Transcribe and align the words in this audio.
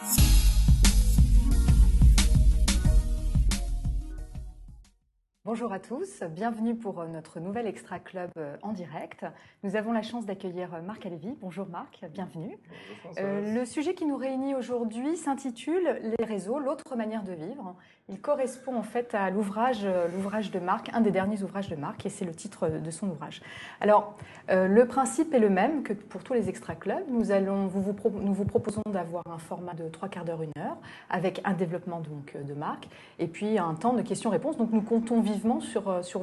Bye. 0.00 0.49
Bonjour 5.50 5.72
à 5.72 5.80
tous, 5.80 6.22
bienvenue 6.30 6.76
pour 6.76 7.00
euh, 7.00 7.08
notre 7.08 7.40
nouvel 7.40 7.66
Extra 7.66 7.98
Club 7.98 8.30
euh, 8.36 8.56
en 8.62 8.70
direct. 8.70 9.26
Nous 9.64 9.74
avons 9.74 9.90
la 9.90 10.00
chance 10.00 10.24
d'accueillir 10.24 10.72
euh, 10.74 10.80
Marc 10.80 11.06
Alévi. 11.06 11.34
Bonjour 11.40 11.66
Marc, 11.66 12.04
bienvenue. 12.14 12.56
Euh, 13.18 13.52
le 13.52 13.64
sujet 13.64 13.94
qui 13.94 14.06
nous 14.06 14.16
réunit 14.16 14.54
aujourd'hui 14.54 15.16
s'intitule 15.16 16.00
Les 16.16 16.24
réseaux, 16.24 16.60
l'autre 16.60 16.94
manière 16.94 17.24
de 17.24 17.32
vivre. 17.32 17.74
Il 18.08 18.20
correspond 18.20 18.76
en 18.76 18.82
fait 18.82 19.14
à 19.14 19.30
l'ouvrage, 19.30 19.86
l'ouvrage 20.14 20.50
de 20.50 20.58
Marc, 20.58 20.90
un 20.92 21.00
des 21.00 21.12
derniers 21.12 21.42
ouvrages 21.44 21.68
de 21.68 21.76
Marc, 21.76 22.04
et 22.06 22.08
c'est 22.08 22.24
le 22.24 22.34
titre 22.34 22.68
de 22.68 22.90
son 22.90 23.08
ouvrage. 23.08 23.40
Alors, 23.80 24.16
euh, 24.50 24.66
le 24.66 24.86
principe 24.86 25.32
est 25.32 25.38
le 25.38 25.48
même 25.48 25.84
que 25.84 25.92
pour 25.92 26.24
tous 26.24 26.32
les 26.32 26.48
Extra 26.48 26.74
Clubs. 26.74 27.04
Nous, 27.08 27.30
allons, 27.30 27.68
vous, 27.68 27.80
vous, 27.80 27.94
nous 28.20 28.34
vous 28.34 28.44
proposons 28.44 28.82
d'avoir 28.90 29.22
un 29.28 29.38
format 29.38 29.74
de 29.74 29.88
trois 29.88 30.08
quarts 30.08 30.24
d'heure, 30.24 30.42
une 30.42 30.52
heure, 30.58 30.76
avec 31.08 31.40
un 31.44 31.52
développement 31.52 32.00
donc 32.00 32.36
de 32.36 32.54
Marc, 32.54 32.88
et 33.20 33.28
puis 33.28 33.58
un 33.58 33.74
temps 33.74 33.92
de 33.92 34.02
questions-réponses. 34.02 34.56
Donc 34.56 34.72
nous 34.72 34.82
comptons 34.82 35.20
vivement 35.40 35.60
sur, 35.60 36.20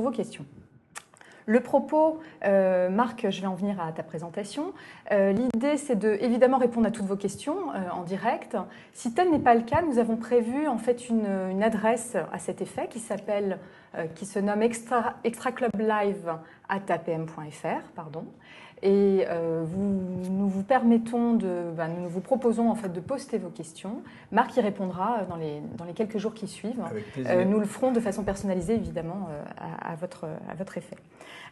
vos, 0.00 0.10
questions. 0.10 0.44
Le 1.46 1.60
propos, 1.60 2.18
euh, 2.44 2.90
Marc, 2.90 3.30
je 3.30 3.40
vais 3.40 3.46
en 3.46 3.54
venir 3.54 3.80
à 3.80 3.92
ta 3.92 4.02
présentation. 4.02 4.72
Euh, 5.12 5.32
L'idée, 5.32 5.76
c'est 5.76 5.96
de 5.96 6.18
évidemment 6.20 6.58
répondre 6.58 6.86
à 6.86 6.90
toutes 6.90 7.06
vos 7.06 7.16
questions 7.16 7.72
euh, 7.72 7.88
en 7.92 8.02
direct. 8.02 8.56
Si 8.92 9.14
tel 9.14 9.30
n'est 9.30 9.38
pas 9.38 9.54
le 9.54 9.62
cas, 9.62 9.80
nous 9.82 9.98
avons 9.98 10.16
prévu 10.16 10.66
en 10.66 10.76
fait 10.76 11.08
une, 11.08 11.62
adresse 11.62 12.16
à 12.32 12.38
cet 12.38 12.60
effet 12.60 12.88
qui 12.88 12.98
s'appelle, 12.98 13.58
euh, 13.96 14.06
qui 14.14 14.26
se 14.26 14.40
nomme 14.40 14.62
extra, 14.62 15.14
extra 15.24 15.52
Club 15.52 15.70
Live 15.78 16.34
at 16.68 16.92
apm.fr, 16.92 17.92
pardon. 17.94 18.26
Et 18.82 19.24
euh, 19.28 19.64
vous, 19.66 20.00
nous 20.30 20.48
vous 20.48 20.62
permettons 20.62 21.34
de, 21.34 21.64
ben, 21.76 21.88
nous 22.00 22.08
vous 22.08 22.20
proposons 22.20 22.70
en 22.70 22.74
fait 22.74 22.92
de 22.92 23.00
poster 23.00 23.38
vos 23.38 23.48
questions. 23.48 24.02
Marc 24.30 24.56
y 24.56 24.60
répondra 24.60 25.24
dans 25.28 25.36
les, 25.36 25.60
dans 25.76 25.84
les 25.84 25.94
quelques 25.94 26.18
jours 26.18 26.32
qui 26.34 26.46
suivent. 26.46 26.80
Avec 26.88 27.10
plaisir. 27.12 27.32
Euh, 27.34 27.44
nous 27.44 27.58
le 27.58 27.64
ferons 27.66 27.90
de 27.92 28.00
façon 28.00 28.22
personnalisée 28.22 28.74
évidemment 28.74 29.28
euh, 29.30 29.42
à, 29.58 29.92
à, 29.92 29.94
votre, 29.96 30.26
à 30.50 30.54
votre 30.54 30.78
effet. 30.78 30.96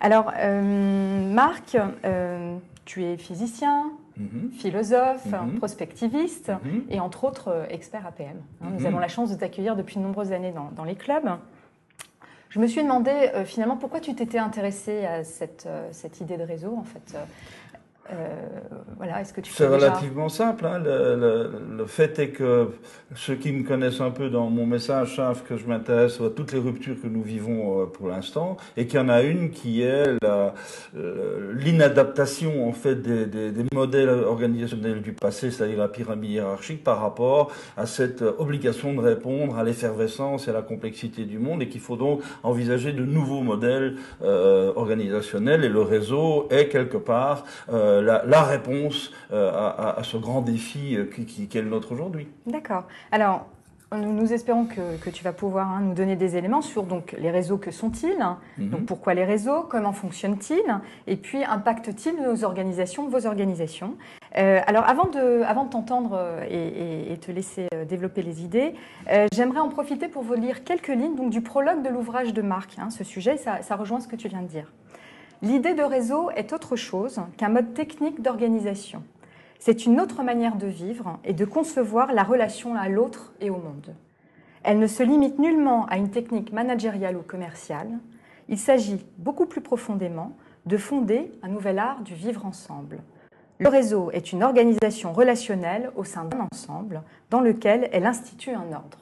Alors, 0.00 0.32
euh, 0.38 1.32
Marc, 1.32 1.76
euh, 2.04 2.56
tu 2.84 3.04
es 3.04 3.16
physicien, 3.16 3.90
Mhm. 4.18 4.50
philosophe, 4.50 5.26
Mhm. 5.30 5.58
prospectiviste 5.58 6.48
Mhm. 6.48 6.84
et 6.88 7.00
entre 7.00 7.24
autres 7.24 7.48
euh, 7.48 7.64
expert 7.68 8.06
APM. 8.06 8.36
Hein, 8.62 8.68
Nous 8.78 8.86
avons 8.86 8.98
la 8.98 9.08
chance 9.08 9.30
de 9.30 9.36
t'accueillir 9.36 9.76
depuis 9.76 9.96
de 9.96 10.00
nombreuses 10.02 10.32
années 10.32 10.52
dans, 10.52 10.70
dans 10.74 10.84
les 10.84 10.94
clubs. 10.94 11.28
Je 12.56 12.60
me 12.62 12.68
suis 12.68 12.82
demandé 12.82 13.10
euh, 13.10 13.44
finalement 13.44 13.76
pourquoi 13.76 14.00
tu 14.00 14.14
t'étais 14.14 14.38
intéressé 14.38 15.04
à 15.04 15.24
cette, 15.24 15.64
euh, 15.66 15.90
cette 15.92 16.22
idée 16.22 16.38
de 16.38 16.42
réseau 16.42 16.74
en 16.74 16.84
fait. 16.84 17.14
Euh, 18.10 18.14
voilà, 18.96 19.20
est-ce 19.20 19.32
que 19.32 19.40
tu 19.40 19.52
C'est 19.52 19.64
déjà- 19.68 19.90
relativement 19.90 20.28
simple. 20.28 20.64
hein. 20.66 20.78
Le, 20.78 21.16
le- 21.16 21.50
le 21.78 21.86
fait 21.86 22.18
est 22.18 22.28
que 22.30 22.68
ceux 23.14 23.34
qui 23.34 23.52
me 23.52 23.62
connaissent 23.66 24.00
un 24.00 24.10
peu 24.10 24.30
dans 24.30 24.48
mon 24.48 24.64
message 24.66 25.16
savent 25.16 25.42
que 25.42 25.56
je 25.56 25.66
m'intéresse 25.66 26.20
à 26.20 26.30
toutes 26.30 26.52
les 26.52 26.58
ruptures 26.58 26.96
que 27.02 27.06
nous 27.08 27.22
vivons 27.22 27.82
euh, 27.82 27.86
pour 27.86 28.08
l'instant 28.08 28.56
et 28.76 28.86
qu'il 28.86 28.98
y 29.00 29.02
en 29.02 29.08
a 29.08 29.22
une 29.22 29.50
qui 29.50 29.82
est 29.82 30.16
euh, 30.24 30.50
l'inadaptation 31.54 32.68
en 32.68 32.72
fait 32.72 32.96
des, 32.96 33.26
des- 33.26 33.50
des 33.50 33.64
modèles 33.74 34.08
organisationnels 34.08 35.02
du 35.02 35.12
passé, 35.12 35.50
c'est-à-dire 35.50 35.78
la 35.78 35.88
pyramide 35.88 36.30
hiérarchique, 36.30 36.84
par 36.84 37.00
rapport 37.00 37.50
à 37.76 37.86
cette 37.86 38.22
obligation 38.22 38.94
de 38.94 39.00
répondre 39.00 39.58
à 39.58 39.64
l'effervescence 39.64 40.46
et 40.46 40.50
à 40.50 40.54
la 40.54 40.62
complexité 40.62 41.24
du 41.24 41.38
monde 41.38 41.62
et 41.62 41.68
qu'il 41.68 41.80
faut 41.80 41.96
donc 41.96 42.22
envisager 42.42 42.92
de 42.92 43.04
nouveaux 43.04 43.42
modèles 43.42 43.96
euh, 44.22 44.72
organisationnels 44.76 45.64
et 45.64 45.68
le 45.68 45.80
réseau 45.82 46.46
est 46.50 46.68
quelque 46.68 46.96
part 46.96 47.44
euh, 47.72 47.95
la, 48.02 48.24
la 48.24 48.42
réponse 48.42 49.12
euh, 49.32 49.50
à, 49.52 49.98
ce 50.02 50.16
grand 50.16 50.40
défi 50.40 50.96
euh, 50.96 51.04
qui, 51.14 51.26
qui, 51.26 51.48
qui 51.48 51.58
est 51.58 51.62
le 51.62 51.70
nôtre 51.70 51.92
aujourd'hui. 51.92 52.28
D'accord. 52.46 52.84
Alors, 53.12 53.46
nous, 53.96 54.32
espérons 54.32 54.64
que, 54.66 54.96
que 55.00 55.10
tu 55.10 55.22
vas 55.22 55.32
pouvoir 55.32 55.70
hein, 55.70 55.80
nous 55.80 55.94
donner 55.94 56.16
des 56.16 56.36
éléments 56.36 56.60
sur 56.60 56.82
donc 56.82 57.14
les 57.18 57.30
réseaux. 57.30 57.56
Que 57.56 57.70
sont-ils 57.70 58.18
Mhm. 58.58 58.68
Donc 58.70 58.86
pourquoi 58.86 59.14
les 59.14 59.24
réseaux 59.24 59.62
Comment 59.62 59.92
fonctionnent-ils 59.92 60.60
Et 61.06 61.16
puis 61.16 61.44
impactent-ils 61.44 62.16
nos 62.20 62.44
organisations, 62.44 63.08
vos 63.08 63.26
organisations 63.26 63.94
Euh, 64.38 64.60
Alors 64.66 64.88
avant 64.88 65.04
de, 65.08 65.42
avant 65.44 65.64
de 65.64 65.70
t'entendre 65.70 66.10
euh, 66.18 66.44
et, 66.50 66.56
et- 66.56 67.12
et 67.12 67.16
te 67.18 67.30
laisser 67.30 67.68
euh, 67.74 67.84
développer 67.84 68.22
les 68.22 68.42
idées, 68.42 68.74
euh, 69.12 69.28
j'aimerais 69.32 69.60
en 69.60 69.68
profiter 69.68 70.08
pour 70.08 70.24
vous 70.24 70.34
lire 70.34 70.64
quelques 70.64 70.88
lignes 70.88 71.14
donc, 71.14 71.30
du 71.30 71.40
prologue 71.40 71.82
de 71.82 71.88
l'ouvrage 71.88 72.34
de 72.34 72.42
Marc. 72.42 72.76
hein. 72.78 72.90
ce 72.90 73.04
sujet, 73.04 73.36
ça, 73.36 73.62
ça 73.62 73.76
rejoint 73.76 74.00
ce 74.00 74.08
que 74.08 74.16
tu 74.16 74.26
viens 74.28 74.42
de 74.42 74.48
dire. 74.48 74.72
L'idée 75.42 75.74
de 75.74 75.82
réseau 75.82 76.30
est 76.30 76.54
autre 76.54 76.76
chose 76.76 77.20
qu'un 77.36 77.50
mode 77.50 77.74
technique 77.74 78.22
d'organisation. 78.22 79.02
C'est 79.58 79.84
une 79.84 80.00
autre 80.00 80.22
manière 80.22 80.56
de 80.56 80.66
vivre 80.66 81.18
et 81.24 81.34
de 81.34 81.44
concevoir 81.44 82.14
la 82.14 82.22
relation 82.22 82.74
à 82.74 82.88
l'autre 82.88 83.34
et 83.40 83.50
au 83.50 83.56
monde. 83.56 83.94
Elle 84.62 84.78
ne 84.78 84.86
se 84.86 85.02
limite 85.02 85.38
nullement 85.38 85.84
à 85.86 85.98
une 85.98 86.10
technique 86.10 86.52
managériale 86.52 87.16
ou 87.16 87.22
commerciale. 87.22 87.90
Il 88.48 88.58
s'agit 88.58 89.04
beaucoup 89.18 89.44
plus 89.44 89.60
profondément 89.60 90.32
de 90.64 90.78
fonder 90.78 91.30
un 91.42 91.48
nouvel 91.48 91.78
art 91.78 92.00
du 92.00 92.14
vivre 92.14 92.46
ensemble. 92.46 93.00
Le 93.58 93.68
réseau 93.68 94.10
est 94.12 94.32
une 94.32 94.42
organisation 94.42 95.12
relationnelle 95.12 95.90
au 95.96 96.04
sein 96.04 96.24
d'un 96.24 96.46
ensemble 96.50 97.02
dans 97.30 97.40
lequel 97.40 97.88
elle 97.92 98.06
institue 98.06 98.50
un 98.50 98.72
ordre. 98.72 98.98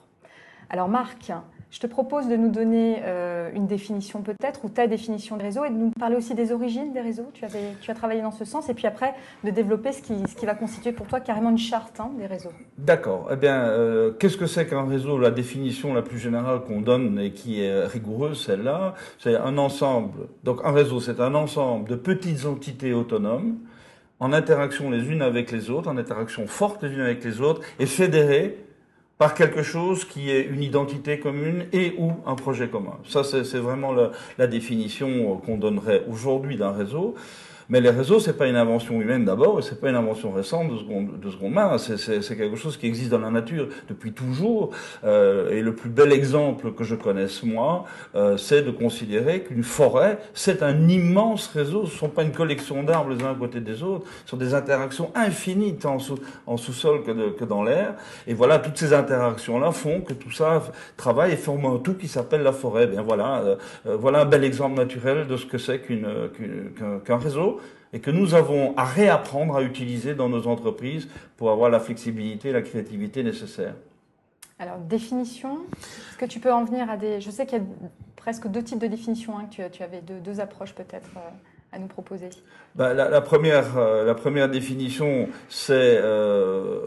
Alors 0.68 0.88
Marc, 0.88 1.32
je 1.74 1.80
te 1.80 1.88
propose 1.88 2.28
de 2.28 2.36
nous 2.36 2.50
donner 2.50 3.00
euh, 3.02 3.50
une 3.52 3.66
définition 3.66 4.22
peut-être, 4.22 4.64
ou 4.64 4.68
ta 4.68 4.86
définition 4.86 5.36
des 5.36 5.42
réseaux, 5.42 5.64
et 5.64 5.70
de 5.70 5.74
nous 5.74 5.90
parler 5.90 6.14
aussi 6.14 6.32
des 6.36 6.52
origines 6.52 6.92
des 6.92 7.00
réseaux. 7.00 7.28
Tu, 7.34 7.44
as 7.44 7.94
travaillé 7.94 8.22
dans 8.22 8.30
ce 8.30 8.44
sens, 8.44 8.68
et 8.68 8.74
puis 8.74 8.86
après 8.86 9.12
de 9.42 9.50
développer 9.50 9.90
ce 9.90 10.00
qui, 10.00 10.14
ce 10.28 10.36
qui 10.36 10.46
va 10.46 10.54
constituer 10.54 10.92
pour 10.92 11.08
toi 11.08 11.18
carrément 11.18 11.50
une 11.50 11.58
charte 11.58 11.98
hein, 11.98 12.12
des 12.16 12.26
réseaux. 12.26 12.52
D'accord. 12.78 13.28
Eh 13.32 13.34
bien, 13.34 13.64
euh, 13.64 14.12
qu'est-ce 14.12 14.36
que 14.36 14.46
c'est 14.46 14.68
qu'un 14.68 14.86
réseau? 14.86 15.18
La 15.18 15.32
définition 15.32 15.92
la 15.92 16.02
plus 16.02 16.20
générale 16.20 16.60
qu'on 16.60 16.80
donne 16.80 17.18
et 17.18 17.32
qui 17.32 17.60
est 17.60 17.86
rigoureuse, 17.86 18.44
celle-là, 18.44 18.94
c'est 19.18 19.34
un 19.34 19.58
ensemble. 19.58 20.28
Donc, 20.44 20.60
un 20.62 20.70
réseau, 20.70 21.00
c'est 21.00 21.18
un 21.18 21.34
ensemble 21.34 21.88
de 21.88 21.96
petites 21.96 22.46
entités 22.46 22.92
autonomes 22.92 23.58
en 24.20 24.32
interaction 24.32 24.92
les 24.92 25.08
unes 25.08 25.22
avec 25.22 25.50
les 25.50 25.70
autres, 25.70 25.90
en 25.90 25.96
interaction 25.96 26.46
forte 26.46 26.84
les 26.84 26.92
unes 26.92 27.00
avec 27.00 27.24
les 27.24 27.40
autres, 27.40 27.62
et 27.80 27.86
fédérées 27.86 28.64
par 29.18 29.34
quelque 29.34 29.62
chose 29.62 30.04
qui 30.04 30.30
est 30.30 30.42
une 30.42 30.62
identité 30.62 31.20
commune 31.20 31.66
et 31.72 31.94
ou 31.98 32.12
un 32.26 32.34
projet 32.34 32.68
commun. 32.68 32.98
Ça, 33.06 33.22
c'est 33.24 33.58
vraiment 33.58 33.92
la, 33.92 34.10
la 34.38 34.46
définition 34.46 35.36
qu'on 35.38 35.56
donnerait 35.56 36.04
aujourd'hui 36.08 36.56
d'un 36.56 36.72
réseau. 36.72 37.14
Mais 37.68 37.80
les 37.80 37.90
réseaux, 37.90 38.20
c'est 38.20 38.36
pas 38.36 38.46
une 38.46 38.56
invention 38.56 39.00
humaine 39.00 39.24
d'abord, 39.24 39.58
et 39.58 39.62
c'est 39.62 39.80
pas 39.80 39.88
une 39.90 39.96
invention 39.96 40.32
récente 40.32 40.70
de 40.70 40.76
seconde, 40.76 41.20
de 41.20 41.30
seconde 41.30 41.52
main. 41.52 41.78
C'est- 41.78 42.36
quelque 42.36 42.56
chose 42.56 42.76
qui 42.76 42.86
existe 42.86 43.10
dans 43.10 43.18
la 43.20 43.30
nature 43.30 43.68
depuis 43.88 44.12
toujours. 44.12 44.70
Euh, 45.04 45.50
et 45.50 45.62
le 45.62 45.74
plus 45.74 45.88
bel 45.90 46.12
exemple 46.12 46.72
que 46.72 46.84
je 46.84 46.94
connaisse 46.94 47.42
moi, 47.42 47.84
euh, 48.14 48.36
c'est 48.36 48.62
de 48.62 48.70
considérer 48.70 49.40
qu'une 49.42 49.62
forêt, 49.62 50.18
c'est 50.34 50.62
un 50.62 50.88
immense 50.88 51.46
réseau. 51.48 51.86
Ce 51.86 51.96
sont 51.96 52.08
pas 52.08 52.22
une 52.22 52.32
collection 52.32 52.82
d'arbres 52.82 53.10
les 53.14 53.22
uns 53.24 53.32
à 53.32 53.34
côté 53.34 53.60
des 53.60 53.82
autres. 53.82 54.06
Ce 54.24 54.30
sont 54.30 54.36
des 54.36 54.54
interactions 54.54 55.10
infinies 55.14 55.76
tant 55.76 55.94
en 55.94 55.98
sous- 55.98 56.18
en 56.46 56.56
sous-sol 56.56 57.02
que, 57.02 57.30
que 57.30 57.44
dans 57.44 57.62
l'air. 57.62 57.94
Et 58.26 58.34
voilà, 58.34 58.58
toutes 58.58 58.76
ces 58.78 58.92
interactions-là 58.92 59.70
font 59.72 60.00
que 60.00 60.12
tout 60.12 60.30
ça 60.30 60.62
travaille 60.96 61.32
et 61.32 61.36
forme 61.36 61.66
un 61.66 61.78
tout 61.78 61.94
qui 61.94 62.08
s'appelle 62.08 62.42
la 62.42 62.52
forêt. 62.52 62.86
Bien 62.86 63.02
voilà, 63.02 63.38
euh, 63.42 63.56
euh, 63.86 63.96
voilà 63.96 64.20
un 64.22 64.24
bel 64.26 64.44
exemple 64.44 64.76
naturel 64.76 65.26
de 65.26 65.36
ce 65.36 65.46
que 65.46 65.58
c'est 65.58 65.80
qu'un 65.80 66.98
qu'un 67.04 67.16
réseau 67.18 67.53
et 67.94 68.00
que 68.00 68.10
nous 68.10 68.34
avons 68.34 68.76
à 68.76 68.84
réapprendre 68.84 69.56
à 69.56 69.62
utiliser 69.62 70.14
dans 70.14 70.28
nos 70.28 70.48
entreprises 70.48 71.08
pour 71.36 71.50
avoir 71.50 71.70
la 71.70 71.78
flexibilité 71.78 72.48
et 72.48 72.52
la 72.52 72.60
créativité 72.60 73.22
nécessaires. 73.22 73.76
Alors, 74.58 74.78
définition, 74.78 75.60
est-ce 76.10 76.18
que 76.18 76.26
tu 76.26 76.40
peux 76.40 76.52
en 76.52 76.64
venir 76.64 76.90
à 76.90 76.96
des... 76.96 77.20
Je 77.20 77.30
sais 77.30 77.46
qu'il 77.46 77.58
y 77.58 77.60
a 77.60 77.64
presque 78.16 78.48
deux 78.48 78.64
types 78.64 78.80
de 78.80 78.88
définitions, 78.88 79.38
hein, 79.38 79.46
que 79.46 79.68
tu, 79.68 79.82
avais 79.82 80.00
deux, 80.00 80.18
deux 80.18 80.40
approches 80.40 80.74
peut-être 80.74 81.10
euh, 81.16 81.30
à 81.74 81.78
nous 81.78 81.86
proposer. 81.88 82.30
Ben, 82.76 82.92
la, 82.92 83.08
la 83.08 83.20
première, 83.20 83.76
euh, 83.78 84.04
la 84.04 84.14
première 84.14 84.48
définition, 84.48 85.28
c'est 85.48 85.98
euh, 86.02 86.78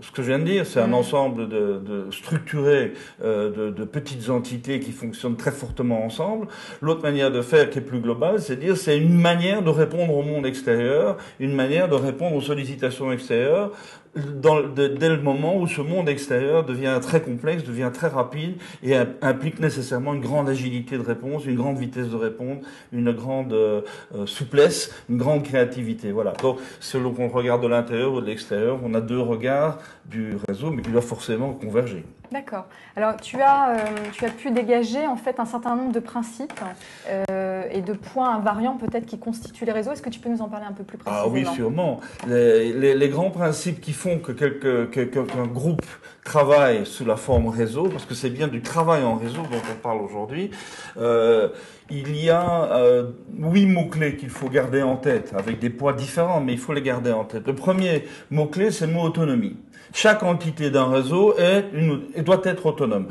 ce 0.00 0.10
que 0.10 0.22
je 0.22 0.28
viens 0.28 0.38
de 0.38 0.44
dire, 0.44 0.66
c'est 0.66 0.80
un 0.80 0.88
Mhm. 0.88 0.94
ensemble 0.94 1.48
de, 1.48 1.78
de 1.78 2.10
structuré 2.10 2.92
euh, 3.24 3.50
de, 3.50 3.70
de 3.70 3.84
petites 3.84 4.28
entités 4.30 4.80
qui 4.80 4.92
fonctionnent 4.92 5.36
très 5.36 5.52
fortement 5.52 6.04
ensemble. 6.04 6.48
L'autre 6.80 7.02
manière 7.02 7.30
de 7.30 7.42
faire, 7.42 7.70
qui 7.70 7.78
est 7.78 7.82
plus 7.82 8.00
globale, 8.00 8.40
c'est 8.40 8.56
dire 8.56 8.76
c'est 8.76 8.98
une 8.98 9.14
manière 9.14 9.62
de 9.62 9.70
répondre 9.70 10.14
au 10.16 10.22
monde 10.22 10.46
extérieur, 10.46 11.16
une 11.40 11.54
manière 11.54 11.88
de 11.88 11.94
répondre 11.94 12.34
aux 12.36 12.40
sollicitations 12.40 13.12
extérieures. 13.12 13.70
Dès 14.16 15.08
le 15.08 15.20
moment 15.20 15.56
où 15.58 15.66
ce 15.66 15.82
monde 15.82 16.08
extérieur 16.08 16.64
devient 16.64 16.98
très 17.02 17.20
complexe, 17.20 17.64
devient 17.64 17.90
très 17.92 18.08
rapide 18.08 18.54
et 18.82 18.94
im- 18.96 19.08
implique 19.20 19.60
nécessairement 19.60 20.14
une 20.14 20.20
grande 20.22 20.48
agilité 20.48 20.96
de 20.96 21.02
réponse, 21.02 21.44
une 21.44 21.56
grande 21.56 21.76
vitesse 21.78 22.08
de 22.08 22.16
réponse, 22.16 22.64
une 22.92 23.12
grande 23.12 23.52
euh, 23.52 23.82
euh, 24.14 24.24
souplesse, 24.26 24.94
une 25.10 25.18
grande 25.18 25.42
créativité. 25.42 26.12
Voilà. 26.12 26.32
Donc, 26.42 26.58
selon 26.80 27.12
qu'on 27.12 27.28
regarde 27.28 27.62
de 27.62 27.68
l'intérieur 27.68 28.12
ou 28.14 28.20
de 28.20 28.26
l'extérieur, 28.26 28.78
on 28.82 28.94
a 28.94 29.00
deux 29.00 29.20
regards 29.20 29.78
du 30.06 30.34
réseau, 30.48 30.70
mais 30.70 30.82
qui 30.82 30.90
doit 30.90 31.02
forcément 31.02 31.52
converger. 31.52 32.04
D'accord. 32.32 32.66
Alors, 32.96 33.16
tu 33.16 33.40
as, 33.40 33.70
euh, 33.70 33.76
tu 34.12 34.24
as 34.24 34.30
pu 34.30 34.50
dégager 34.50 35.06
en 35.06 35.16
fait 35.16 35.38
un 35.40 35.44
certain 35.44 35.76
nombre 35.76 35.92
de 35.92 36.00
principes 36.00 36.60
euh, 37.08 37.62
et 37.70 37.80
de 37.80 37.92
points 37.92 38.34
invariants 38.34 38.76
peut-être 38.76 39.06
qui 39.06 39.18
constituent 39.18 39.64
les 39.64 39.72
réseaux. 39.72 39.92
Est-ce 39.92 40.02
que 40.02 40.10
tu 40.10 40.20
peux 40.20 40.28
nous 40.28 40.42
en 40.42 40.48
parler 40.48 40.66
un 40.66 40.72
peu 40.72 40.84
plus 40.84 40.98
précisément 40.98 41.26
Ah 41.26 41.30
oui, 41.30 41.46
sûrement. 41.54 42.00
Les, 42.26 42.94
les, 42.94 43.08
grands 43.08 43.30
principes 43.30 43.80
qui 43.80 43.92
font 43.92 44.18
que 44.18 44.32
qu'un 44.32 45.46
groupe 45.46 45.86
travaille 46.26 46.84
sous 46.84 47.04
la 47.04 47.16
forme 47.16 47.46
réseau, 47.48 47.84
parce 47.84 48.04
que 48.04 48.14
c'est 48.14 48.30
bien 48.30 48.48
du 48.48 48.60
travail 48.60 49.04
en 49.04 49.14
réseau 49.14 49.42
dont 49.42 49.62
on 49.72 49.76
parle 49.80 50.02
aujourd'hui, 50.02 50.50
euh, 50.98 51.48
il 51.88 52.16
y 52.16 52.30
a 52.30 52.72
euh, 52.72 53.12
huit 53.38 53.66
mots-clés 53.66 54.16
qu'il 54.16 54.28
faut 54.28 54.48
garder 54.48 54.82
en 54.82 54.96
tête, 54.96 55.32
avec 55.38 55.60
des 55.60 55.70
poids 55.70 55.92
différents, 55.92 56.40
mais 56.40 56.52
il 56.52 56.58
faut 56.58 56.72
les 56.72 56.82
garder 56.82 57.12
en 57.12 57.24
tête. 57.24 57.46
Le 57.46 57.54
premier 57.54 58.04
mot-clé, 58.30 58.72
c'est 58.72 58.88
le 58.88 58.92
mot 58.92 59.02
autonomie. 59.02 59.56
Chaque 59.94 60.24
entité 60.24 60.68
d'un 60.70 60.90
réseau 60.90 61.34
est 61.38 61.66
une, 61.72 62.02
doit 62.24 62.40
être 62.44 62.66
autonome. 62.66 63.06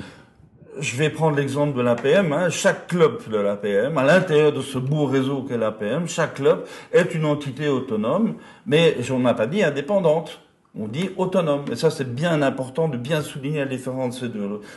Je 0.77 0.97
vais 0.97 1.09
prendre 1.09 1.37
l'exemple 1.37 1.75
de 1.77 1.81
l'APM. 1.81 2.33
Hein. 2.33 2.49
Chaque 2.49 2.87
club 2.87 3.21
de 3.29 3.37
l'APM, 3.37 3.97
à 3.97 4.03
l'intérieur 4.03 4.51
de 4.51 4.61
ce 4.61 4.77
beau 4.77 5.05
réseau 5.05 5.43
qu'est 5.43 5.57
l'APM, 5.57 6.05
chaque 6.09 6.33
club 6.33 6.65
est 6.91 7.15
une 7.15 7.23
entité 7.23 7.69
autonome, 7.69 8.35
mais 8.65 8.97
on 9.09 9.19
n'a 9.19 9.33
pas 9.33 9.47
dit 9.47 9.63
indépendante. 9.63 10.41
On 10.77 10.87
dit 10.87 11.09
autonome. 11.17 11.65
Et 11.71 11.75
ça, 11.75 11.89
c'est 11.89 12.13
bien 12.13 12.41
important 12.41 12.87
de 12.87 12.97
bien 12.97 13.21
souligner 13.21 13.59
la 13.59 13.65
différence 13.65 14.23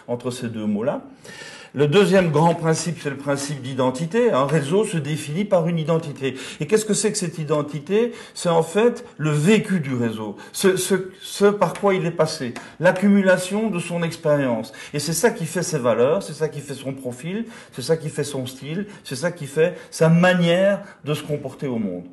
entre 0.06 0.30
ces 0.30 0.48
deux 0.48 0.66
mots-là. 0.66 1.02
Le 1.74 1.86
deuxième 1.86 2.30
grand 2.30 2.54
principe, 2.54 2.98
c'est 3.02 3.10
le 3.10 3.16
principe 3.16 3.60
d'identité. 3.60 4.30
Un 4.30 4.46
réseau 4.46 4.84
se 4.84 4.96
définit 4.96 5.44
par 5.44 5.68
une 5.68 5.78
identité. 5.78 6.34
Et 6.60 6.66
qu'est-ce 6.66 6.86
que 6.86 6.94
c'est 6.94 7.12
que 7.12 7.18
cette 7.18 7.38
identité? 7.38 8.12
C'est 8.32 8.48
en 8.48 8.62
fait 8.62 9.04
le 9.18 9.30
vécu 9.30 9.80
du 9.80 9.94
réseau, 9.94 10.36
ce, 10.52 10.76
ce, 10.76 10.94
ce 11.20 11.44
par 11.44 11.74
quoi 11.74 11.94
il 11.94 12.06
est 12.06 12.10
passé, 12.10 12.54
l'accumulation 12.80 13.68
de 13.68 13.78
son 13.78 14.02
expérience. 14.02 14.72
Et 14.94 14.98
c'est 14.98 15.12
ça 15.12 15.30
qui 15.30 15.44
fait 15.44 15.62
ses 15.62 15.78
valeurs, 15.78 16.22
c'est 16.22 16.32
ça 16.32 16.48
qui 16.48 16.60
fait 16.60 16.74
son 16.74 16.94
profil, 16.94 17.44
c'est 17.72 17.82
ça 17.82 17.98
qui 17.98 18.08
fait 18.08 18.24
son 18.24 18.46
style, 18.46 18.86
c'est 19.04 19.16
ça 19.16 19.30
qui 19.30 19.46
fait 19.46 19.76
sa 19.90 20.08
manière 20.08 20.80
de 21.04 21.12
se 21.12 21.22
comporter 21.22 21.66
au 21.66 21.78
monde. 21.78 22.06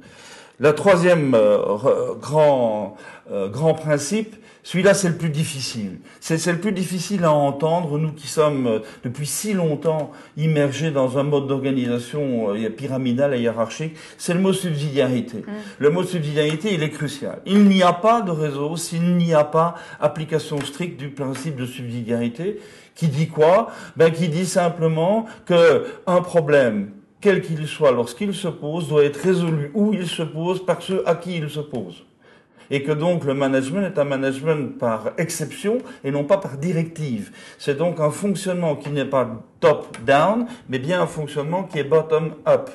Le 0.60 0.74
troisième 0.74 1.34
euh, 1.36 2.16
grand, 2.20 2.98
euh, 3.32 3.50
grand 3.50 3.74
principe, 3.74 4.36
celui-là, 4.66 4.96
c'est 4.96 5.10
le 5.10 5.16
plus 5.16 5.30
difficile. 5.30 6.00
C'est 6.20 6.52
le 6.52 6.58
plus 6.58 6.72
difficile 6.72 7.24
à 7.24 7.32
entendre, 7.32 8.00
nous 8.00 8.12
qui 8.12 8.28
sommes 8.28 8.66
euh, 8.66 8.80
depuis 9.04 9.28
si 9.28 9.54
longtemps 9.54 10.12
immergés 10.38 10.90
dans 10.90 11.20
un 11.20 11.24
mode 11.24 11.46
d'organisation 11.46 12.52
euh, 12.56 12.70
pyramidal 12.72 13.36
et 13.36 13.42
hiérarchique. 13.42 13.96
C'est 14.18 14.34
le 14.34 14.40
mot 14.40 14.54
subsidiarité. 14.54 15.38
Mm. 15.38 15.52
Le 15.78 15.90
mot 15.92 16.04
subsidiarité, 16.04 16.74
il 16.74 16.82
est 16.82 16.90
crucial. 16.90 17.44
Il 17.46 17.66
n'y 17.66 17.84
a 17.84 17.94
pas 17.94 18.22
de 18.22 18.32
réseau 18.32 18.76
s'il 18.76 19.18
n'y 19.18 19.36
a 19.36 19.44
pas 19.44 19.76
application 20.00 20.60
stricte 20.62 21.00
du 21.00 21.10
principe 21.10 21.58
de 21.58 21.68
subsidiarité 21.68 22.60
qui 22.96 23.08
dit 23.08 23.28
quoi? 23.28 23.70
Ben 23.98 24.12
qui 24.12 24.30
dit 24.30 24.48
simplement 24.48 25.28
que 25.46 25.86
un 26.08 26.22
problème 26.22 26.90
quel 27.26 27.42
qu'il 27.42 27.68
soit 27.68 27.92
lorsqu'il 27.92 28.36
se 28.36 28.48
pose 28.48 28.88
doit 28.88 29.04
être 29.04 29.18
résolu 29.18 29.72
où 29.74 29.92
il 29.96 30.06
se 30.06 30.22
pose 30.22 30.64
par 30.64 30.84
ceux 30.84 31.02
à 31.10 31.16
qui 31.16 31.38
il 31.38 31.50
se 31.50 31.60
pose 31.60 32.06
et 32.70 32.84
que 32.84 32.92
donc 32.92 33.26
le 33.26 33.34
management 33.34 33.82
est 33.82 33.98
un 33.98 34.04
management 34.04 34.78
par 34.78 35.10
exception 35.18 35.80
et 36.04 36.12
non 36.12 36.24
pas 36.24 36.38
par 36.38 36.60
directive. 36.60 37.32
C'est 37.58 37.78
donc 37.78 38.00
un 38.00 38.12
fonctionnement 38.12 38.76
qui 38.76 38.90
n'est 38.90 39.06
pas 39.06 39.44
top-down, 39.60 40.46
mais 40.70 40.78
bien 40.78 41.02
un 41.02 41.08
fonctionnement 41.08 41.64
qui 41.64 41.80
est 41.80 41.84
bottom-up. 41.84 42.70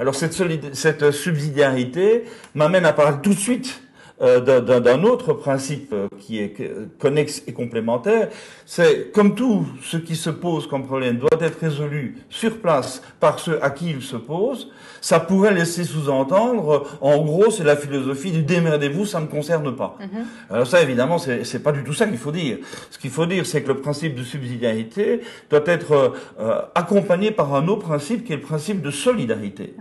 Alors 0.00 0.16
cette, 0.16 0.34
cette 0.74 1.10
subsidiarité 1.12 2.24
m'amène 2.56 2.86
à 2.86 2.92
parler 2.92 3.18
tout 3.22 3.34
de 3.34 3.38
suite 3.38 3.82
d'un 4.20 5.02
autre 5.04 5.34
principe 5.34 5.92
euh, 5.92 6.08
qui 6.18 6.38
est 6.38 6.54
connexe 6.98 7.42
et 7.46 7.52
complémentaire, 7.52 8.28
c'est 8.64 9.12
comme 9.12 9.34
tout 9.34 9.66
ce 9.82 9.98
qui 9.98 10.16
se 10.16 10.30
pose 10.30 10.66
comme 10.66 10.86
problème 10.86 11.18
doit 11.18 11.38
être 11.40 11.58
résolu 11.60 12.16
sur 12.30 12.58
place 12.58 13.02
par 13.20 13.38
ceux 13.38 13.62
à 13.62 13.70
qui 13.70 13.90
il 13.90 14.02
se 14.02 14.16
pose, 14.16 14.70
ça 15.00 15.20
pourrait 15.20 15.52
laisser 15.52 15.84
sous-entendre, 15.84 16.98
en 17.00 17.18
gros, 17.18 17.50
c'est 17.50 17.62
la 17.62 17.76
philosophie 17.76 18.32
du 18.32 18.42
démerdez-vous, 18.42 19.06
ça 19.06 19.20
ne 19.20 19.26
me 19.26 19.30
concerne 19.30 19.76
pas. 19.76 19.96
Mm-hmm. 20.00 20.52
Alors 20.54 20.66
ça, 20.66 20.82
évidemment, 20.82 21.18
c'est 21.18 21.62
pas 21.62 21.72
du 21.72 21.84
tout 21.84 21.92
ça 21.92 22.06
qu'il 22.06 22.18
faut 22.18 22.32
dire. 22.32 22.58
Ce 22.90 22.98
qu'il 22.98 23.10
faut 23.10 23.26
dire, 23.26 23.46
c'est 23.46 23.62
que 23.62 23.68
le 23.68 23.80
principe 23.80 24.14
de 24.14 24.22
subsidiarité 24.22 25.20
doit 25.50 25.62
être 25.66 26.14
euh, 26.40 26.62
accompagné 26.74 27.30
par 27.30 27.54
un 27.54 27.68
autre 27.68 27.82
principe 27.82 28.24
qui 28.24 28.32
est 28.32 28.36
le 28.36 28.42
principe 28.42 28.82
de 28.82 28.90
solidarité. 28.90 29.74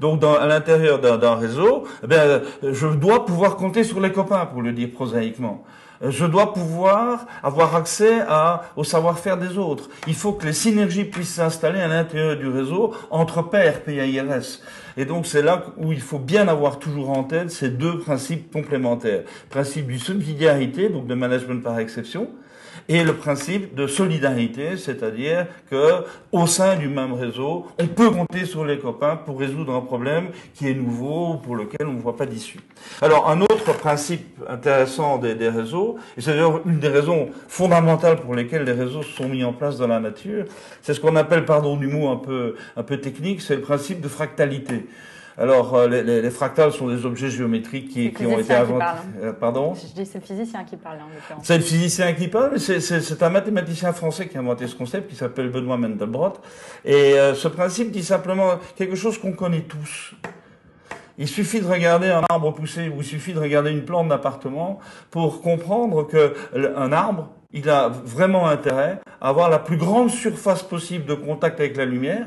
Donc, 0.00 0.20
dans, 0.20 0.34
à 0.34 0.46
l'intérieur 0.46 0.98
d'un 1.00 1.34
réseau, 1.34 1.84
eh 2.02 2.14
je 2.62 2.86
dois 2.88 3.24
pouvoir 3.24 3.56
compter 3.56 3.84
sur 3.84 4.00
les 4.00 4.12
copains, 4.12 4.46
pour 4.46 4.62
le 4.62 4.72
dire 4.72 4.90
prosaïquement. 4.92 5.64
Je 6.06 6.26
dois 6.26 6.52
pouvoir 6.52 7.26
avoir 7.42 7.76
accès 7.76 8.20
à, 8.28 8.64
au 8.76 8.84
savoir-faire 8.84 9.38
des 9.38 9.56
autres. 9.56 9.88
Il 10.06 10.14
faut 10.14 10.32
que 10.32 10.44
les 10.44 10.52
synergies 10.52 11.04
puissent 11.04 11.34
s'installer 11.34 11.80
à 11.80 11.88
l'intérieur 11.88 12.36
du 12.36 12.48
réseau 12.48 12.94
entre 13.10 13.42
pairs 13.42 13.82
PAIRS. 13.82 14.60
Et 14.96 15.04
donc 15.04 15.26
c'est 15.26 15.42
là 15.42 15.62
où 15.78 15.92
il 15.92 16.00
faut 16.00 16.18
bien 16.18 16.48
avoir 16.48 16.78
toujours 16.78 17.10
en 17.10 17.24
tête 17.24 17.50
ces 17.50 17.70
deux 17.70 17.98
principes 17.98 18.52
complémentaires. 18.52 19.22
Principe 19.50 19.86
du 19.86 19.98
subsidiarité, 19.98 20.88
donc 20.88 21.06
de 21.06 21.14
management 21.14 21.62
par 21.62 21.78
exception, 21.78 22.28
et 22.88 23.02
le 23.02 23.14
principe 23.14 23.74
de 23.74 23.86
solidarité, 23.86 24.76
c'est-à-dire 24.76 25.46
que 25.70 26.04
au 26.32 26.46
sein 26.46 26.76
du 26.76 26.88
même 26.88 27.12
réseau, 27.12 27.66
on 27.78 27.86
peut 27.86 28.10
compter 28.10 28.44
sur 28.44 28.64
les 28.64 28.78
copains 28.78 29.16
pour 29.16 29.38
résoudre 29.38 29.74
un 29.74 29.80
problème 29.80 30.28
qui 30.54 30.68
est 30.68 30.74
nouveau 30.74 31.34
ou 31.34 31.36
pour 31.36 31.56
lequel 31.56 31.86
on 31.86 31.94
ne 31.94 32.00
voit 32.00 32.16
pas 32.16 32.26
d'issue. 32.26 32.60
Alors 33.00 33.30
un 33.30 33.40
autre 33.40 33.72
principe 33.76 34.38
intéressant 34.48 35.18
des, 35.18 35.48
réseaux, 35.48 35.96
et 36.16 36.20
c'est 36.20 36.32
d'ailleurs 36.32 36.60
une 36.66 36.78
des 36.78 36.88
raisons 36.88 37.28
fondamentales 37.48 38.20
pour 38.20 38.34
lesquelles 38.34 38.64
les 38.64 38.72
réseaux 38.72 39.02
sont 39.02 39.28
mis 39.28 39.44
en 39.44 39.52
place 39.52 39.78
dans 39.78 39.86
la 39.86 40.00
nature, 40.00 40.44
c'est 40.82 40.94
ce 40.94 41.00
qu'on 41.00 41.16
appelle, 41.16 41.44
pardon 41.44 41.76
du 41.76 41.86
mot 41.86 42.08
un 42.08 42.16
peu 42.16 42.56
un 42.76 42.82
peu 42.82 42.98
technique, 42.98 43.40
c'est 43.40 43.56
le 43.56 43.62
principe 43.62 44.00
de 44.00 44.08
fractalité. 44.08 44.86
Alors, 45.36 45.74
euh, 45.74 45.88
les, 45.88 46.22
les, 46.22 46.30
fractales 46.30 46.72
sont 46.72 46.88
des 46.88 47.04
objets 47.04 47.28
géométriques 47.28 47.88
qui, 47.88 48.12
qui 48.12 48.24
ont 48.24 48.38
été 48.38 48.54
inventés. 48.54 48.84
Hein. 48.84 48.96
Euh, 49.20 49.32
pardon? 49.32 49.74
Je 49.74 49.92
dis 49.92 50.06
c'est 50.06 50.20
le 50.20 50.24
physicien 50.24 50.62
qui 50.64 50.76
parle. 50.76 50.98
C'est 51.42 51.58
le 51.58 51.64
physicien 51.64 52.12
qui 52.12 52.28
parle. 52.28 52.60
C'est 52.60 53.22
un 53.22 53.30
mathématicien 53.30 53.92
français 53.92 54.28
qui 54.28 54.36
a 54.36 54.40
inventé 54.40 54.66
ce 54.68 54.76
concept, 54.76 55.10
qui 55.10 55.16
s'appelle 55.16 55.50
Benoît 55.50 55.76
Mendelbrot. 55.76 56.34
Et 56.84 57.14
euh, 57.14 57.34
ce 57.34 57.48
principe 57.48 57.90
dit 57.90 58.04
simplement 58.04 58.58
quelque 58.76 58.94
chose 58.94 59.18
qu'on 59.18 59.32
connaît 59.32 59.62
tous. 59.62 60.14
Il 61.18 61.28
suffit 61.28 61.60
de 61.60 61.66
regarder 61.66 62.08
un 62.08 62.22
arbre 62.28 62.52
pousser 62.52 62.88
ou 62.88 62.98
il 62.98 63.04
suffit 63.04 63.34
de 63.34 63.38
regarder 63.38 63.70
une 63.70 63.84
plante 63.84 64.08
d'appartement 64.08 64.80
pour 65.10 65.42
comprendre 65.42 66.06
que 66.06 66.34
un 66.76 66.92
arbre, 66.92 67.28
il 67.52 67.68
a 67.70 67.88
vraiment 67.88 68.48
intérêt 68.48 69.00
à 69.20 69.28
avoir 69.28 69.48
la 69.48 69.60
plus 69.60 69.76
grande 69.76 70.10
surface 70.10 70.64
possible 70.64 71.06
de 71.06 71.14
contact 71.14 71.60
avec 71.60 71.76
la 71.76 71.84
lumière 71.84 72.26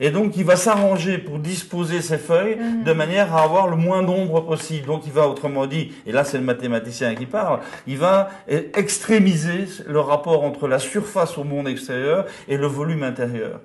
et 0.00 0.10
donc, 0.10 0.36
il 0.38 0.44
va 0.44 0.56
s'arranger 0.56 1.18
pour 1.18 1.38
disposer 1.38 2.00
ses 2.00 2.16
feuilles 2.16 2.56
mhm. 2.56 2.84
de 2.84 2.92
manière 2.92 3.36
à 3.36 3.42
avoir 3.42 3.68
le 3.68 3.76
moins 3.76 4.02
d'ombre 4.02 4.40
possible. 4.40 4.86
Donc, 4.86 5.02
il 5.06 5.12
va, 5.12 5.28
autrement 5.28 5.66
dit, 5.66 5.92
et 6.06 6.12
là, 6.12 6.24
c'est 6.24 6.38
le 6.38 6.44
mathématicien 6.44 7.14
qui 7.14 7.26
parle, 7.26 7.60
il 7.86 7.98
va 7.98 8.30
extrémiser 8.48 9.66
le 9.86 10.00
rapport 10.00 10.42
entre 10.44 10.66
la 10.66 10.78
surface 10.78 11.36
au 11.36 11.44
monde 11.44 11.68
extérieur 11.68 12.24
et 12.48 12.56
le 12.56 12.66
volume 12.66 13.02
intérieur. 13.02 13.60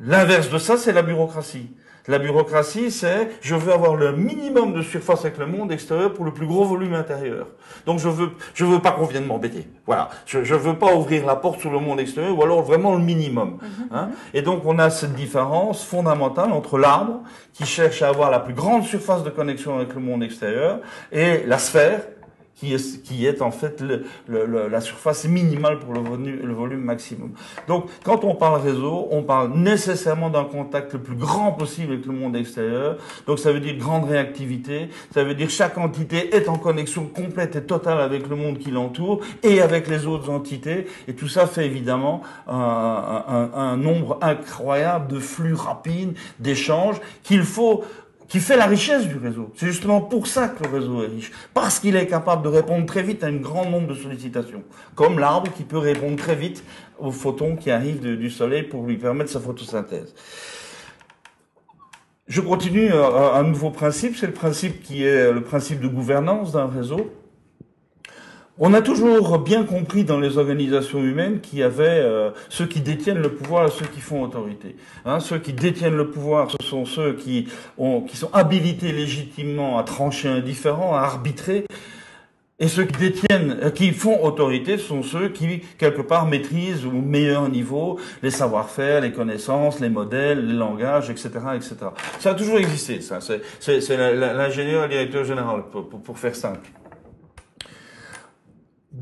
L'inverse 0.00 0.48
de 0.48 0.58
ça, 0.58 0.76
c'est 0.76 0.92
la 0.92 1.02
bureaucratie. 1.02 1.68
La 2.06 2.18
bureaucratie, 2.18 2.90
c'est 2.90 3.30
je 3.40 3.54
veux 3.54 3.72
avoir 3.72 3.96
le 3.96 4.12
minimum 4.12 4.74
de 4.74 4.82
surface 4.82 5.24
avec 5.24 5.38
le 5.38 5.46
monde 5.46 5.72
extérieur 5.72 6.12
pour 6.12 6.26
le 6.26 6.32
plus 6.32 6.46
gros 6.46 6.64
volume 6.64 6.92
intérieur. 6.92 7.46
Donc 7.86 7.98
je 7.98 8.10
veux 8.10 8.32
je 8.52 8.66
veux 8.66 8.80
pas 8.80 8.92
qu'on 8.92 9.06
vienne 9.06 9.24
m'embêter. 9.24 9.66
Voilà, 9.86 10.10
je 10.26 10.44
je 10.44 10.54
veux 10.54 10.76
pas 10.76 10.94
ouvrir 10.94 11.24
la 11.24 11.36
porte 11.36 11.60
sur 11.60 11.70
le 11.70 11.78
monde 11.78 12.00
extérieur 12.00 12.36
ou 12.38 12.42
alors 12.42 12.62
vraiment 12.62 12.94
le 12.94 13.02
minimum. 13.02 13.58
Mhm. 13.62 13.88
Hein. 13.90 14.10
Et 14.34 14.42
donc 14.42 14.66
on 14.66 14.78
a 14.78 14.90
cette 14.90 15.14
différence 15.14 15.82
fondamentale 15.82 16.52
entre 16.52 16.78
l'arbre 16.78 17.22
qui 17.54 17.64
cherche 17.64 18.02
à 18.02 18.08
avoir 18.08 18.30
la 18.30 18.40
plus 18.40 18.54
grande 18.54 18.84
surface 18.84 19.22
de 19.22 19.30
connexion 19.30 19.76
avec 19.76 19.94
le 19.94 20.00
monde 20.00 20.22
extérieur 20.22 20.80
et 21.10 21.42
la 21.46 21.56
sphère 21.56 22.02
qui 22.56 22.74
est, 22.74 23.02
qui 23.02 23.26
est 23.26 23.42
en 23.42 23.50
fait 23.50 23.80
le, 23.80 24.04
le, 24.28 24.68
la 24.68 24.80
surface 24.80 25.24
minimale 25.26 25.78
pour 25.78 25.92
le 25.92 26.00
volume, 26.00 26.40
le 26.42 26.52
volume 26.52 26.80
maximum. 26.80 27.32
Donc, 27.66 27.86
quand 28.04 28.24
on 28.24 28.34
parle 28.34 28.60
réseau, 28.60 29.08
on 29.10 29.22
parle 29.22 29.52
nécessairement 29.54 30.30
d'un 30.30 30.44
contact 30.44 30.92
le 30.92 31.00
plus 31.00 31.16
grand 31.16 31.52
possible 31.52 31.92
avec 31.94 32.06
le 32.06 32.12
monde 32.12 32.36
extérieur. 32.36 32.96
Donc, 33.26 33.38
ça 33.38 33.52
veut 33.52 33.60
dire 33.60 33.76
grande 33.76 34.04
réactivité. 34.04 34.88
Ça 35.12 35.24
veut 35.24 35.34
dire 35.34 35.50
chaque 35.50 35.78
entité 35.78 36.34
est 36.36 36.48
en 36.48 36.58
connexion 36.58 37.06
complète 37.06 37.56
et 37.56 37.62
totale 37.62 38.00
avec 38.00 38.28
le 38.28 38.36
monde 38.36 38.58
qui 38.58 38.70
l'entoure 38.70 39.20
et 39.42 39.60
avec 39.60 39.88
les 39.88 40.06
autres 40.06 40.30
entités. 40.30 40.86
Et 41.08 41.14
tout 41.14 41.28
ça 41.28 41.46
fait 41.46 41.66
évidemment 41.66 42.22
un, 42.46 43.24
un, 43.28 43.50
un 43.58 43.76
nombre 43.76 44.18
incroyable 44.22 45.08
de 45.08 45.18
flux 45.18 45.54
rapides, 45.54 46.16
d'échanges 46.38 46.96
qu'il 47.22 47.42
faut 47.42 47.84
qui 48.34 48.40
fait 48.40 48.56
la 48.56 48.66
richesse 48.66 49.06
du 49.06 49.16
réseau. 49.16 49.52
C'est 49.54 49.68
justement 49.68 50.00
pour 50.00 50.26
ça 50.26 50.48
que 50.48 50.64
le 50.64 50.68
réseau 50.68 51.04
est 51.04 51.06
riche, 51.06 51.30
parce 51.54 51.78
qu'il 51.78 51.94
est 51.94 52.08
capable 52.08 52.42
de 52.42 52.48
répondre 52.48 52.84
très 52.84 53.04
vite 53.04 53.22
à 53.22 53.28
un 53.28 53.36
grand 53.36 53.70
nombre 53.70 53.86
de 53.86 53.94
sollicitations, 53.94 54.64
comme 54.96 55.20
l'arbre 55.20 55.52
qui 55.52 55.62
peut 55.62 55.78
répondre 55.78 56.16
très 56.16 56.34
vite 56.34 56.64
aux 56.98 57.12
photons 57.12 57.54
qui 57.54 57.70
arrivent 57.70 58.00
du 58.00 58.30
soleil 58.30 58.64
pour 58.64 58.86
lui 58.86 58.96
permettre 58.96 59.30
sa 59.30 59.38
photosynthèse. 59.38 60.16
Je 62.26 62.40
continue 62.40 62.92
euh, 62.92 63.34
un 63.34 63.44
nouveau 63.44 63.70
principe, 63.70 64.16
c'est 64.16 64.26
le 64.26 64.32
principe 64.32 64.82
qui 64.82 65.04
est 65.04 65.30
le 65.30 65.44
principe 65.44 65.78
de 65.78 65.86
gouvernance 65.86 66.50
d'un 66.50 66.66
réseau. 66.66 67.12
On 68.56 68.72
a 68.72 68.82
toujours 68.82 69.40
bien 69.40 69.64
compris 69.64 70.04
dans 70.04 70.20
les 70.20 70.38
organisations 70.38 71.00
humaines 71.00 71.40
qu'il 71.40 71.58
y 71.58 71.64
avait 71.64 71.82
euh, 71.88 72.30
ceux 72.48 72.66
qui 72.66 72.80
détiennent 72.80 73.18
le 73.18 73.32
pouvoir 73.32 73.66
et 73.66 73.70
ceux 73.72 73.86
qui 73.86 74.00
font 74.00 74.22
autorité. 74.22 74.76
Hein, 75.04 75.18
ceux 75.18 75.38
qui 75.38 75.52
détiennent 75.52 75.96
le 75.96 76.08
pouvoir, 76.08 76.52
ce 76.52 76.64
sont 76.64 76.84
ceux 76.84 77.14
qui, 77.14 77.48
ont, 77.78 78.02
qui 78.02 78.16
sont 78.16 78.30
habilités 78.32 78.92
légitimement 78.92 79.76
à 79.76 79.82
trancher 79.82 80.28
un 80.28 80.38
différent, 80.38 80.94
à 80.94 81.00
arbitrer. 81.00 81.64
Et 82.60 82.68
ceux 82.68 82.84
qui 82.84 82.96
détiennent, 82.96 83.58
euh, 83.60 83.70
qui 83.70 83.90
font 83.90 84.22
autorité, 84.22 84.78
sont 84.78 85.02
ceux 85.02 85.30
qui, 85.30 85.62
quelque 85.76 86.02
part, 86.02 86.26
maîtrisent 86.26 86.86
au 86.86 86.92
meilleur 86.92 87.48
niveau 87.48 87.98
les 88.22 88.30
savoir-faire, 88.30 89.00
les 89.00 89.10
connaissances, 89.10 89.80
les 89.80 89.88
modèles, 89.88 90.46
les 90.46 90.54
langages, 90.54 91.10
etc., 91.10 91.30
etc. 91.56 91.74
Ça 92.20 92.30
a 92.30 92.34
toujours 92.34 92.58
existé, 92.58 93.00
ça. 93.00 93.18
C'est 93.20 93.96
l'ingénieur 93.96 94.84
le 94.84 94.90
directeur 94.90 95.24
général, 95.24 95.64
pour, 95.72 95.88
pour 95.88 96.16
faire 96.16 96.36
simple. 96.36 96.70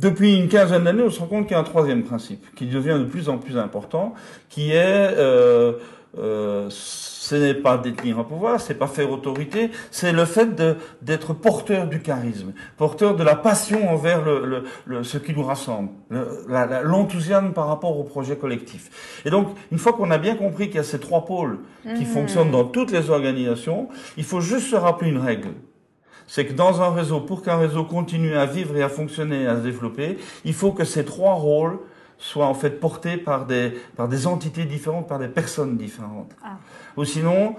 Depuis 0.02 0.36
une 0.36 0.48
quinzaine 0.48 0.82
d'années, 0.82 1.04
on 1.04 1.10
se 1.10 1.20
rend 1.20 1.26
compte 1.26 1.46
qu'il 1.46 1.52
y 1.52 1.56
a 1.56 1.60
un 1.60 1.64
troisième 1.64 2.02
principe 2.02 2.44
qui 2.56 2.66
devient 2.66 2.98
de 2.98 3.04
plus 3.04 3.28
en 3.28 3.38
plus 3.38 3.56
important, 3.56 4.14
qui 4.48 4.72
est 4.72 5.14
euh, 5.16 5.74
euh, 6.18 6.66
ce 6.68 7.36
n'est 7.36 7.54
pas 7.54 7.78
détenir 7.78 8.18
un 8.18 8.24
pouvoir, 8.24 8.60
c'est 8.60 8.74
pas 8.74 8.88
faire 8.88 9.12
autorité, 9.12 9.70
c'est 9.92 10.10
le 10.10 10.24
fait 10.24 10.60
d'être 11.00 11.34
porteur 11.34 11.86
du 11.86 12.02
charisme, 12.02 12.52
porteur 12.76 13.14
de 13.14 13.22
la 13.22 13.36
passion 13.36 13.88
envers 13.88 14.24
le, 14.24 14.64
le, 14.86 15.04
ce 15.04 15.18
qui 15.18 15.32
nous 15.34 15.44
rassemble, 15.44 15.90
l'enthousiasme 16.10 17.52
par 17.52 17.68
rapport 17.68 17.96
au 17.96 18.02
projet 18.02 18.34
collectif. 18.34 19.22
Et 19.24 19.30
donc, 19.30 19.50
une 19.70 19.78
fois 19.78 19.92
qu'on 19.92 20.10
a 20.10 20.18
bien 20.18 20.34
compris 20.34 20.66
qu'il 20.66 20.76
y 20.76 20.80
a 20.80 20.84
ces 20.84 20.98
trois 20.98 21.24
pôles 21.24 21.60
qui 21.84 22.02
mmh. 22.02 22.06
fonctionnent 22.06 22.50
dans 22.50 22.64
toutes 22.64 22.90
les 22.90 23.08
organisations, 23.08 23.88
il 24.16 24.24
faut 24.24 24.40
juste 24.40 24.66
se 24.66 24.76
rappeler 24.76 25.10
une 25.10 25.18
règle 25.18 25.50
c'est 26.26 26.46
que 26.46 26.52
dans 26.52 26.80
un 26.82 26.90
réseau, 26.90 27.20
pour 27.20 27.42
qu'un 27.42 27.56
réseau 27.56 27.84
continue 27.84 28.36
à 28.36 28.46
vivre 28.46 28.76
et 28.76 28.82
à 28.82 28.88
fonctionner, 28.88 29.46
à 29.46 29.56
se 29.56 29.60
développer, 29.60 30.18
il 30.44 30.54
faut 30.54 30.72
que 30.72 30.84
ces 30.84 31.04
trois 31.04 31.34
rôles 31.34 31.78
soient 32.18 32.46
en 32.46 32.54
fait 32.54 32.80
portés 32.80 33.16
par 33.16 33.46
des, 33.46 33.72
par 33.96 34.08
des 34.08 34.26
entités 34.26 34.64
différentes, 34.64 35.08
par 35.08 35.18
des 35.18 35.28
personnes 35.28 35.76
différentes. 35.76 36.30
Ah. 36.44 36.58
Ou 36.96 37.04
sinon, 37.04 37.56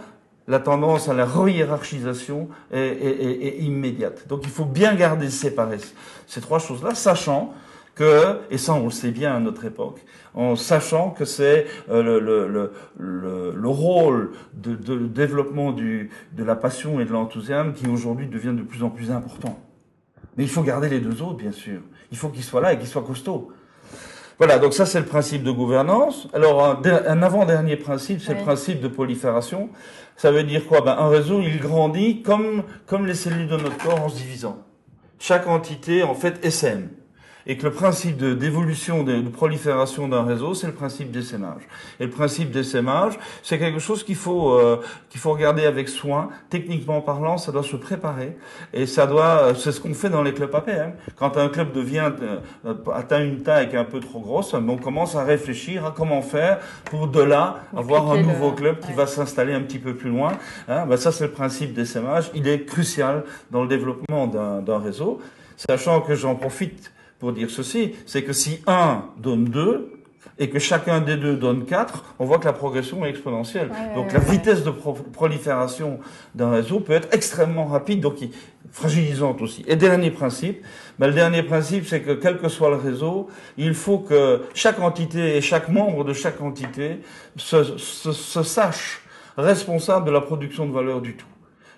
la 0.47 0.59
tendance 0.59 1.09
à 1.09 1.13
la 1.13 1.25
re-hiérarchisation 1.25 2.49
est, 2.71 2.79
est, 2.79 3.45
est, 3.45 3.57
immédiate. 3.59 4.27
Donc 4.27 4.41
il 4.43 4.49
faut 4.49 4.65
bien 4.65 4.95
garder 4.95 5.29
séparés 5.29 5.79
ces 6.27 6.41
trois 6.41 6.59
choses-là, 6.59 6.95
sachant 6.95 7.53
que, 7.95 8.39
et 8.49 8.57
ça 8.57 8.73
on 8.73 8.85
le 8.85 8.91
sait 8.91 9.11
bien 9.11 9.35
à 9.35 9.39
notre 9.39 9.65
époque, 9.65 10.03
en 10.33 10.55
sachant 10.55 11.11
que 11.11 11.25
c'est 11.25 11.65
euh, 11.89 12.01
le, 12.01 12.19
le, 12.19 12.71
le, 12.97 13.53
le, 13.55 13.69
rôle 13.69 14.31
de, 14.53 14.75
de 14.75 15.07
développement 15.07 15.71
du, 15.71 16.09
de 16.33 16.43
la 16.43 16.55
passion 16.55 16.99
et 16.99 17.05
de 17.05 17.11
l'enthousiasme 17.11 17.73
qui 17.73 17.87
aujourd'hui 17.87 18.27
devient 18.27 18.53
de 18.55 18.63
plus 18.63 18.83
en 18.83 18.89
plus 18.89 19.11
important. 19.11 19.59
Mais 20.37 20.43
il 20.43 20.49
faut 20.49 20.63
garder 20.63 20.89
les 20.89 20.99
deux 20.99 21.21
autres, 21.21 21.37
bien 21.37 21.51
sûr. 21.51 21.81
Il 22.11 22.17
faut 22.17 22.29
qu'ils 22.29 22.43
soient 22.43 22.61
là 22.61 22.73
et 22.73 22.79
qu'ils 22.79 22.87
soient 22.87 23.03
costauds. 23.03 23.51
Voilà, 24.39 24.57
donc 24.57 24.73
ça 24.73 24.87
c'est 24.87 24.99
le 24.99 25.05
principe 25.05 25.43
de 25.43 25.51
gouvernance. 25.51 26.27
Alors 26.33 26.65
un, 26.65 26.81
un 26.83 27.21
avant-dernier 27.21 27.77
principe, 27.77 28.19
c'est 28.19 28.33
le 28.33 28.41
principe 28.41 28.81
de 28.81 28.87
prolifération. 28.87 29.69
Ça 30.17 30.31
veut 30.31 30.43
dire 30.43 30.65
quoi? 30.65 30.81
Ben, 30.81 30.95
Un 30.97 31.09
réseau, 31.09 31.41
il 31.41 31.59
grandit 31.59 32.23
comme, 32.23 32.63
comme 32.87 33.05
les 33.05 33.13
cellules 33.13 33.47
de 33.47 33.57
notre 33.57 33.77
corps 33.77 34.01
en 34.01 34.09
se 34.09 34.17
divisant. 34.17 34.57
Chaque 35.19 35.47
entité, 35.47 36.01
en 36.01 36.15
fait, 36.15 36.43
SM 36.43 36.89
et 37.45 37.57
que 37.57 37.63
le 37.63 37.71
principe 37.71 38.17
d'évolution, 38.17 39.03
de, 39.03 39.21
de, 39.21 39.29
prolifération 39.29 40.07
d'un 40.07 40.23
réseau, 40.23 40.53
c'est 40.53 40.67
le 40.67 40.73
principe 40.73 41.11
d'essaimage. 41.11 41.61
Et 41.99 42.05
le 42.05 42.09
principe 42.09 42.51
d'essaimage, 42.51 43.19
c'est 43.41 43.59
quelque 43.59 43.79
chose 43.79 44.03
qu'il 44.03 44.15
faut 44.15 44.53
euh, 44.53 44.81
qu'il 45.09 45.19
faut 45.19 45.31
regarder 45.31 45.65
avec 45.65 45.89
soin. 45.89 46.29
Techniquement 46.49 47.01
parlant, 47.01 47.37
ça 47.37 47.51
doit 47.51 47.63
se 47.63 47.75
préparer 47.75 48.37
et 48.73 48.85
ça 48.85 49.07
doit, 49.07 49.53
c'est 49.55 49.71
ce 49.71 49.79
qu'on 49.79 49.93
fait 49.93 50.09
dans 50.09 50.23
les 50.23 50.33
clubs 50.33 50.53
APM. 50.53 50.93
Quand 51.15 51.37
un 51.37 51.49
club 51.49 51.73
devient 51.73 52.11
euh, 52.65 52.73
atteint 52.93 53.23
une 53.23 53.43
taille 53.43 53.69
qui 53.69 53.75
est 53.75 53.79
un 53.79 53.85
peu 53.85 53.99
trop 53.99 54.19
grosse, 54.19 54.53
on 54.53 54.77
commence 54.77 55.15
à 55.15 55.23
réfléchir 55.23 55.85
à 55.85 55.91
comment 55.91 56.21
faire 56.21 56.59
pour 56.85 57.07
de 57.07 57.21
là 57.21 57.59
avoir 57.75 58.11
un 58.11 58.21
nouveau 58.21 58.51
club 58.51 58.79
qui 58.79 58.93
va 58.93 59.07
s'installer 59.07 59.53
un 59.53 59.61
petit 59.61 59.79
peu 59.79 59.95
plus 59.95 60.09
loin. 60.09 60.33
Hein, 60.67 60.85
ben 60.85 60.97
ça, 60.97 61.11
c'est 61.11 61.25
le 61.25 61.31
principe 61.31 61.73
d'essaimage. 61.73 62.31
Il 62.33 62.47
est 62.47 62.65
crucial 62.65 63.23
dans 63.51 63.61
le 63.61 63.67
développement 63.67 64.27
d'un 64.27 64.79
réseau, 64.79 65.19
sachant 65.57 66.01
que 66.01 66.15
j'en 66.15 66.35
profite 66.35 66.91
pour 67.19 67.33
dire 67.33 67.49
ceci, 67.49 67.93
c'est 68.05 68.23
que 68.23 68.33
si 68.33 68.59
1 68.67 69.03
donne 69.17 69.45
2, 69.45 69.93
et 70.39 70.49
que 70.49 70.59
chacun 70.59 71.01
des 71.01 71.15
deux 71.15 71.35
donne 71.35 71.65
4, 71.65 72.15
on 72.19 72.25
voit 72.25 72.39
que 72.39 72.45
la 72.45 72.53
progression 72.53 73.05
est 73.05 73.09
exponentielle. 73.09 73.69
donc 73.95 74.11
la 74.13 74.19
vitesse 74.19 74.63
de 74.63 74.71
prolifération 74.71 75.99
d'un 76.33 76.51
réseau 76.51 76.79
peut 76.79 76.93
être 76.93 77.09
extrêmement 77.11 77.65
rapide, 77.65 78.01
donc 78.01 78.15
fragilisante 78.71 79.41
aussi. 79.41 79.63
Et 79.67 79.75
dernier 79.75 80.09
principe, 80.09 80.63
ben, 80.97 81.07
le 81.07 81.13
dernier 81.13 81.43
principe, 81.43 81.85
c'est 81.85 82.01
que 82.01 82.11
quel 82.11 82.39
que 82.39 82.49
soit 82.49 82.69
le 82.69 82.77
réseau, 82.77 83.29
il 83.57 83.75
faut 83.75 83.99
que 83.99 84.41
chaque 84.55 84.79
entité 84.79 85.37
et 85.37 85.41
chaque 85.41 85.69
membre 85.69 86.03
de 86.03 86.13
chaque 86.13 86.41
entité 86.41 86.99
se, 87.35 87.77
se 87.77 88.43
sache 88.43 89.01
responsable 89.37 90.05
de 90.05 90.11
la 90.11 90.21
production 90.21 90.65
de 90.65 90.71
valeur 90.71 91.01
du 91.01 91.15
tout. 91.15 91.25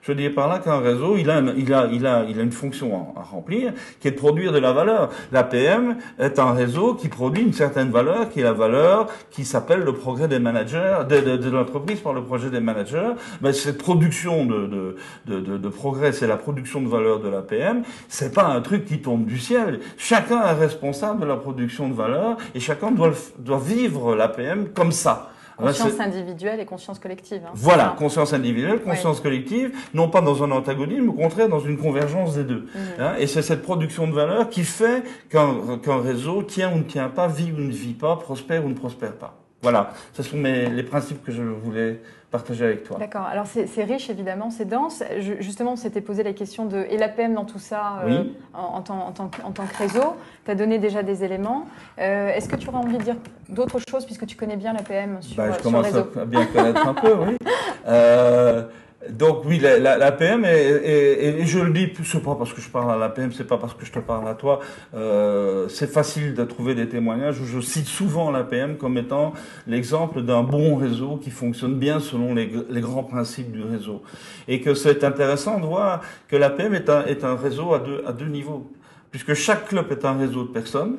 Je 0.08 0.12
dis 0.14 0.30
par 0.30 0.48
là 0.48 0.60
qu'un 0.60 0.78
réseau, 0.78 1.18
il 1.18 1.32
a, 1.32 1.42
il, 1.58 1.74
a, 1.74 1.88
il, 1.92 2.06
a, 2.06 2.26
il 2.30 2.40
a 2.40 2.44
une 2.44 2.52
fonction 2.52 3.16
à, 3.16 3.24
remplir, 3.24 3.74
qui 4.00 4.08
est 4.08 4.12
de 4.12 4.16
produire 4.16 4.52
de 4.52 4.60
la 4.60 4.72
valeur. 4.72 5.10
L'APM 5.32 5.98
est 6.20 6.38
un 6.38 6.52
réseau 6.52 6.94
qui 6.94 7.08
produit 7.08 7.42
une 7.42 7.54
certaine 7.54 7.90
valeur, 7.90 8.30
qui 8.30 8.42
est 8.42 8.44
la 8.44 8.54
valeur 8.54 9.08
qui 9.32 9.46
s'appelle 9.46 9.80
le 9.80 9.94
progrès 9.94 10.28
des 10.28 10.38
managers, 10.38 11.00
de, 11.10 11.50
l'entreprise 11.50 12.02
par 12.02 12.14
le 12.14 12.24
projet 12.24 12.52
des 12.52 12.60
managers. 12.60 13.14
Mais 13.42 13.52
cette 13.52 13.80
production 13.80 14.46
de, 14.46 14.96
de, 15.26 15.40
de, 15.40 15.58
de 15.58 15.70
progrès, 15.70 16.12
c'est 16.12 16.28
la 16.28 16.38
production 16.38 16.84
de 16.84 16.88
valeur 16.88 17.20
de 17.20 17.30
l'APM. 17.30 17.82
C'est 18.08 18.32
pas 18.32 18.46
un 18.46 18.62
truc 18.62 18.86
qui 18.86 19.00
tombe 19.00 19.26
du 19.26 19.40
ciel. 19.40 19.80
Chacun 19.98 20.40
est 20.44 20.54
responsable 20.54 21.22
de 21.22 21.26
la 21.26 21.38
production 21.38 21.90
de 21.90 21.96
valeur 21.96 22.38
et 22.54 22.60
chacun 22.60 22.92
doit, 22.92 23.14
doit 23.40 23.60
vivre 23.60 24.16
l'APM 24.16 24.70
comme 24.70 24.92
ça. 24.92 25.32
Conscience 25.58 26.00
individuelle 26.00 26.60
et 26.60 26.66
conscience 26.66 27.00
collective. 27.00 27.42
Hein, 27.46 27.52
voilà, 27.54 27.96
conscience 27.98 28.34
individuelle, 28.34 28.82
conscience 28.82 29.22
collective, 29.22 29.72
non 29.94 30.10
pas 30.10 30.22
dans 30.22 30.44
un 30.44 30.52
antagonisme, 30.52 31.10
au 31.10 31.14
contraire 31.14 31.48
dans 31.48 31.60
une 31.60 31.78
convergence 31.78 32.36
des 32.36 32.44
deux. 32.44 32.68
Mhm. 32.74 32.82
Hein, 33.00 33.14
et 33.18 33.28
c'est 33.28 33.42
cette 33.42 33.62
production 33.62 34.08
de 34.08 34.14
valeur 34.14 34.50
qui 34.50 34.64
fait 34.64 35.04
qu'un 35.30 36.02
réseau 36.02 36.44
tient 36.44 36.74
ou 36.74 36.80
ne 36.80 36.84
tient 36.84 37.10
pas, 37.10 37.28
vit 37.28 37.52
ou 37.52 37.60
ne 37.60 37.72
vit 37.72 37.94
pas, 37.94 38.18
prospère 38.18 38.66
ou 38.66 38.70
ne 38.70 38.74
prospère 38.74 39.14
pas. 39.14 39.36
Voilà, 39.62 39.94
ce 40.14 40.22
sont 40.22 40.38
mes, 40.38 40.70
les 40.70 40.84
principes 40.84 41.24
que 41.24 41.32
je 41.32 41.42
voulais 41.42 42.00
partager 42.36 42.66
avec 42.66 42.84
toi. 42.84 42.98
D'accord. 42.98 43.26
Alors 43.26 43.46
c'est 43.48 43.84
riche 43.84 44.10
évidemment, 44.10 44.50
c'est 44.50 44.66
dense. 44.66 45.04
justement, 45.40 45.74
on 45.74 45.76
s'était 45.76 46.02
posé 46.02 46.24
la 46.24 46.34
question 46.34 46.66
de 46.66 46.86
et 46.90 46.98
l'APM 46.98 47.34
dans 47.34 47.46
tout 47.46 47.60
ça 47.60 48.02
euh, 48.06 48.24
en, 48.54 48.82
tant, 48.82 49.08
en, 49.08 49.12
tant, 49.12 49.30
en, 49.44 49.52
tant, 49.52 49.66
que 49.66 49.78
réseau. 49.78 50.16
Tu 50.46 50.52
as 50.52 50.56
donné 50.56 50.78
déjà 50.80 51.04
des 51.04 51.24
éléments. 51.24 51.68
Euh, 52.00 52.30
est-ce 52.30 52.50
que 52.50 52.56
tu 52.56 52.70
aurais 52.70 52.78
envie 52.78 52.98
de 52.98 53.04
dire 53.04 53.16
d'autres 53.50 53.80
choses 53.90 54.06
puisque 54.06 54.26
tu 54.26 54.36
connais 54.36 54.58
bien 54.58 54.74
l'APM 54.74 55.22
sur, 55.22 55.38
bah, 55.38 55.52
je 55.58 55.64
commence 55.64 55.94
à 55.94 56.26
bien 56.26 56.46
connaître 56.46 56.88
un 56.88 56.94
peu, 56.94 57.14
oui. 57.14 57.38
Euh, 57.88 58.64
donc 59.10 59.44
oui, 59.46 59.60
la, 59.60 59.78
la, 59.80 59.98
la 59.98 60.12
PM, 60.12 60.46
et, 60.46 61.46
je 61.46 61.60
le 61.60 61.72
dis, 61.72 61.92
c'est 62.04 62.24
pas 62.24 62.36
parce 62.36 62.54
que 62.54 62.62
je 62.62 62.70
parle 62.70 62.92
à 62.92 62.98
la 62.98 63.10
PM, 63.10 63.32
c'est 63.32 63.48
pas 63.48 63.58
parce 63.58 63.74
que 63.74 63.86
je 63.86 63.92
te 63.92 64.00
parle 64.00 64.28
à 64.28 64.34
toi, 64.34 64.60
euh, 64.94 65.68
c'est 65.70 65.92
facile 65.92 66.34
de 66.34 66.44
trouver 66.44 66.76
des 66.76 66.88
témoignages 66.88 67.40
où 67.40 67.46
je 67.46 67.60
cite 67.60 67.88
souvent 67.88 68.32
la 68.32 68.44
PM 68.44 68.78
comme 68.78 68.98
étant 68.98 69.34
l'exemple 69.68 70.22
d'un 70.22 70.44
bon 70.44 70.76
réseau 70.76 71.18
qui 71.18 71.32
fonctionne 71.32 71.76
bien 71.76 72.00
selon 72.00 72.34
les, 72.34 72.52
les, 72.70 72.82
grands 72.82 73.04
principes 73.04 73.52
du 73.52 73.64
réseau. 73.64 74.02
Et 74.48 74.62
que 74.62 74.74
c'est 74.74 75.04
intéressant 75.04 75.60
de 75.60 75.66
voir 75.66 76.02
que 76.28 76.36
la 76.36 76.50
PM 76.50 76.74
est 76.74 76.90
un, 76.90 77.06
est 77.06 77.24
un 77.24 77.36
réseau 77.36 77.74
à 77.74 77.80
deux, 77.80 78.04
à 78.08 78.12
deux 78.12 78.28
niveaux, 78.28 78.72
puisque 79.12 79.34
chaque 79.34 79.68
club 79.68 79.92
est 79.92 80.06
un 80.06 80.18
réseau 80.18 80.44
de 80.44 80.50
personnes, 80.50 80.98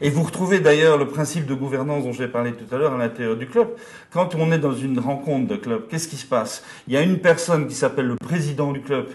et 0.00 0.10
vous 0.10 0.22
retrouvez 0.22 0.60
d'ailleurs 0.60 0.98
le 0.98 1.06
principe 1.06 1.46
de 1.46 1.54
gouvernance 1.54 2.04
dont 2.04 2.12
j'ai 2.12 2.28
parlé 2.28 2.52
tout 2.52 2.72
à 2.74 2.78
l'heure 2.78 2.94
à 2.94 2.98
l'intérieur 2.98 3.36
du 3.36 3.46
club. 3.46 3.68
Quand 4.10 4.34
on 4.34 4.50
est 4.52 4.58
dans 4.58 4.74
une 4.74 4.98
rencontre 4.98 5.48
de 5.48 5.56
club, 5.56 5.88
qu'est-ce 5.88 6.08
qui 6.08 6.16
se 6.16 6.26
passe? 6.26 6.64
Il 6.88 6.94
y 6.94 6.96
a 6.96 7.02
une 7.02 7.18
personne 7.18 7.66
qui 7.68 7.74
s'appelle 7.74 8.06
le 8.06 8.16
président 8.16 8.72
du 8.72 8.80
club 8.80 9.06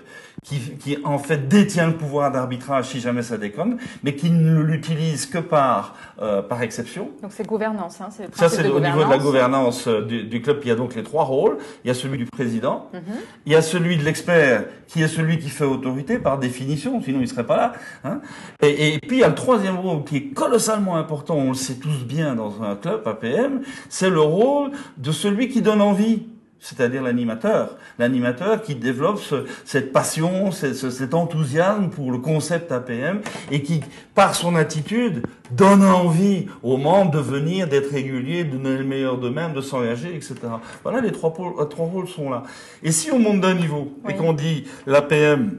qui, 0.48 0.60
qui 0.78 0.98
en 1.04 1.18
fait 1.18 1.48
détient 1.48 1.88
le 1.88 1.98
pouvoir 1.98 2.32
d'arbitrage 2.32 2.86
si 2.86 3.00
jamais 3.00 3.22
ça 3.22 3.38
déconne, 3.38 3.78
mais 4.04 4.16
qui 4.16 4.32
ne 4.32 4.62
l'utilise 4.62 5.26
que 5.26 5.40
par 5.40 5.96
euh, 6.22 6.42
par 6.42 6.62
exception. 6.62 7.10
Donc 7.22 7.32
c'est 7.34 7.46
gouvernance, 7.46 8.00
hein, 8.00 8.08
c'est 8.12 8.34
Ça 8.36 8.50
c'est 8.50 8.68
au 8.70 8.80
niveau 8.80 9.04
de 9.04 9.10
la 9.10 9.18
gouvernance 9.18 9.88
euh, 9.88 10.02
du, 10.02 10.24
du, 10.24 10.42
club. 10.42 10.60
Il 10.64 10.70
y 10.70 10.72
a 10.72 10.76
donc 10.76 10.96
les 10.96 11.04
trois 11.04 11.26
rôles. 11.26 11.58
Il 11.84 11.88
y 11.88 11.92
a 11.92 11.94
celui 11.94 12.18
du 12.18 12.26
président, 12.26 12.90
mhm. 12.94 13.02
il 13.46 13.52
y 13.52 13.56
a 13.56 13.62
celui 13.62 13.98
de 13.98 14.04
l'expert 14.04 14.66
qui 14.88 15.02
est 15.04 15.08
celui 15.08 15.38
qui 15.38 15.50
fait 15.50 15.66
autorité 15.66 16.18
par 16.18 16.40
définition, 16.40 17.02
sinon 17.02 17.20
il 17.22 17.28
serait 17.28 17.46
pas 17.46 17.58
là. 17.58 17.74
Hein. 18.06 18.22
Et, 18.62 18.96
et, 18.96 19.00
puis 19.00 19.18
il 19.18 19.20
y 19.20 19.24
a 19.24 19.30
le 19.30 19.36
troisième 19.36 19.78
rôle 19.78 20.06
qui 20.06 20.18
est 20.18 20.28
colossalement 20.34 20.96
important. 20.96 21.36
On 21.36 21.50
le 21.50 21.56
sait 21.56 21.76
tous 21.76 22.06
bien 22.06 22.36
dans 22.36 22.64
un 22.64 22.76
club 22.76 23.06
APM, 23.06 23.62
c'est 23.90 24.10
le 24.10 24.22
rôle 24.22 24.72
de 24.98 25.12
celui 25.12 25.50
qui 25.50 25.62
donne 25.62 25.82
envie 25.82 26.26
c'est-à-dire 26.60 27.04
l'animateur. 27.04 27.78
L'animateur 28.00 28.62
qui 28.62 28.76
développe 28.76 29.20
cette 29.66 29.94
passion, 29.94 30.52
cet 30.52 31.14
enthousiasme 31.14 31.90
pour 31.90 32.12
le 32.12 32.18
concept 32.18 32.72
APM 32.72 33.22
et 33.52 33.62
qui, 33.62 33.82
par 34.16 34.36
son 34.36 34.56
attitude, 34.56 35.26
donne 35.52 35.84
envie 35.84 36.48
aux 36.64 36.78
membres 36.78 37.12
de 37.12 37.20
venir, 37.20 37.68
d'être 37.68 37.92
réguliers, 37.92 38.44
de 38.44 38.58
donner 38.58 38.78
le 38.78 38.84
meilleur 38.84 39.18
d'eux-mêmes, 39.18 39.54
de 39.54 39.62
s'engager, 39.62 40.16
etc. 40.16 40.36
Voilà, 40.84 41.02
les 41.02 41.12
trois, 41.12 41.34
trois 41.70 41.86
rôles 41.86 42.08
sont 42.08 42.30
là. 42.30 42.44
Et 42.84 42.92
si 42.92 43.12
on 43.12 43.20
monte 43.20 43.42
d'un 43.42 43.54
niveau 43.54 43.94
et 44.10 44.16
qu'on 44.16 44.34
dit 44.34 44.66
l'APM 44.86 45.58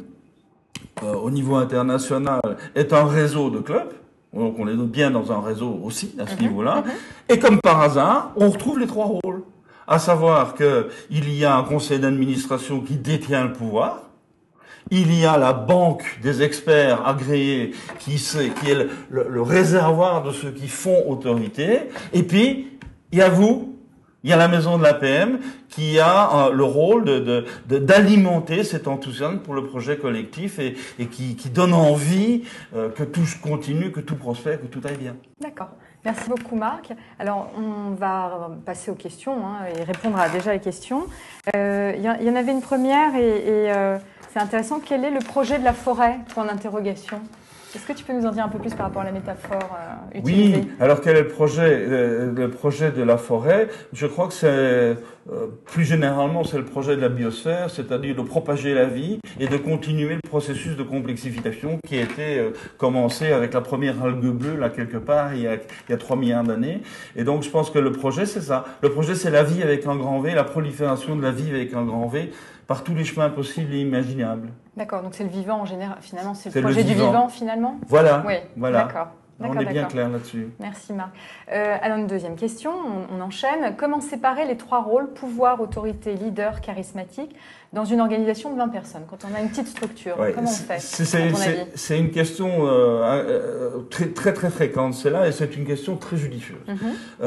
euh, 1.02 1.14
au 1.14 1.30
niveau 1.30 1.56
international 1.56 2.40
est 2.74 2.92
un 2.92 3.06
réseau 3.06 3.50
de 3.50 3.60
clubs. 3.60 3.92
Donc 4.34 4.56
on 4.58 4.68
est 4.68 4.74
bien 4.74 5.10
dans 5.10 5.32
un 5.32 5.40
réseau 5.40 5.80
aussi 5.82 6.14
à 6.18 6.26
ce 6.26 6.34
mhm. 6.34 6.42
niveau-là. 6.42 6.82
Mhm. 6.84 6.92
Et 7.28 7.38
comme 7.38 7.60
par 7.60 7.80
hasard, 7.80 8.32
on 8.36 8.50
retrouve 8.50 8.78
les 8.78 8.86
trois 8.86 9.06
rôles. 9.06 9.37
À 9.88 9.98
savoir 9.98 10.54
qu'il 10.54 11.34
y 11.34 11.46
a 11.46 11.56
un 11.56 11.62
conseil 11.62 11.98
d'administration 11.98 12.80
qui 12.80 12.96
détient 12.96 13.44
le 13.44 13.54
pouvoir, 13.54 14.02
il 14.90 15.14
y 15.18 15.24
a 15.24 15.38
la 15.38 15.54
banque 15.54 16.18
des 16.22 16.42
experts 16.42 17.06
agréés 17.06 17.72
qui, 17.98 18.16
est 18.16 18.86
le, 19.10 19.42
réservoir 19.42 20.22
de 20.22 20.32
ceux 20.32 20.50
qui 20.50 20.68
font 20.68 21.08
autorité. 21.08 21.80
Et 22.12 22.22
puis, 22.22 22.78
il 23.12 23.18
y 23.18 23.22
a 23.22 23.30
vous, 23.30 23.78
il 24.24 24.30
y 24.30 24.32
a 24.32 24.36
la 24.36 24.48
maison 24.48 24.76
de 24.76 24.82
l'APM 24.82 25.38
qui 25.70 25.98
a 25.98 26.48
euh, 26.48 26.52
le 26.52 26.64
rôle 26.64 27.04
d'alimenter 27.66 28.64
cet 28.64 28.88
enthousiasme 28.88 29.38
pour 29.38 29.54
le 29.54 29.64
projet 29.64 29.96
collectif 29.96 30.58
et, 30.58 30.74
qui, 31.06 31.34
donne 31.48 31.72
envie 31.72 32.44
euh, 32.74 32.90
que 32.90 33.04
tout 33.04 33.24
continue, 33.42 33.90
que 33.90 34.00
tout 34.00 34.16
prospère, 34.16 34.60
que 34.60 34.66
tout 34.66 34.80
aille 34.84 34.98
bien. 34.98 35.16
D'accord. 35.40 35.70
Merci 36.04 36.28
beaucoup 36.28 36.56
Marc. 36.56 36.92
Alors 37.18 37.50
on 37.56 37.90
va 37.90 38.50
passer 38.64 38.90
aux 38.90 38.94
questions 38.94 39.44
hein, 39.44 39.66
et 39.76 39.82
répondre 39.82 40.18
à 40.18 40.28
déjà 40.28 40.52
les 40.52 40.60
questions. 40.60 41.06
Euh, 41.56 41.92
il 41.96 42.02
y, 42.02 42.30
en 42.30 42.36
avait 42.36 42.52
une 42.52 42.62
première 42.62 43.16
et, 43.16 43.72
c'est 44.32 44.40
intéressant. 44.40 44.80
Quel 44.80 45.04
est 45.04 45.10
le 45.10 45.20
projet 45.20 45.58
de 45.58 45.64
la 45.64 45.72
forêt? 45.72 46.18
Point 46.34 46.44
d'interrogation. 46.44 47.20
Est-ce 47.74 47.86
que 47.86 47.92
tu 47.92 48.02
peux 48.02 48.14
nous 48.14 48.24
en 48.24 48.30
dire 48.30 48.44
un 48.44 48.48
peu 48.48 48.58
plus 48.58 48.72
par 48.72 48.86
rapport 48.86 49.02
à 49.02 49.04
la 49.04 49.12
métaphore 49.12 49.76
euh, 49.78 50.18
utilisée? 50.18 50.56
Oui, 50.56 50.68
alors 50.80 51.02
quel 51.02 51.16
est 51.16 51.22
le 51.22 51.28
projet, 51.28 51.86
le, 51.86 52.48
projet 52.48 52.92
de 52.92 53.02
la 53.02 53.18
forêt? 53.18 53.68
Je 53.92 54.06
crois 54.06 54.26
que 54.26 54.32
c'est, 54.32 54.46
euh, 54.48 54.94
plus 55.66 55.84
généralement, 55.84 56.44
c'est 56.44 56.56
le 56.56 56.64
projet 56.64 56.96
de 56.96 57.02
la 57.02 57.10
biosphère, 57.10 57.68
c'est-à-dire 57.68 58.16
de 58.16 58.22
propager 58.22 58.72
la 58.72 58.86
vie 58.86 59.18
et 59.38 59.48
de 59.48 59.56
continuer 59.58 60.14
le 60.14 60.26
processus 60.26 60.76
de 60.76 60.82
complexification 60.82 61.78
qui 61.86 61.98
a 61.98 62.02
été 62.02 62.38
euh, 62.38 62.50
commencé 62.78 63.32
avec 63.32 63.52
la 63.52 63.60
première 63.60 64.02
algue 64.02 64.30
bleue, 64.30 64.56
là, 64.56 64.70
quelque 64.70 64.96
part, 64.96 65.34
il 65.34 65.42
y 65.42 65.46
a, 65.46 65.56
il 65.56 65.90
y 65.90 65.92
a 65.92 65.98
3 65.98 66.16
milliards 66.16 66.44
d'années. 66.44 66.80
Et 67.16 67.24
donc, 67.24 67.42
je 67.42 67.50
pense 67.50 67.68
que 67.68 67.78
le 67.78 67.92
projet, 67.92 68.24
c'est 68.24 68.40
ça. 68.40 68.64
Le 68.80 68.90
projet, 68.90 69.14
c'est 69.14 69.30
la 69.30 69.42
vie 69.42 69.62
avec 69.62 69.86
un 69.86 69.96
grand 69.96 70.20
V, 70.20 70.32
la 70.34 70.44
prolifération 70.44 71.16
de 71.16 71.22
la 71.22 71.32
vie 71.32 71.50
avec 71.50 71.74
un 71.74 71.84
grand 71.84 72.06
V 72.06 72.30
par 72.68 72.84
tous 72.84 72.94
les 72.94 73.04
chemins 73.04 73.30
possibles 73.30 73.74
et 73.74 73.80
imaginables. 73.80 74.50
D'accord, 74.76 75.02
donc 75.02 75.14
c'est 75.14 75.24
le 75.24 75.30
vivant 75.30 75.62
en 75.62 75.64
général, 75.64 75.96
finalement, 76.00 76.34
c'est 76.34 76.54
le 76.54 76.60
projet 76.60 76.84
du 76.84 76.94
vivant 76.94 77.28
finalement? 77.28 77.80
Voilà, 77.88 78.22
oui, 78.24 78.34
voilà. 78.56 78.84
D'accord. 78.84 79.08
On 79.40 79.58
est 79.58 79.64
bien 79.66 79.84
clair 79.84 80.08
là-dessus. 80.08 80.48
Merci 80.58 80.92
Marc. 80.92 81.10
Euh, 81.52 81.76
alors 81.80 81.98
une 81.98 82.08
deuxième 82.08 82.34
question, 82.34 82.72
on, 83.12 83.20
enchaîne. 83.20 83.76
Comment 83.76 84.00
séparer 84.00 84.44
les 84.46 84.56
trois 84.56 84.82
rôles, 84.82 85.12
pouvoir, 85.12 85.60
autorité, 85.60 86.14
leader, 86.14 86.60
charismatique, 86.60 87.36
dans 87.72 87.84
une 87.84 88.00
organisation 88.00 88.52
de 88.52 88.58
20 88.58 88.68
personnes, 88.68 89.02
quand 89.08 89.18
on 89.30 89.34
a 89.34 89.40
une 89.40 89.48
petite 89.48 89.68
structure? 89.68 90.16
Comment 90.34 90.50
on 90.50 90.52
fait 90.52 90.80
C'est 90.80 91.98
une 91.98 92.10
question 92.10 92.66
euh, 92.66 93.00
euh, 93.02 93.82
très, 93.90 94.08
très 94.08 94.32
très 94.32 94.50
fréquente, 94.50 94.94
c'est 94.94 95.10
là, 95.10 95.28
et 95.28 95.32
c'est 95.32 95.56
une 95.56 95.64
question 95.64 95.96
très 95.96 96.16
judicieuse. 96.16 96.58
Mhm. 96.66 97.26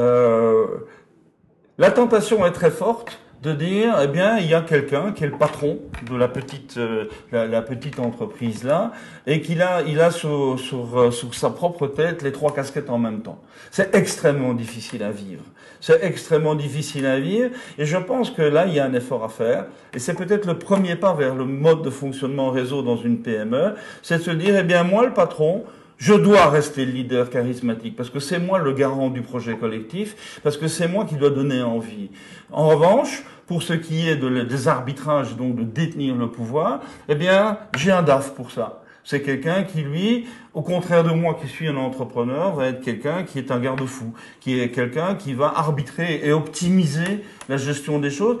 la 1.78 1.90
tentation 1.90 2.44
est 2.46 2.52
très 2.52 2.70
forte 2.70 3.18
de 3.42 3.52
dire, 3.52 3.96
eh 4.00 4.06
bien, 4.06 4.38
il 4.38 4.46
y 4.46 4.54
a 4.54 4.60
quelqu'un 4.60 5.10
qui 5.10 5.24
est 5.24 5.26
le 5.26 5.36
patron 5.36 5.80
de 6.08 6.16
la 6.16 6.28
petite, 6.28 6.76
euh, 6.78 7.06
la, 7.32 7.60
petite 7.60 7.98
entreprise 7.98 8.62
là, 8.62 8.92
et 9.26 9.40
qu'il 9.40 9.62
a, 9.62 9.82
il 9.82 10.00
a 10.00 10.12
sur, 10.12 10.60
sur, 10.60 10.96
euh, 10.96 11.10
sur, 11.10 11.34
sa 11.34 11.50
propre 11.50 11.88
tête 11.88 12.22
les 12.22 12.30
trois 12.30 12.54
casquettes 12.54 12.88
en 12.88 12.98
même 12.98 13.22
temps. 13.22 13.42
C'est 13.72 13.96
extrêmement 13.96 14.54
difficile 14.54 15.02
à 15.02 15.10
vivre. 15.10 15.42
C'est 15.80 16.04
extrêmement 16.04 16.54
difficile 16.54 17.04
à 17.04 17.18
vivre, 17.18 17.50
et 17.78 17.84
je 17.84 17.96
pense 17.96 18.30
que 18.30 18.42
là, 18.42 18.66
il 18.66 18.74
y 18.74 18.78
a 18.78 18.84
un 18.84 18.94
effort 18.94 19.24
à 19.24 19.28
faire, 19.28 19.66
et 19.92 19.98
c'est 19.98 20.14
peut-être 20.14 20.46
le 20.46 20.56
premier 20.56 20.94
pas 20.94 21.12
vers 21.12 21.34
le 21.34 21.44
mode 21.44 21.82
de 21.82 21.90
fonctionnement 21.90 22.50
réseau 22.50 22.82
dans 22.82 22.96
une 22.96 23.18
PME, 23.22 23.74
c'est 24.02 24.18
de 24.18 24.22
se 24.22 24.30
dire, 24.30 24.54
eh 24.56 24.62
bien, 24.62 24.84
moi, 24.84 25.04
le 25.04 25.12
patron, 25.12 25.64
je 26.02 26.14
dois 26.14 26.50
rester 26.50 26.84
le 26.84 26.90
leader 26.90 27.30
charismatique 27.30 27.94
parce 27.94 28.10
que 28.10 28.18
c'est 28.18 28.40
moi 28.40 28.58
le 28.58 28.72
garant 28.72 29.08
du 29.08 29.22
projet 29.22 29.54
collectif, 29.54 30.40
parce 30.42 30.56
que 30.56 30.66
c'est 30.66 30.88
moi 30.88 31.04
qui 31.04 31.14
dois 31.14 31.30
donner 31.30 31.62
envie. 31.62 32.10
En 32.50 32.70
revanche, 32.70 33.22
pour 33.46 33.62
ce 33.62 33.74
qui 33.74 34.08
est 34.08 34.16
de, 34.16 34.42
des 34.42 34.66
arbitrages, 34.66 35.36
donc 35.36 35.54
de 35.54 35.62
détenir 35.62 36.16
le 36.16 36.28
pouvoir, 36.28 36.80
eh 37.08 37.14
bien, 37.14 37.56
j'ai 37.76 37.92
un 37.92 38.02
DAF 38.02 38.34
pour 38.34 38.50
ça. 38.50 38.82
C'est 39.04 39.22
quelqu'un 39.22 39.62
qui, 39.62 39.82
lui, 39.82 40.26
au 40.54 40.62
contraire 40.62 41.04
de 41.04 41.12
moi 41.12 41.38
qui 41.40 41.46
suis 41.46 41.68
un 41.68 41.76
entrepreneur, 41.76 42.52
va 42.56 42.66
être 42.66 42.80
quelqu'un 42.80 43.22
qui 43.22 43.38
est 43.38 43.52
un 43.52 43.60
garde-fou, 43.60 44.12
qui 44.40 44.58
est 44.58 44.70
quelqu'un 44.70 45.14
qui 45.14 45.34
va 45.34 45.52
arbitrer 45.54 46.20
et 46.24 46.32
optimiser 46.32 47.22
la 47.48 47.58
gestion 47.58 48.00
des 48.00 48.10
choses. 48.10 48.38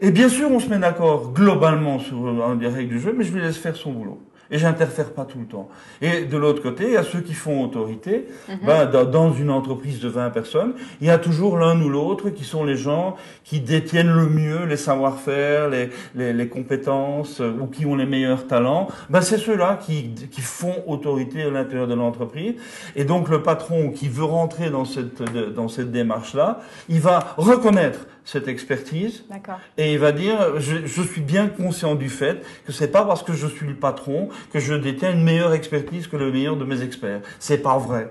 Et 0.00 0.10
bien 0.10 0.28
sûr, 0.28 0.50
on 0.50 0.58
se 0.58 0.68
met 0.68 0.80
d'accord 0.80 1.32
globalement 1.32 2.00
sur 2.00 2.26
un 2.44 2.56
des 2.56 2.66
règles 2.66 2.94
du 2.94 2.98
jeu, 2.98 3.14
mais 3.16 3.22
je 3.22 3.32
lui 3.32 3.40
laisse 3.40 3.56
faire 3.56 3.76
son 3.76 3.92
boulot 3.92 4.20
et 4.50 4.58
j'interfère 4.58 5.12
pas 5.12 5.24
tout 5.24 5.38
le 5.38 5.46
temps. 5.46 5.68
Et 6.00 6.24
de 6.24 6.36
l'autre 6.36 6.62
côté, 6.62 6.84
il 6.84 6.92
y 6.92 6.96
a 6.96 7.02
ceux 7.02 7.20
qui 7.20 7.34
font 7.34 7.62
autorité. 7.62 8.28
Mhm. 8.48 8.58
ben, 8.66 9.04
dans 9.04 9.32
une 9.32 9.50
entreprise 9.50 10.00
de 10.00 10.08
20 10.08 10.30
personnes, 10.30 10.74
il 11.00 11.06
y 11.06 11.10
a 11.10 11.18
toujours 11.18 11.56
l'un 11.58 11.80
ou 11.80 11.88
l'autre 11.88 12.30
qui 12.30 12.44
sont 12.44 12.64
les 12.64 12.76
gens 12.76 13.16
qui 13.42 13.60
détiennent 13.60 14.12
le 14.12 14.26
mieux 14.26 14.64
les 14.64 14.76
savoir-faire, 14.76 15.68
les, 15.68 15.90
les, 16.14 16.32
les, 16.32 16.48
compétences 16.48 17.40
euh, 17.40 17.56
ou 17.60 17.66
qui 17.66 17.86
ont 17.86 17.96
les 17.96 18.06
meilleurs 18.06 18.46
talents. 18.46 18.88
Ben, 19.10 19.20
c'est 19.20 19.38
ceux-là 19.38 19.78
qui, 19.84 20.14
qui 20.30 20.40
font 20.40 20.82
autorité 20.86 21.42
à 21.42 21.50
l'intérieur 21.50 21.86
de 21.86 21.94
l'entreprise. 21.94 22.54
Et 22.96 23.04
donc 23.04 23.28
le 23.28 23.42
patron 23.42 23.90
qui 23.90 24.08
veut 24.08 24.24
rentrer 24.24 24.70
dans 24.70 24.84
cette, 24.84 25.22
dans 25.54 25.68
cette 25.68 25.90
démarche-là, 25.90 26.60
il 26.88 27.00
va 27.00 27.34
reconnaître 27.36 28.06
cette 28.24 28.48
expertise 28.48 29.24
et 29.76 29.92
il 29.92 29.98
va 29.98 30.12
dire 30.12 30.58
je, 30.58 30.86
je, 30.86 31.02
suis 31.02 31.20
bien 31.20 31.48
conscient 31.48 31.94
du 31.94 32.08
fait 32.08 32.42
que 32.66 32.72
c'est 32.72 32.88
pas 32.88 33.04
parce 33.04 33.22
que 33.22 33.34
je 33.34 33.46
suis 33.46 33.66
le 33.66 33.74
patron 33.74 34.30
que 34.52 34.58
je 34.58 34.74
détiens 34.74 35.12
une 35.12 35.22
meilleure 35.22 35.52
expertise 35.52 36.06
que 36.06 36.16
le 36.16 36.32
meilleur 36.32 36.56
de 36.56 36.64
mes 36.64 36.82
experts. 36.82 37.20
C'est 37.38 37.58
pas 37.58 37.76
vrai. 37.78 38.10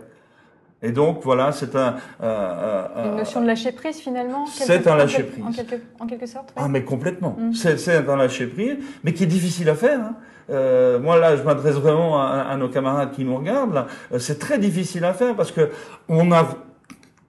Et 0.83 0.91
donc 0.91 1.21
voilà, 1.23 1.53
c'est 1.53 1.75
un, 1.75 1.95
euh, 2.21 2.87
euh, 2.97 3.11
une 3.11 3.15
notion 3.15 3.41
de 3.41 3.47
lâcher 3.47 3.71
prise 3.71 3.97
finalement. 3.97 4.45
C'est 4.45 4.85
un 4.85 4.97
lâcher 4.97 5.23
prise. 5.23 5.43
En 5.43 5.51
quelque, 5.51 5.75
en 5.99 6.05
quelque 6.05 6.25
sorte. 6.25 6.49
Ah 6.57 6.67
mais 6.67 6.83
complètement. 6.83 7.37
Mm. 7.39 7.53
C'est 7.53 8.09
un 8.09 8.15
lâcher 8.17 8.47
prise, 8.47 8.77
mais 9.03 9.13
qui 9.13 9.23
est 9.23 9.27
difficile 9.27 9.69
à 9.69 9.75
faire. 9.75 9.99
Hein. 10.01 10.15
Euh, 10.49 10.99
moi 10.99 11.17
là, 11.17 11.37
je 11.37 11.43
m'adresse 11.43 11.75
vraiment 11.75 12.21
à, 12.21 12.41
à, 12.49 12.57
nos 12.57 12.67
camarades 12.67 13.11
qui 13.11 13.23
nous 13.23 13.37
regardent. 13.37 13.85
Euh, 14.11 14.19
c'est 14.19 14.39
très 14.39 14.59
difficile 14.59 15.05
à 15.05 15.13
faire 15.13 15.35
parce 15.35 15.51
que 15.51 15.69
on 16.09 16.33
a 16.33 16.45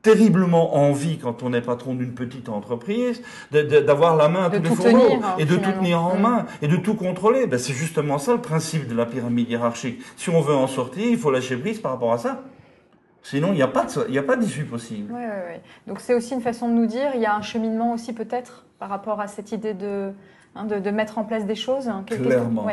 terriblement 0.05 0.77
envie, 0.77 1.19
quand 1.19 1.43
on 1.43 1.53
est 1.55 1.63
patron 1.63 1.95
d'une 1.95 2.13
petite 2.13 2.51
entreprise, 2.51 3.23
d'avoir 3.51 4.17
la 4.17 4.29
main 4.29 4.45
à 4.45 4.51
tous 4.51 4.63
les 4.63 4.69
fourneaux 4.69 5.21
et 5.39 5.47
de 5.47 5.57
tout 5.57 5.73
tenir 5.73 6.01
en 6.01 6.17
mm. 6.17 6.21
main 6.21 6.47
et 6.63 6.69
de 6.69 6.77
tout 6.77 6.95
contrôler. 6.95 7.47
Ben, 7.47 7.59
c'est 7.59 7.73
justement 7.73 8.19
ça 8.19 8.33
le 8.33 8.41
principe 8.41 8.87
de 8.87 8.95
la 8.95 9.07
pyramide 9.07 9.49
hiérarchique. 9.49 10.01
Si 10.17 10.29
on 10.29 10.43
veut 10.43 10.55
en 10.55 10.67
sortir, 10.67 11.07
il 11.07 11.17
faut 11.17 11.31
lâcher 11.31 11.57
prise 11.57 11.81
par 11.81 11.93
rapport 11.93 12.13
à 12.13 12.19
ça. 12.19 12.43
Sinon, 13.23 13.49
il 13.53 13.55
n'y 13.55 13.63
a 13.63 13.69
pas 13.69 13.87
il 14.11 14.19
a 14.19 14.23
pas 14.23 14.37
d'issue 14.37 14.65
possible. 14.65 15.11
Oui, 15.11 15.23
oui, 15.23 15.41
oui. 15.53 15.61
Donc 15.87 16.01
c'est 16.01 16.13
aussi 16.13 16.35
une 16.35 16.43
façon 16.43 16.69
de 16.69 16.75
nous 16.75 16.87
dire, 16.87 17.13
il 17.15 17.23
y 17.23 17.27
a 17.27 17.35
un 17.35 17.41
cheminement 17.41 17.95
aussi 17.95 18.13
peut-être 18.13 18.67
par 18.79 18.91
rapport 18.91 19.21
à 19.21 19.27
cette 19.27 19.53
idée 19.53 19.73
de, 19.73 20.13
hein, 20.55 20.67
de, 20.67 20.91
mettre 20.91 21.17
en 21.17 21.25
place 21.25 21.47
des 21.47 21.55
choses. 21.55 21.89
Hein, 21.89 22.05
Clairement. 22.07 22.67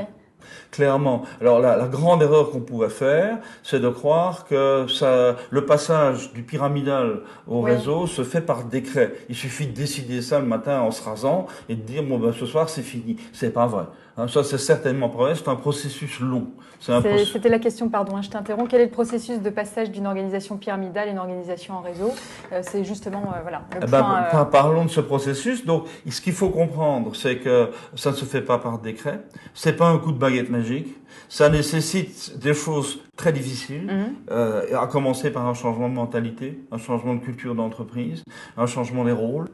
Clairement. 0.72 1.24
Alors 1.40 1.60
la, 1.60 1.76
la 1.78 1.88
grande 1.88 2.22
erreur 2.22 2.52
qu'on 2.52 2.62
pouvait 2.62 2.90
faire, 2.90 3.38
c'est 3.64 3.80
de 3.80 3.90
croire 3.90 4.46
que 4.46 4.86
ça, 4.88 5.36
le 5.50 5.66
passage 5.66 6.34
du 6.34 6.44
pyramidal 6.44 7.22
au 7.48 7.62
réseau 7.62 8.08
se 8.08 8.24
fait 8.24 8.42
par 8.42 8.64
décret. 8.66 9.14
Il 9.30 9.36
suffit 9.36 9.68
de 9.68 9.74
décider 9.74 10.22
ça 10.22 10.40
le 10.40 10.46
matin 10.46 10.82
en 10.82 10.92
se 10.92 11.04
rasant 11.04 11.48
et 11.70 11.76
de 11.76 11.82
dire 11.82 12.04
bon 12.04 12.20
ben 12.20 12.34
ce 12.34 12.46
soir 12.46 12.70
c'est 12.70 12.82
fini. 12.82 13.18
C'est 13.34 13.52
pas 13.52 13.68
vrai. 13.68 13.86
Hein, 14.18 14.28
ça, 14.28 14.44
c'est 14.44 14.58
certainement 14.58 15.10
pas. 15.10 15.36
C'est 15.36 15.48
un 15.48 15.56
processus 15.56 16.20
long. 16.20 16.48
C'était 16.80 17.50
la 17.50 17.60
question, 17.60 17.90
pardon, 17.90 18.18
hein, 18.18 18.22
je 18.22 18.30
t'interromps. 18.30 18.68
Quel 18.70 18.82
est 18.82 18.86
le 18.86 18.92
processus 18.92 19.40
de 19.40 19.50
passage 19.50 19.92
d'une 19.92 20.08
organisation 20.08 20.58
pyramidale 20.58 21.10
à 21.10 21.12
une 21.12 21.20
organisation 21.20 21.76
en 21.76 21.82
réseau 21.82 22.12
euh, 22.52 22.62
C'est 22.64 22.84
justement, 22.84 23.34
euh, 23.36 23.42
voilà, 23.42 23.64
le 23.74 23.82
eh 23.84 23.92
ben, 23.92 24.02
point, 24.02 24.42
euh, 24.42 24.46
Parlons 24.46 24.86
de 24.86 24.90
ce 24.90 25.02
processus. 25.02 25.66
Donc, 25.66 25.86
ce 26.10 26.22
qu'il 26.22 26.34
faut 26.34 26.50
comprendre, 26.50 27.16
c'est 27.16 27.38
que 27.38 27.70
ça 27.96 28.12
ne 28.12 28.16
se 28.16 28.26
fait 28.26 28.42
pas 28.42 28.58
par 28.58 28.80
décret. 28.80 29.22
C'est 29.54 29.78
pas 29.78 29.88
un 29.88 30.00
coup 30.00 30.12
de 30.12 30.18
baguette 30.18 30.50
magique. 30.50 30.96
Ça 31.30 31.50
nécessite 31.50 32.40
des 32.40 32.54
choses 32.54 33.00
très 33.16 33.32
difficiles, 33.32 33.86
mhm. 34.30 34.76
à 34.76 34.88
commencer 34.88 35.32
par 35.32 35.46
un 35.46 35.54
changement 35.54 35.88
de 35.88 35.94
mentalité, 35.94 36.60
un 36.72 36.78
changement 36.78 37.14
de 37.14 37.20
culture 37.20 37.56
d'entreprise, 37.56 38.24
un 38.58 38.66
changement 38.66 39.06
des 39.06 39.12
rôles. 39.12 39.48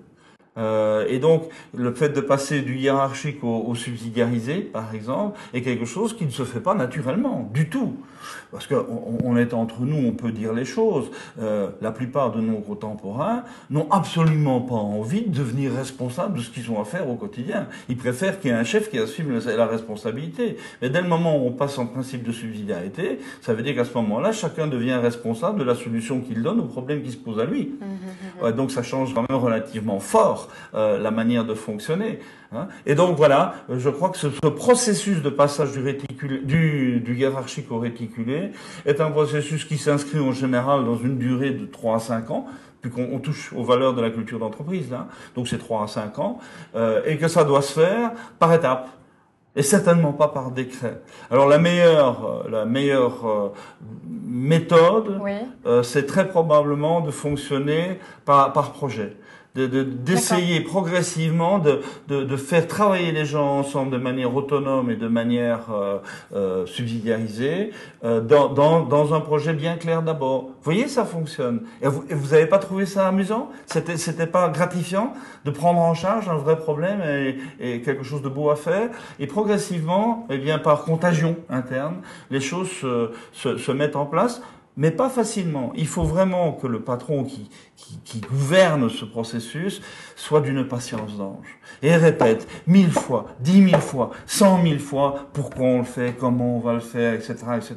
Euh, 0.57 1.05
et 1.07 1.19
donc, 1.19 1.43
le 1.75 1.93
fait 1.93 2.09
de 2.09 2.21
passer 2.21 2.61
du 2.61 2.77
hiérarchique 2.77 3.43
au, 3.43 3.63
au, 3.67 3.75
subsidiarisé, 3.75 4.59
par 4.61 4.93
exemple, 4.93 5.37
est 5.53 5.61
quelque 5.61 5.85
chose 5.85 6.15
qui 6.15 6.25
ne 6.25 6.31
se 6.31 6.43
fait 6.43 6.59
pas 6.59 6.73
naturellement, 6.73 7.49
du 7.53 7.69
tout. 7.69 7.95
Parce 8.51 8.67
qu'on 8.67 9.17
on 9.23 9.37
est 9.37 9.53
entre 9.53 9.81
nous, 9.81 10.07
on 10.07 10.11
peut 10.11 10.31
dire 10.31 10.53
les 10.53 10.65
choses. 10.65 11.11
Euh, 11.39 11.69
la 11.81 11.91
plupart 11.91 12.31
de 12.31 12.41
nos 12.41 12.59
contemporains 12.59 13.43
n'ont 13.69 13.87
absolument 13.91 14.61
pas 14.61 14.75
envie 14.75 15.21
de 15.21 15.37
devenir 15.37 15.73
responsables 15.73 16.37
de 16.37 16.43
ce 16.43 16.49
qu'ils 16.49 16.71
ont 16.71 16.81
à 16.81 16.85
faire 16.85 17.09
au 17.09 17.15
quotidien. 17.15 17.67
Ils 17.89 17.97
préfèrent 17.97 18.39
qu'il 18.39 18.51
y 18.51 18.53
ait 18.53 18.57
un 18.57 18.63
chef 18.63 18.89
qui 18.89 18.97
assume 18.99 19.39
la 19.45 19.67
responsabilité. 19.67 20.57
Mais 20.81 20.89
dès 20.89 21.01
le 21.01 21.07
moment 21.07 21.37
où 21.37 21.47
on 21.47 21.51
passe 21.51 21.77
en 21.77 21.85
principe 21.85 22.23
de 22.23 22.31
subsidiarité, 22.31 23.19
ça 23.41 23.53
veut 23.53 23.63
dire 23.63 23.75
qu'à 23.75 23.85
ce 23.85 23.93
moment-là, 23.95 24.31
chacun 24.31 24.67
devient 24.67 24.95
responsable 24.95 25.59
de 25.59 25.63
la 25.63 25.75
solution 25.75 26.21
qu'il 26.21 26.41
donne 26.41 26.59
au 26.59 26.65
problème 26.65 27.01
qui 27.01 27.11
se 27.11 27.17
pose 27.17 27.39
à 27.39 27.45
lui. 27.45 27.75
Mmh, 27.79 27.85
mmh, 27.85 28.47
mmh. 28.47 28.51
donc 28.53 28.71
ça 28.71 28.83
change 28.83 29.13
quand 29.13 29.25
même 29.29 29.39
relativement 29.39 29.99
fort 29.99 30.46
adore 30.73 30.99
la 30.99 31.11
manière 31.11 31.45
de 31.45 31.53
fonctionner. 31.53 32.19
Hein. 32.51 32.67
Et 32.85 32.95
donc 32.95 33.17
voilà, 33.17 33.55
je 33.69 33.89
crois 33.89 34.09
que 34.09 34.17
ce, 34.17 34.27
processus 34.47 35.21
de 35.21 35.29
passage 35.29 35.71
du, 35.71 35.79
réticulé, 35.79 36.39
du, 36.39 36.99
du, 36.99 37.15
hiérarchique 37.15 37.71
au 37.71 37.79
réticulé 37.79 38.51
est 38.85 39.01
un 39.01 39.11
processus 39.11 39.65
qui 39.65 39.77
s'inscrit 39.77 40.19
en 40.19 40.31
général 40.31 40.85
dans 40.85 40.97
une 40.97 41.17
durée 41.17 41.51
de 41.51 41.65
3 41.65 41.95
à 41.95 41.99
5 41.99 42.31
ans 42.31 42.45
puis 42.81 42.91
qu'on 42.91 43.17
touche 43.19 43.53
aux 43.53 43.63
valeurs 43.63 43.95
de 43.95 44.01
la 44.01 44.11
culture 44.11 44.37
d'entreprise, 44.37 44.91
là. 44.91 45.07
donc 45.35 45.47
c'est 45.47 45.57
3 45.57 45.83
à 45.83 45.87
5 45.87 46.19
ans, 46.19 46.37
euh, 46.75 47.01
et 47.05 47.17
que 47.17 47.27
ça 47.27 47.43
doit 47.43 47.63
se 47.63 47.73
faire 47.73 48.11
par 48.37 48.53
étapes 48.53 48.87
et 49.57 49.63
certainement 49.63 50.13
pas 50.13 50.27
par 50.27 50.51
décret. 50.51 51.01
Alors 51.31 51.47
la 51.47 51.57
meilleure, 51.57 52.43
euh, 52.45 52.49
la 52.49 52.65
meilleure 52.65 53.27
euh, 53.27 53.49
méthode, 54.23 55.19
euh, 55.65 55.81
c'est 55.81 56.05
très 56.05 56.27
probablement 56.27 57.01
de 57.01 57.09
fonctionner 57.09 57.99
par, 58.23 58.53
par 58.53 58.71
projet 58.71 59.17
d'essayer 59.65 60.61
progressivement 60.61 61.59
de, 61.59 61.81
de, 62.07 62.23
de, 62.23 62.37
faire 62.37 62.67
travailler 62.67 63.11
les 63.11 63.25
gens 63.25 63.59
ensemble 63.59 63.91
de 63.91 63.97
manière 63.97 64.35
autonome 64.35 64.91
et 64.91 64.95
de 64.95 65.07
manière 65.07 65.71
euh, 65.71 65.97
euh, 66.35 66.65
subsidiarisée 66.65 67.71
euh, 68.03 68.21
dans, 68.21 68.49
dans, 68.49 68.81
dans, 68.81 69.13
un 69.13 69.19
projet 69.19 69.53
bien 69.53 69.75
clair 69.75 70.03
d'abord. 70.03 70.43
Vous 70.43 70.63
voyez, 70.63 70.87
ça 70.87 71.05
fonctionne. 71.05 71.61
Et 71.81 71.87
vous, 71.87 72.03
vous 72.09 72.33
avez 72.33 72.45
pas 72.45 72.59
trouvé 72.59 72.85
ça 72.85 73.07
amusant? 73.07 73.49
C'était 73.65 73.97
c'était 73.97 74.27
pas 74.27 74.49
gratifiant 74.49 75.13
de 75.45 75.51
prendre 75.51 75.79
en 75.79 75.93
charge 75.93 76.29
un 76.29 76.37
vrai 76.37 76.57
problème 76.57 77.01
et, 77.01 77.37
et, 77.59 77.81
quelque 77.81 78.03
chose 78.03 78.21
de 78.21 78.29
beau 78.29 78.49
à 78.49 78.55
faire? 78.55 78.89
Et 79.19 79.27
progressivement, 79.27 80.27
eh 80.29 80.37
bien 80.37 80.59
par 80.59 80.83
contagion 80.83 81.37
interne, 81.49 81.97
les 82.29 82.41
choses 82.41 82.69
se, 82.69 83.11
se, 83.31 83.57
se 83.57 83.71
mettent 83.71 83.95
en 83.95 84.05
place 84.05 84.41
mais 84.77 84.91
pas 84.91 85.09
facilement. 85.09 85.73
Il 85.75 85.87
faut 85.87 86.03
vraiment 86.03 86.53
que 86.53 86.67
le 86.67 86.81
patron 86.81 87.23
qui, 87.23 87.49
qui, 87.75 87.99
qui 88.05 88.21
gouverne 88.21 88.89
ce 88.89 89.03
processus 89.03 89.81
soit 90.15 90.41
d'une 90.41 90.67
patience 90.67 91.17
d'ange. 91.17 91.59
Et 91.81 91.95
répète 91.95 92.47
mille 92.67 92.91
fois, 92.91 93.25
dix 93.39 93.59
mille 93.59 93.77
fois, 93.77 94.11
cent 94.25 94.59
mille 94.59 94.79
fois 94.79 95.27
pourquoi 95.33 95.65
on 95.65 95.77
le 95.79 95.83
fait, 95.83 96.15
comment 96.17 96.57
on 96.57 96.59
va 96.59 96.73
le 96.73 96.79
faire, 96.79 97.13
etc., 97.13 97.35
etc. 97.57 97.75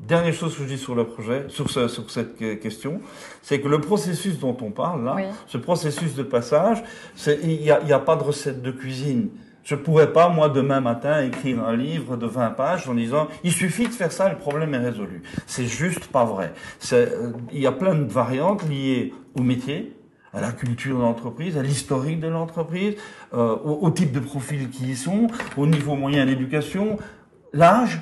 Dernière 0.00 0.32
chose 0.32 0.56
que 0.56 0.62
je 0.62 0.68
dis 0.68 0.78
sur 0.78 0.94
le 0.94 1.04
projet, 1.04 1.46
sur, 1.48 1.68
ce, 1.70 1.88
sur 1.88 2.08
cette 2.08 2.36
question, 2.60 3.00
c'est 3.42 3.60
que 3.60 3.66
le 3.66 3.80
processus 3.80 4.38
dont 4.38 4.56
on 4.60 4.70
parle 4.70 5.04
là, 5.04 5.16
ce 5.48 5.58
processus 5.58 6.14
de 6.14 6.22
passage, 6.22 6.84
il 7.26 7.58
n'y 7.60 7.70
a, 7.72 7.82
y 7.82 7.92
a 7.92 7.98
pas 7.98 8.14
de 8.14 8.22
recette 8.22 8.62
de 8.62 8.70
cuisine. 8.70 9.30
Je 9.68 9.74
pourrais 9.74 10.14
pas, 10.14 10.30
moi, 10.30 10.48
demain 10.48 10.80
matin, 10.80 11.22
écrire 11.22 11.62
un 11.62 11.76
livre 11.76 12.16
de 12.16 12.26
20 12.26 12.52
pages 12.52 12.88
en 12.88 12.94
disant, 12.94 13.28
il 13.44 13.52
suffit 13.52 13.86
de 13.86 13.92
faire 13.92 14.10
ça, 14.10 14.30
le 14.30 14.38
problème 14.38 14.72
est 14.72 14.78
résolu. 14.78 15.22
C'est 15.46 15.66
juste 15.66 16.06
pas 16.06 16.24
vrai. 16.24 16.54
Euh, 16.94 17.32
il 17.52 17.60
y 17.60 17.66
a 17.66 17.72
plein 17.72 17.94
de 17.94 18.10
variantes 18.10 18.66
liées 18.66 19.12
au 19.38 19.42
métier, 19.42 19.94
à 20.32 20.40
la 20.40 20.52
culture 20.52 20.96
de 20.96 21.02
l'entreprise, 21.02 21.58
à 21.58 21.62
l'historique 21.62 22.18
de 22.18 22.28
l'entreprise, 22.28 22.94
euh, 23.34 23.56
au, 23.56 23.90
type 23.90 24.10
de 24.10 24.20
profil 24.20 24.70
qui 24.70 24.92
y 24.92 24.96
sont, 24.96 25.26
au 25.58 25.66
niveau 25.66 25.96
moyen 25.96 26.24
d'éducation, 26.24 26.96
l'âge. 27.52 28.00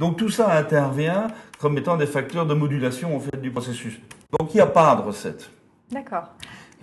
Donc 0.00 0.16
tout 0.16 0.30
ça 0.30 0.52
intervient 0.52 1.28
comme 1.60 1.78
étant 1.78 1.96
des 1.96 2.06
facteurs 2.06 2.44
de 2.44 2.54
modulation 2.54 3.14
en 3.14 3.20
fait 3.20 3.40
du 3.40 3.52
processus. 3.52 4.00
Donc 4.36 4.52
il 4.52 4.56
n'y 4.56 4.62
a 4.62 4.66
pas 4.66 4.96
de 4.96 5.02
recette. 5.02 5.48
D'accord. 5.92 6.24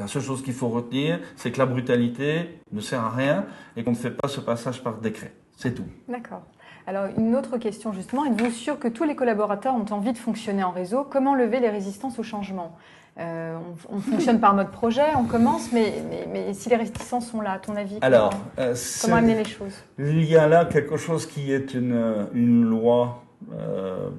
La 0.02 0.08
seule 0.08 0.24
chose 0.24 0.42
qu'il 0.42 0.56
faut 0.56 0.70
retenir, 0.70 1.20
c'est 1.36 1.52
que 1.52 1.60
la 1.60 1.68
brutalité 1.68 2.60
ne 2.72 2.82
sert 2.82 3.04
à 3.04 3.12
rien 3.12 3.46
et 3.78 3.84
qu'on 3.84 3.92
ne 3.92 3.96
fait 3.96 4.10
pas 4.10 4.28
ce 4.28 4.40
passage 4.40 4.82
par 4.82 4.96
décret. 4.96 5.32
C'est 5.56 5.76
tout. 5.76 5.86
D'accord. 6.10 6.42
Alors, 6.88 7.06
une 7.20 7.36
autre 7.36 7.58
question 7.60 7.94
justement, 7.94 8.26
êtes-vous 8.26 8.50
sûr 8.50 8.80
que 8.80 8.88
tous 8.88 9.04
les 9.04 9.16
collaborateurs 9.16 9.76
ont 9.76 9.86
envie 9.94 10.12
de 10.12 10.18
fonctionner 10.18 10.64
en 10.64 10.72
réseau? 10.72 11.06
Comment 11.08 11.36
lever 11.36 11.60
les 11.60 11.70
résistances 11.70 12.18
au 12.18 12.24
changement? 12.24 12.76
Euh, 13.20 13.56
on, 13.92 14.00
fonctionne 14.00 14.40
par 14.40 14.56
mode 14.56 14.72
projet, 14.72 15.04
on 15.16 15.26
commence, 15.26 15.72
mais, 15.72 15.94
mais, 16.34 16.52
si 16.56 16.70
les 16.70 16.78
résistances 16.78 17.30
sont 17.30 17.42
là, 17.42 17.52
à 17.52 17.60
ton 17.60 17.76
avis, 17.76 18.00
Alors, 18.02 18.32
comment, 18.56 18.68
euh, 19.16 19.18
amener 19.20 19.36
les 19.36 19.46
choses? 19.46 19.76
Il 20.00 20.24
y 20.24 20.36
a 20.36 20.48
là 20.48 20.66
quelque 20.66 20.98
chose 20.98 21.28
qui 21.28 21.52
est 21.52 21.76
une, 21.76 22.28
une 22.34 22.64
loi 22.64 23.22
euh, 23.54 24.10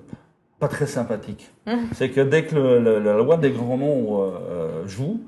pas 0.60 0.68
très 0.68 0.86
sympathique. 0.86 1.50
Hum. 1.66 1.88
C'est 1.94 2.10
que 2.10 2.20
dès 2.20 2.44
que 2.44 2.54
la 2.54 3.16
loi 3.16 3.36
des 3.36 3.50
grands 3.50 3.78
nombres 3.78 4.40
joue, 4.86 5.18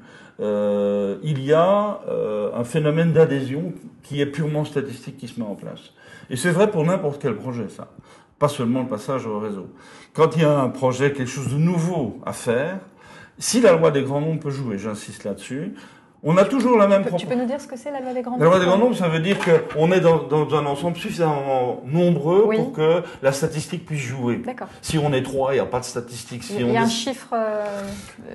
euh, 0.41 1.17
il 1.23 1.43
y 1.43 1.53
a 1.53 2.01
euh, 2.09 2.51
un 2.55 2.65
phénomène 2.65 3.13
d'adhésion 3.13 3.73
qui 4.03 4.21
est 4.21 4.27
purement 4.27 4.65
statistique 4.65 5.17
qui 5.17 5.29
se 5.29 5.39
met 5.39 5.47
en 5.47 5.55
place. 5.55 5.93
Et 6.31 6.37
c'est 6.37 6.51
vrai 6.51 6.71
pour 6.71 6.85
n'importe 6.85 7.21
quel 7.21 7.37
projet, 7.37 7.69
ça. 7.69 7.89
Pas 8.39 8.49
seulement 8.49 8.83
le 8.83 8.89
passage 8.89 9.27
au 9.27 9.39
réseau. 9.39 9.69
Quand 10.13 10.37
il 10.37 10.43
y 10.43 10.45
a 10.45 10.59
un 10.59 10.69
projet, 10.69 11.13
quelque 11.13 11.31
chose 11.31 11.53
de 11.53 11.59
nouveau 11.59 12.21
à 12.27 12.33
faire, 12.33 12.79
si 13.39 13.61
la 13.61 13.73
loi 13.73 13.91
des 13.91 14.03
grands 14.03 14.21
nombres 14.21 14.41
peut 14.41 14.51
jouer, 14.51 14.79
j'insiste 14.79 15.25
là-dessus, 15.25 15.75
on 16.25 16.37
a 16.37 16.45
toujours 16.45 16.79
la 16.79 16.87
même. 16.87 17.05
Tu 17.17 17.27
peux 17.27 17.35
nous 17.35 17.45
dire 17.45 17.61
ce 17.61 17.67
que 17.67 17.77
c'est 17.77 17.91
la 17.91 18.01
loi 18.01 18.15
des 18.15 18.23
grands 18.23 18.33
nombres 18.33 18.45
La 18.45 18.51
loi 18.51 18.59
des 18.59 18.67
grands 18.67 18.79
nombres, 18.79 18.97
ça 18.97 19.09
veut 19.09 19.21
dire 19.21 19.37
qu'on 19.39 19.93
est 19.93 20.01
dans, 20.01 20.23
dans, 20.23 20.55
un 20.55 20.67
ensemble 20.67 20.97
suffisamment 20.97 21.83
nombreux 21.87 22.49
pour 22.51 22.73
que 22.73 23.03
la 23.23 23.33
statistique 23.33 23.85
puisse 23.85 24.01
jouer. 24.01 24.37
D'accord. 24.37 24.69
Si 24.81 24.99
on 24.99 25.13
est 25.13 25.23
trois, 25.23 25.53
il 25.53 25.57
n'y 25.57 25.61
a 25.61 25.67
pas 25.67 25.81
de 25.81 25.85
statistique. 25.85 26.43
Si 26.43 26.57
il 26.57 26.71
y 26.71 26.77
a 26.77 26.83
un 26.83 26.89
chiffre 26.89 27.35
euh, 27.35 27.65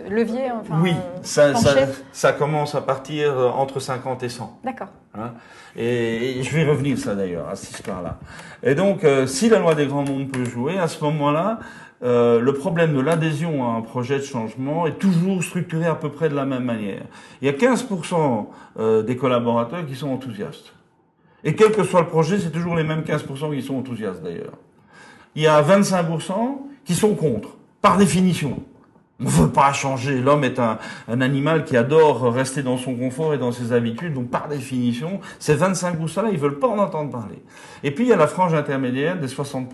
levier, 0.10 0.52
enfin. 0.52 0.80
Oui, 0.82 0.94
ça, 1.24 1.56
ça, 1.56 1.76
ça, 2.12 2.32
commence 2.34 2.76
à 2.76 2.82
partir 2.82 3.38
euh, 3.38 3.50
entre 3.50 3.80
50 3.80 4.24
et 4.24 4.30
100. 4.30 4.60
D'accord. 4.64 4.90
Hein 5.16 5.32
et, 5.76 6.42
je 6.44 6.56
vais 6.56 6.66
revenir 6.66 6.98
ça 6.98 7.16
d'ailleurs 7.16 7.50
à 7.50 7.56
cette 7.56 7.72
histoire-là. 7.72 8.20
Et 8.64 8.76
donc, 8.76 9.04
euh, 9.04 9.26
si 9.26 9.50
la 9.50 9.60
loi 9.60 9.76
des 9.76 9.88
grands 9.88 10.04
nombres 10.04 10.32
peut 10.32 10.46
jouer, 10.46 10.78
à 10.78 10.88
ce 10.88 11.04
moment-là, 11.04 11.60
euh, 12.02 12.40
le 12.40 12.54
problème 12.54 12.94
de 12.94 13.02
l'adhésion 13.02 13.68
à 13.68 13.76
un 13.76 13.82
projet 13.82 14.20
de 14.20 14.24
changement 14.24 14.88
est 14.88 14.98
toujours 14.98 15.44
structuré 15.44 15.86
à 15.86 15.96
peu 15.96 16.10
près 16.10 16.30
de 16.30 16.36
la 16.36 16.46
même 16.46 16.64
manière. 16.64 17.02
Il 17.42 17.46
y 17.46 17.50
a 17.50 17.54
15% 17.54 18.48
euh, 18.80 19.04
des 19.04 19.18
collaborateurs 19.18 19.86
qui 19.86 19.96
sont 19.96 20.10
enthousiastes. 20.10 20.74
Et 21.44 21.56
quel 21.56 21.72
que 21.72 21.84
soit 21.84 22.02
le 22.02 22.08
projet, 22.08 22.40
c'est 22.40 22.52
toujours 22.52 22.76
les 22.76 22.84
mêmes 22.84 23.02
15% 23.02 23.54
qui 23.56 23.62
sont 23.62 23.76
enthousiastes 23.76 24.24
d'ailleurs. 24.24 24.54
Il 25.36 25.42
y 25.42 25.48
a 25.48 25.62
25% 25.62 26.32
qui 26.86 26.96
sont 26.96 27.16
contre, 27.16 27.50
par 27.82 27.98
définition. 27.98 28.60
On 29.22 29.26
ne 29.26 29.30
veut 29.30 29.50
pas 29.50 29.74
changer. 29.74 30.22
L'homme 30.22 30.46
est 30.46 30.60
un, 30.60 30.78
animal 31.10 31.66
qui 31.66 31.76
adore 31.76 32.34
rester 32.34 32.64
dans 32.64 32.78
son 32.78 32.96
confort 32.96 33.34
et 33.34 33.38
dans 33.38 33.52
ses 33.52 33.74
habitudes. 33.74 34.14
Donc, 34.14 34.30
par 34.30 34.48
définition, 34.48 35.20
ces 35.40 35.58
25%-là, 35.58 36.30
ils 36.32 36.40
veulent 36.40 36.60
pas 36.60 36.68
en 36.68 36.78
entendre 36.78 37.12
parler. 37.12 37.44
Et 37.84 37.92
puis, 37.92 38.06
il 38.06 38.10
y 38.10 38.14
a 38.14 38.18
la 38.18 38.28
frange 38.28 38.54
intermédiaire 38.54 39.20
des 39.20 39.28
60%. 39.28 39.68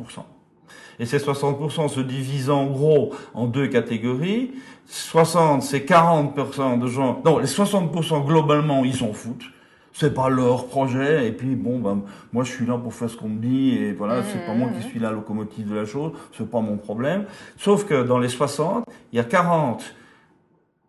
Et 1.00 1.06
ces 1.06 1.18
60% 1.18 1.90
se 1.90 2.00
divisent 2.00 2.50
en 2.50 2.68
gros 2.68 3.14
en 3.34 3.48
deux 3.48 3.68
catégories. 3.68 4.52
60, 4.88 5.64
c'est 5.64 5.80
40% 5.80 6.80
de 6.80 6.88
gens. 6.88 7.22
Non, 7.26 7.40
les 7.40 7.48
60% 7.48 8.26
globalement, 8.26 8.84
ils 8.86 8.96
s'en 8.96 9.14
foutent. 9.14 9.46
C'est 9.94 10.14
pas 10.14 10.30
leur 10.30 10.68
projet. 10.68 11.28
Et 11.28 11.32
puis 11.32 11.56
bon, 11.56 11.80
ben, 11.80 12.02
moi 12.34 12.44
je 12.44 12.52
suis 12.52 12.66
là 12.66 12.78
pour 12.78 12.94
faire 12.94 13.10
ce 13.10 13.18
qu'on 13.18 13.30
me 13.30 13.40
dit. 13.40 13.72
Et 13.72 13.94
voilà, 13.94 14.24
c'est 14.24 14.46
pas 14.46 14.54
moi 14.54 14.70
qui 14.70 14.86
mmh. 14.86 14.90
suis 14.90 15.00
la 15.00 15.12
locomotive 15.12 15.70
de 15.70 15.76
la 15.76 15.86
chose. 15.86 16.12
C'est 16.38 16.50
pas 16.50 16.60
mon 16.60 16.78
problème. 16.78 17.26
Sauf 17.58 17.86
que 17.86 18.04
dans 18.04 18.20
les 18.20 18.30
60, 18.30 18.86
il 19.14 19.16
y 19.16 19.20
a 19.20 19.24
40 19.24 19.96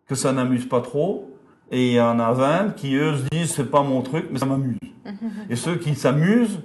que 0.08 0.14
ça 0.14 0.32
n'amuse 0.32 0.68
pas 0.68 0.80
trop. 0.80 1.32
Et 1.70 1.88
il 1.88 1.92
y 1.94 2.00
en 2.00 2.18
a 2.20 2.32
20 2.32 2.76
qui 2.76 2.94
eux 2.94 3.16
se 3.16 3.22
disent 3.30 3.54
c'est 3.54 3.70
pas 3.70 3.82
mon 3.82 4.02
truc, 4.02 4.26
mais 4.30 4.38
ça 4.38 4.46
m'amuse. 4.46 4.78
Mmh. 5.04 5.10
Et 5.50 5.56
ceux 5.56 5.76
qui 5.76 5.94
s'amusent, 5.94 6.60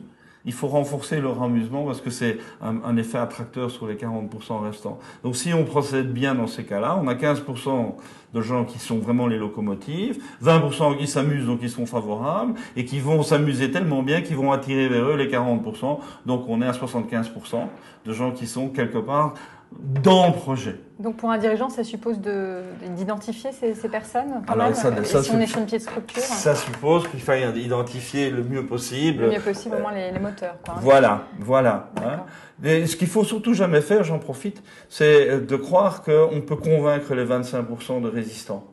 il 0.46 0.54
faut 0.54 0.68
renforcer 0.68 1.22
leur 1.22 1.42
amusement 1.42 1.86
parce 1.86 2.02
que 2.02 2.10
c'est 2.10 2.38
un, 2.62 2.98
effet 2.98 3.18
attracteur 3.18 3.70
sur 3.72 3.88
les 3.88 3.96
40% 3.96 4.62
restants. 4.64 5.00
Donc 5.24 5.36
si 5.36 5.54
on 5.54 5.64
procède 5.64 6.12
bien 6.12 6.36
dans 6.36 6.48
ces 6.48 6.64
cas-là, 6.64 7.00
on 7.02 7.08
a 7.08 7.14
15% 7.14 7.96
de 8.34 8.42
gens 8.42 8.66
qui 8.66 8.80
sont 8.80 9.00
vraiment 9.00 9.28
les 9.28 9.38
locomotives, 9.38 10.22
20% 10.44 10.98
qui 10.98 11.08
s'amusent 11.08 11.46
donc 11.46 11.60
qui 11.60 11.70
sont 11.70 11.86
favorables 11.86 12.54
et 12.76 12.86
qui 12.86 13.00
vont 13.00 13.24
s'amuser 13.24 13.72
tellement 13.72 14.04
bien 14.04 14.22
qu'ils 14.22 14.38
vont 14.38 14.52
attirer 14.52 14.88
vers 14.88 15.06
eux 15.06 15.16
les 15.16 15.28
40%. 15.28 16.00
Donc 16.26 16.46
on 16.48 16.62
est 16.62 16.68
à 16.68 16.72
75% 16.72 17.68
de 18.06 18.14
gens 18.14 18.32
qui 18.32 18.48
sont 18.48 18.70
quelque 18.70 18.98
part 18.98 19.36
dans 19.80 20.28
le 20.28 20.34
projet. 20.34 20.76
Donc 21.00 21.18
pour 21.18 21.32
un 21.32 21.38
dirigeant, 21.38 21.70
ça 21.70 21.84
suppose 21.84 22.20
d'identifier 22.20 23.52
ces, 23.52 23.74
ces, 23.74 23.90
personnes 23.90 24.44
quand 24.48 24.56
même, 24.56 24.74
ça, 24.76 25.04
ça, 25.04 25.24
si 25.24 25.32
on 25.32 25.40
est 25.40 25.48
sur 25.48 25.60
une 25.60 25.66
pied 25.66 25.80
de 25.80 25.84
structure 25.84 26.22
Ça 26.22 26.54
suppose 26.56 27.08
qu'il 27.08 27.22
faille 27.22 27.44
identifier 27.60 28.30
le 28.30 28.44
mieux 28.44 28.66
possible. 28.66 29.24
Le 29.24 29.32
mieux 29.32 29.40
possible, 29.40 29.76
au 29.76 29.82
moins 29.82 29.94
les, 29.94 30.12
les 30.12 30.20
moteurs. 30.20 30.58
Quoi, 30.64 30.76
hein. 30.76 30.82
Voilà, 30.82 31.24
voilà. 31.40 31.90
Hein. 32.04 32.24
ce 32.64 32.96
qu'il 32.96 33.08
faut 33.08 33.24
surtout 33.24 33.54
jamais 33.54 33.82
faire, 33.82 34.04
j'en 34.04 34.20
profite, 34.20 34.62
c'est 34.90 35.46
de 35.46 35.56
croire 35.56 36.04
qu'on 36.04 36.42
peut 36.46 36.56
convaincre 36.56 37.16
les 37.16 37.26
25% 37.26 38.02
de 38.02 38.08
résistants. 38.08 38.68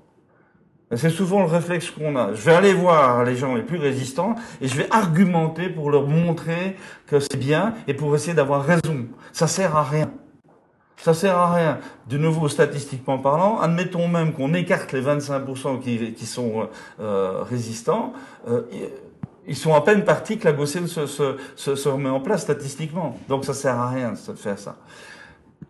C'est 0.95 1.11
souvent 1.11 1.41
le 1.41 1.47
réflexe 1.47 1.91
qu'on 1.91 2.17
a. 2.17 2.33
Je 2.33 2.41
vais 2.43 2.55
aller 2.55 2.73
voir 2.73 3.23
les 3.25 3.37
gens 3.37 3.55
les 3.55 3.63
plus 3.63 3.79
résistants 3.79 4.35
et 4.63 4.69
je 4.69 4.75
vais 4.75 4.89
argumenter 4.91 5.69
pour 5.69 5.91
leur 5.91 6.07
montrer 6.07 6.77
que 7.07 7.21
c'est 7.21 7.37
bien 7.37 7.75
et 7.87 7.95
pour 7.95 8.15
essayer 8.15 8.33
d'avoir 8.33 8.65
raison. 8.65 9.07
Ça 9.33 9.47
sert 9.47 9.77
à 9.77 9.83
rien. 9.83 10.11
Ça 10.99 11.15
sert 11.15 11.37
à 11.37 11.55
rien. 11.55 11.79
De 12.09 12.19
nouveau, 12.19 12.49
statistiquement 12.49 13.19
parlant, 13.19 13.61
admettons 13.61 14.09
même 14.09 14.33
qu'on 14.33 14.53
écarte 14.55 14.93
les 14.93 15.03
25% 15.03 15.81
qui, 15.81 16.13
qui 16.13 16.27
sont 16.27 16.69
euh, 17.01 17.43
résistants, 17.43 18.13
euh, 18.49 18.63
ils 19.47 19.57
sont 19.57 19.75
à 19.75 19.81
peine 19.81 20.05
partis 20.05 20.39
que 20.39 20.45
la 20.45 20.53
gaussienne 20.53 20.87
se, 20.87 21.07
se, 21.07 21.37
se, 21.57 21.75
se, 21.75 21.89
remet 21.89 22.11
en 22.11 22.21
place 22.21 22.43
statistiquement. 22.43 23.19
Donc 23.29 23.45
ça 23.45 23.55
sert 23.55 23.77
à 23.77 23.89
rien 23.89 24.13
de 24.13 24.35
faire 24.35 24.59
ça. 24.59 24.77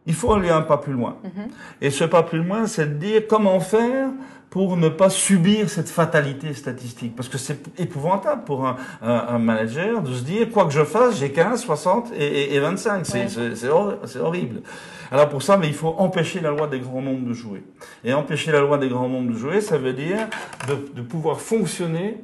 il 0.07 0.15
faut 0.15 0.33
aller 0.33 0.51
un 0.51 0.63
pas 0.63 0.79
plus 0.79 0.95
loin. 0.95 1.17
Mhm. 1.23 1.49
Et 1.81 1.91
ce 1.91 2.05
pas 2.05 2.23
plus 2.23 2.43
loin, 2.43 2.67
c'est 2.67 2.87
de 2.87 2.95
dire 2.95 3.23
comment 3.29 3.61
faire 3.61 4.09
pour 4.51 4.77
ne 4.77 4.89
pas 4.89 5.11
subir 5.11 5.69
cette 5.69 5.89
fatalité 5.89 6.55
statistique. 6.55 7.15
Parce 7.15 7.29
que 7.29 7.39
c'est 7.39 7.59
épouvantable 7.79 8.45
pour 8.45 8.67
un, 8.67 8.77
un, 9.03 9.39
manager 9.39 10.03
de 10.03 10.13
se 10.15 10.23
dire, 10.23 10.51
quoi 10.51 10.65
que 10.65 10.73
je 10.73 10.85
fasse, 10.85 11.19
j'ai 11.19 11.33
15, 11.33 11.61
60 11.61 12.13
et, 12.17 12.55
et 12.55 12.61
25. 12.61 13.05
C'est 13.05 14.19
horrible. 14.19 14.63
Alors 15.11 15.29
pour 15.29 15.43
ça, 15.43 15.57
mais 15.57 15.69
il 15.69 15.75
faut 15.75 15.95
empêcher 15.99 16.41
la 16.41 16.51
loi 16.51 16.67
des 16.67 16.81
grands 16.81 17.03
nombres 17.03 17.27
de 17.27 17.35
jouer. 17.35 17.63
Et 18.05 18.13
empêcher 18.13 18.53
la 18.53 18.61
loi 18.61 18.79
des 18.79 18.89
grands 18.89 19.09
nombres 19.09 19.33
de 19.33 19.39
jouer, 19.39 19.61
ça 19.61 19.79
veut 19.79 19.93
dire 19.93 20.29
de, 20.67 20.77
de 20.95 21.03
pouvoir 21.03 21.41
fonctionner 21.41 22.23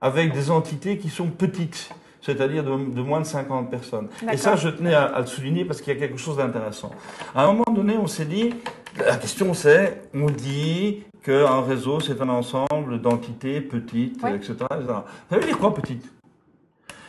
avec 0.00 0.32
des 0.32 0.50
entités 0.50 0.98
qui 0.98 1.08
sont 1.08 1.28
petites 1.28 1.90
c'est-à-dire 2.20 2.62
de, 2.64 3.00
moins 3.00 3.20
de 3.20 3.26
50 3.26 3.70
personnes. 3.70 4.08
Et 4.30 4.36
ça, 4.36 4.54
je 4.54 4.68
tenais 4.68 4.94
à, 4.94 5.18
le 5.20 5.26
souligner 5.26 5.64
parce 5.64 5.80
qu'il 5.80 5.94
y 5.94 5.96
a 5.96 5.98
quelque 5.98 6.18
chose 6.18 6.36
d'intéressant. 6.36 6.90
À 7.34 7.44
un 7.44 7.52
moment 7.52 7.72
donné, 7.74 7.96
on 7.96 8.06
s'est 8.06 8.26
dit, 8.26 8.54
la 8.98 9.16
question 9.16 9.54
c'est, 9.54 10.02
on 10.12 10.26
dit 10.26 11.04
qu'un 11.22 11.62
réseau, 11.62 12.00
c'est 12.00 12.20
un 12.20 12.28
ensemble 12.28 13.00
d'entités 13.00 13.60
petites, 13.60 14.22
etc., 14.24 14.56
Ça 14.68 15.04
veut 15.30 15.44
dire 15.44 15.58
quoi 15.58 15.74
petite 15.74 16.04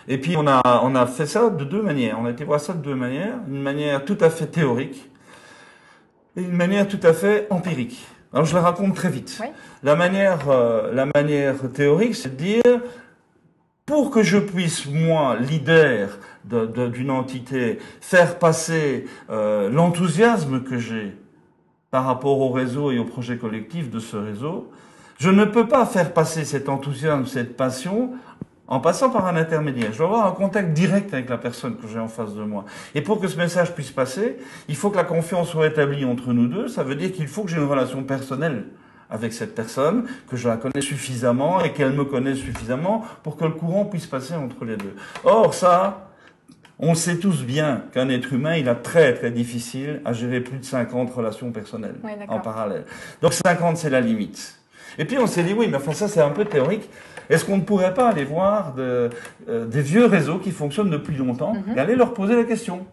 Et 0.08 0.17
puis 0.17 0.36
on 0.38 0.48
a, 0.48 0.82
on 0.84 0.95
a 0.95 1.06
fait 1.06 1.26
ça 1.26 1.50
de 1.50 1.63
deux 1.63 1.82
manières. 1.82 2.17
On 2.19 2.26
a 2.26 2.32
été 2.32 2.43
voir 2.43 2.60
ça 2.60 2.74
de 2.74 2.82
deux 2.82 2.95
manières. 2.95 3.36
Une 3.48 3.62
manière 3.62 4.04
tout 4.06 4.17
à 4.22 4.30
fait 4.30 4.48
théorique 4.48 5.10
et 6.36 6.41
une 6.41 6.56
manière 6.56 6.88
tout 6.88 7.00
à 7.04 7.13
fait 7.13 7.48
empirique. 7.50 8.06
Alors 8.34 8.45
je 8.45 8.54
la 8.54 8.62
raconte 8.62 8.95
très 8.95 9.10
vite. 9.10 9.41
La 9.84 9.95
manière, 9.95 10.50
euh, 10.50 10.93
la 10.93 11.06
manière 11.06 11.56
théorique, 11.74 12.15
c'est 12.15 12.36
de 12.36 12.43
dire 12.43 12.82
pour 13.86 14.12
que 14.12 14.22
je 14.22 14.38
puisse, 14.38 14.86
moi, 14.86 15.36
leader 15.39 16.19
d'une 16.43 17.10
entité, 17.10 17.80
faire 18.02 18.38
passer 18.38 19.06
euh, 19.32 19.69
l'enthousiasme 19.72 20.62
que 20.63 20.78
j'ai 20.78 21.17
par 21.91 22.06
rapport 22.06 22.39
au 22.39 22.49
réseau 22.49 22.91
et 22.91 22.99
au 22.99 23.06
projet 23.06 23.38
collectif 23.38 23.89
de 23.89 23.99
ce 23.99 24.17
réseau, 24.17 24.71
je 25.17 25.30
ne 25.30 25.43
peux 25.45 25.67
pas 25.67 25.86
faire 25.86 26.13
passer 26.13 26.45
cet 26.45 26.69
enthousiasme, 26.69 27.25
cette 27.25 27.58
passion, 27.58 28.12
en 28.67 28.80
passant 28.80 29.10
par 29.10 29.25
un 29.25 29.36
intermédiaire. 29.36 29.91
Je 29.91 29.97
dois 29.97 30.08
avoir 30.08 30.28
un 30.28 30.32
contact 30.32 30.73
direct 30.73 31.13
avec 31.13 31.28
la 31.30 31.39
personne 31.39 31.75
que 31.75 31.88
j'ai 31.88 31.99
en 31.99 32.08
face 32.08 32.36
de 32.36 32.43
moi. 32.43 32.65
Et 32.93 33.02
pour 33.02 33.19
que 33.19 33.28
ce 33.28 33.36
message 33.36 33.73
puisse 33.73 33.91
passer, 33.91 34.38
il 34.67 34.75
faut 34.75 34.91
que 34.91 34.97
la 34.97 35.04
confiance 35.04 35.49
soit 35.49 35.67
établie 35.67 36.06
entre 36.06 36.34
nous 36.34 36.47
deux. 36.47 36.67
Ça 36.67 36.84
veut 36.84 36.95
dire 36.95 37.12
qu'il 37.12 37.28
faut 37.28 37.43
que 37.43 37.49
j'ai 37.49 37.58
une 37.58 37.67
relation 37.67 38.04
personnelle 38.04 38.65
avec 39.10 39.34
cette 39.34 39.56
personne, 39.56 40.06
que 40.30 40.38
je 40.38 40.47
la 40.47 40.58
connais 40.58 40.82
suffisamment 40.82 41.62
et 41.62 41.73
qu'elle 41.73 41.93
me 41.93 42.06
connaisse 42.06 42.38
suffisamment 42.38 43.04
pour 43.23 43.38
que 43.38 43.45
le 43.45 43.52
courant 43.52 43.86
puisse 43.86 44.06
passer 44.06 44.36
entre 44.36 44.63
les 44.65 44.78
deux. 44.78 44.93
Or, 45.23 45.56
ça, 45.56 46.09
on 46.79 46.95
sait 46.95 47.17
tous 47.17 47.43
bien 47.43 47.83
qu'un 47.93 48.09
être 48.09 48.33
humain, 48.33 48.55
il 48.55 48.69
a 48.69 48.75
très 48.75 49.13
très 49.13 49.31
difficile 49.31 50.01
à 50.05 50.13
gérer 50.13 50.39
plus 50.39 50.59
de 50.59 50.65
50 50.65 51.13
relations 51.13 51.51
personnelles 51.51 51.95
en 52.27 52.39
parallèle. 52.39 52.85
Donc 53.21 53.33
50, 53.33 53.77
c'est 53.77 53.89
la 53.89 54.01
limite. 54.01 54.55
Et 54.97 55.05
puis 55.05 55.17
on 55.17 55.27
s'est 55.27 55.43
dit, 55.43 55.53
oui, 55.53 55.67
mais 55.69 55.77
enfin 55.77 55.91
ça 55.91 56.07
c'est 56.07 56.21
un 56.21 56.29
peu 56.29 56.45
théorique. 56.45 56.89
Est-ce 57.29 57.45
qu'on 57.45 57.57
ne 57.57 57.61
pourrait 57.61 57.93
pas 57.93 58.09
aller 58.09 58.23
voir 58.23 58.73
de, 58.73 59.09
euh, 59.49 59.65
des 59.65 59.81
vieux 59.81 60.05
réseaux 60.05 60.39
qui 60.39 60.51
fonctionnent 60.51 60.89
depuis 60.89 61.15
longtemps 61.15 61.53
mhm. 61.53 61.77
et 61.77 61.79
aller 61.79 61.95
leur 61.95 62.13
poser 62.13 62.35
la 62.35 62.43
question? 62.43 62.87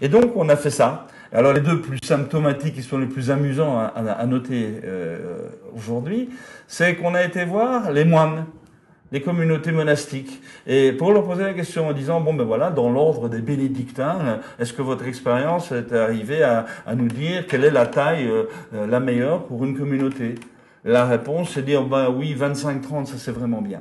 Et 0.00 0.08
donc 0.08 0.36
on 0.36 0.48
a 0.48 0.56
fait 0.56 0.70
ça. 0.70 1.06
Alors 1.32 1.52
les 1.52 1.60
deux 1.60 1.80
plus 1.80 1.98
symptomatiques, 2.04 2.74
qui 2.74 2.82
sont 2.82 2.98
les 2.98 3.06
plus 3.06 3.30
amusants 3.30 3.78
à, 3.78 4.26
noter 4.26 4.80
euh, 4.84 5.38
aujourd'hui, 5.74 6.28
c'est 6.66 6.96
qu'on 6.96 7.14
a 7.14 7.22
été 7.22 7.44
voir 7.44 7.92
les 7.92 8.04
moines, 8.04 8.46
les 9.12 9.20
communautés 9.20 9.72
monastiques, 9.72 10.40
et 10.66 10.92
pour 10.92 11.12
leur 11.12 11.24
poser 11.24 11.42
la 11.42 11.54
question 11.54 11.88
en 11.88 11.92
disant 11.92 12.20
bon 12.20 12.34
ben 12.34 12.44
voilà, 12.44 12.70
dans 12.70 12.90
l'ordre 12.90 13.28
des 13.28 13.40
bénédictins, 13.40 14.40
est-ce 14.58 14.72
que 14.72 14.82
votre 14.82 15.06
expérience 15.06 15.72
est 15.72 15.92
arrivée 15.92 16.42
à, 16.42 16.66
nous 16.94 17.08
dire 17.08 17.46
quelle 17.46 17.64
est 17.64 17.70
la 17.70 17.86
taille 17.86 18.28
euh, 18.28 18.44
euh, 18.74 18.86
la 18.86 19.00
meilleure 19.00 19.44
pour 19.44 19.64
une 19.64 19.76
communauté? 19.76 20.36
La 20.84 21.04
réponse 21.06 21.50
c'est 21.54 21.64
dire 21.64 21.82
ben 21.82 22.08
oui, 22.08 22.36
25-30, 22.38 23.06
ça 23.06 23.14
c'est 23.18 23.32
vraiment 23.32 23.62
bien. 23.62 23.80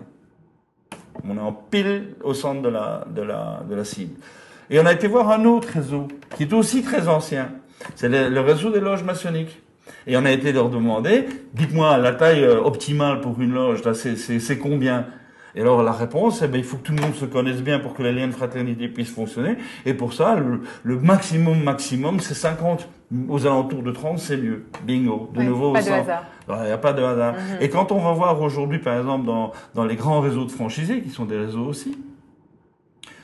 On 1.27 1.37
est 1.37 1.41
en 1.41 1.53
pile 1.53 2.15
au 2.23 2.33
centre 2.33 2.61
de 2.61 2.69
la, 2.69 3.05
de 3.13 3.21
la, 3.21 3.61
de 3.69 3.75
la 3.75 3.83
cible. 3.83 4.15
Et 4.69 4.79
on 4.79 4.85
a 4.85 4.93
été 4.93 5.07
voir 5.07 5.29
un 5.31 5.45
autre 5.45 5.67
réseau, 5.73 6.07
qui 6.35 6.43
est 6.43 6.53
aussi 6.53 6.83
très 6.83 7.07
ancien. 7.07 7.49
C'est 7.95 8.09
le, 8.09 8.39
réseau 8.39 8.69
des 8.69 8.79
loges 8.79 9.03
maçonniques. 9.03 9.61
Et 10.05 10.15
on 10.17 10.25
a 10.25 10.31
été 10.31 10.51
leur 10.51 10.69
demander, 10.69 11.25
dites-moi, 11.53 11.97
la 11.97 12.13
taille 12.13 12.43
euh, 12.43 12.61
optimale 12.61 13.21
pour 13.21 13.39
une 13.41 13.53
loge, 13.53 13.81
c'est 13.93 14.57
combien? 14.57 15.07
Et 15.59 15.61
alors 15.61 15.83
la 15.83 15.91
réponse, 15.91 16.41
eh 16.41 16.47
ben, 16.47 16.57
il 16.57 16.63
faut 16.63 16.77
que 16.77 16.83
tout 16.83 16.93
le 16.93 17.01
monde 17.01 17.13
se 17.15 17.25
connaisse 17.25 17.61
bien 17.61 17.79
pour 17.79 17.93
que 17.93 18.01
les 18.01 18.13
liens 18.13 18.27
de 18.27 18.31
fraternité 18.31 18.87
puissent 18.87 19.13
fonctionner. 19.13 19.57
Et 19.85 19.93
pour 19.93 20.13
ça, 20.13 20.37
le, 20.37 20.99
maximum 21.01 21.61
maximum, 21.61 22.21
c'est 22.21 22.33
50. 22.33 22.87
Aux 23.27 23.45
alentours 23.45 23.83
de 23.83 23.91
30, 23.91 24.19
c'est 24.19 24.37
mieux. 24.37 24.67
Bingo. 24.85 25.29
De 25.33 25.41
nouveau, 25.41 25.73
pas 25.73 25.81
de 25.81 25.89
hasard. 25.89 26.23
Il 26.47 26.65
n'y 26.65 26.71
a 26.71 26.77
pas 26.77 26.93
de 26.93 27.03
hasard. 27.03 27.33
Mhm. 27.33 27.39
Et 27.59 27.67
quand 27.69 27.91
on 27.91 27.99
va 27.99 28.13
voir 28.13 28.41
aujourd'hui, 28.41 28.79
par 28.79 28.97
exemple, 28.97 29.25
dans, 29.25 29.51
dans 29.75 29.83
les 29.83 29.97
grands 29.97 30.21
réseaux 30.21 30.45
de 30.45 30.51
franchisés, 30.51 31.01
qui 31.01 31.09
sont 31.09 31.25
des 31.25 31.37
réseaux 31.37 31.65
aussi, 31.65 31.97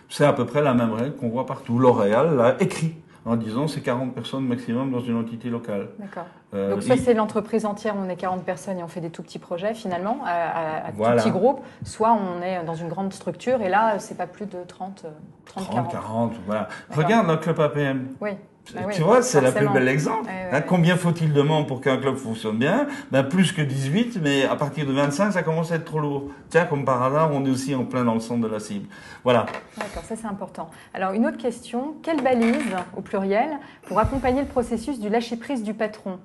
c'est 0.09 0.25
à 0.25 0.33
peu 0.33 0.45
près 0.45 0.61
la 0.61 0.73
même 0.73 0.91
règle 0.91 1.15
qu'on 1.15 1.29
voit 1.29 1.45
partout. 1.45 1.79
L'Oréal 1.79 2.35
l'a 2.35 2.57
écrit 2.59 2.95
en 3.25 3.35
disant 3.35 3.67
c'est 3.67 3.81
40 3.81 4.13
personnes 4.13 4.45
maximum 4.45 4.91
dans 4.91 4.99
une 4.99 5.17
entité 5.17 5.49
locale. 5.49 5.89
D'accord. 5.99 6.25
Euh, 6.53 6.71
Donc 6.71 6.83
soit 6.83 6.97
c'est 6.97 7.13
l'entreprise 7.13 7.65
entière, 7.65 7.95
on 7.97 8.07
est 8.07 8.15
40 8.15 8.43
personnes 8.43 8.77
et 8.79 8.83
on 8.83 8.87
fait 8.87 9.01
des 9.01 9.09
tout 9.09 9.23
petits 9.23 9.39
projets 9.39 9.73
finalement, 9.73 10.19
à, 10.25 10.87
à, 10.87 10.91
tout 10.91 11.01
petit 11.23 11.31
groupe, 11.31 11.61
soit 11.83 12.13
on 12.13 12.41
est 12.41 12.63
dans 12.63 12.75
une 12.75 12.87
grande 12.87 13.11
structure 13.13 13.61
et 13.61 13.69
là 13.69 13.99
c'est 13.99 14.17
pas 14.17 14.27
plus 14.27 14.45
de 14.45 14.63
30, 14.67 15.05
30, 15.45 15.63
30 15.65 15.73
40. 15.75 15.91
40 15.91 16.33
voilà. 16.45 16.67
Regarde 16.91 17.27
notre 17.27 17.41
club 17.41 17.59
APM. 17.59 18.07
Oui. 18.21 18.31
Bah 18.73 18.81
tu 18.91 19.01
vois, 19.01 19.21
c'est 19.21 19.41
la 19.41 19.51
plus 19.51 19.67
belle 19.69 19.87
exemple. 19.87 20.29
Hein, 20.51 20.61
combien 20.61 20.95
faut-il 20.97 21.33
de 21.33 21.41
membres 21.41 21.67
pour 21.67 21.81
qu'un 21.81 21.97
club 21.97 22.15
fonctionne 22.15 22.57
bien? 22.57 22.87
Ben, 23.11 23.23
Plus 23.23 23.51
que 23.51 23.61
18, 23.61 24.19
mais 24.21 24.45
à 24.45 24.55
partir 24.55 24.85
de 24.85 24.91
25, 24.91 25.31
ça 25.31 25.43
commence 25.43 25.71
à 25.71 25.75
être 25.75 25.85
trop 25.85 25.99
lourd. 25.99 26.29
Tiens, 26.49 26.65
comme 26.65 26.85
par 26.85 27.01
hasard, 27.03 27.31
on 27.33 27.45
est 27.45 27.49
aussi 27.49 27.75
en 27.75 27.85
plein 27.85 28.03
dans 28.03 28.13
le 28.15 28.19
centre 28.19 28.41
de 28.41 28.51
la 28.51 28.59
cible. 28.59 28.87
Voilà. 29.23 29.45
D'accord, 29.77 30.03
ça 30.03 30.15
c'est 30.15 30.27
important. 30.27 30.69
Alors, 30.93 31.11
une 31.13 31.25
autre 31.27 31.37
question. 31.37 31.95
Quelle 32.01 32.21
balise, 32.21 32.75
au 32.95 33.01
pluriel, 33.01 33.49
pour 33.87 33.99
accompagner 33.99 34.41
le 34.41 34.47
processus 34.47 34.99
du 34.99 35.09
lâcher-prise 35.09 35.63
du 35.63 35.73
patron? 35.73 36.19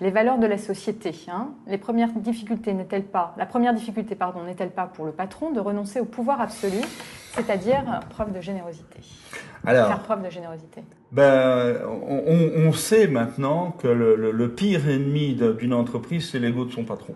Les 0.00 0.10
valeurs 0.10 0.38
de 0.38 0.46
la 0.46 0.58
société. 0.58 1.14
Hein. 1.28 1.50
Les 1.66 1.78
premières 1.78 2.12
difficultés 2.12 2.74
n'est-elle 2.74 3.04
pas, 3.04 3.34
la 3.36 3.46
première 3.46 3.74
difficulté 3.74 4.14
pardon, 4.14 4.42
n'est-elle 4.44 4.70
pas 4.70 4.86
pour 4.86 5.04
le 5.04 5.12
patron 5.12 5.50
de 5.50 5.60
renoncer 5.60 6.00
au 6.00 6.04
pouvoir 6.04 6.40
absolu, 6.40 6.80
c'est-à-dire 7.32 7.82
preuve 8.10 8.32
de 8.32 8.40
générosité? 8.40 9.00
Alors, 9.64 9.88
Faire 9.88 10.02
preuve 10.02 10.22
de 10.22 10.30
générosité. 10.30 10.82
Ben, 11.10 11.76
on, 11.86 12.72
sait 12.72 13.08
maintenant 13.08 13.72
que 13.72 13.88
le 13.88 14.48
pire 14.52 14.88
ennemi 14.88 15.34
d'une 15.34 15.74
entreprise, 15.74 16.30
c'est 16.30 16.38
l'ego 16.38 16.64
de 16.64 16.72
son 16.72 16.84
patron 16.84 17.14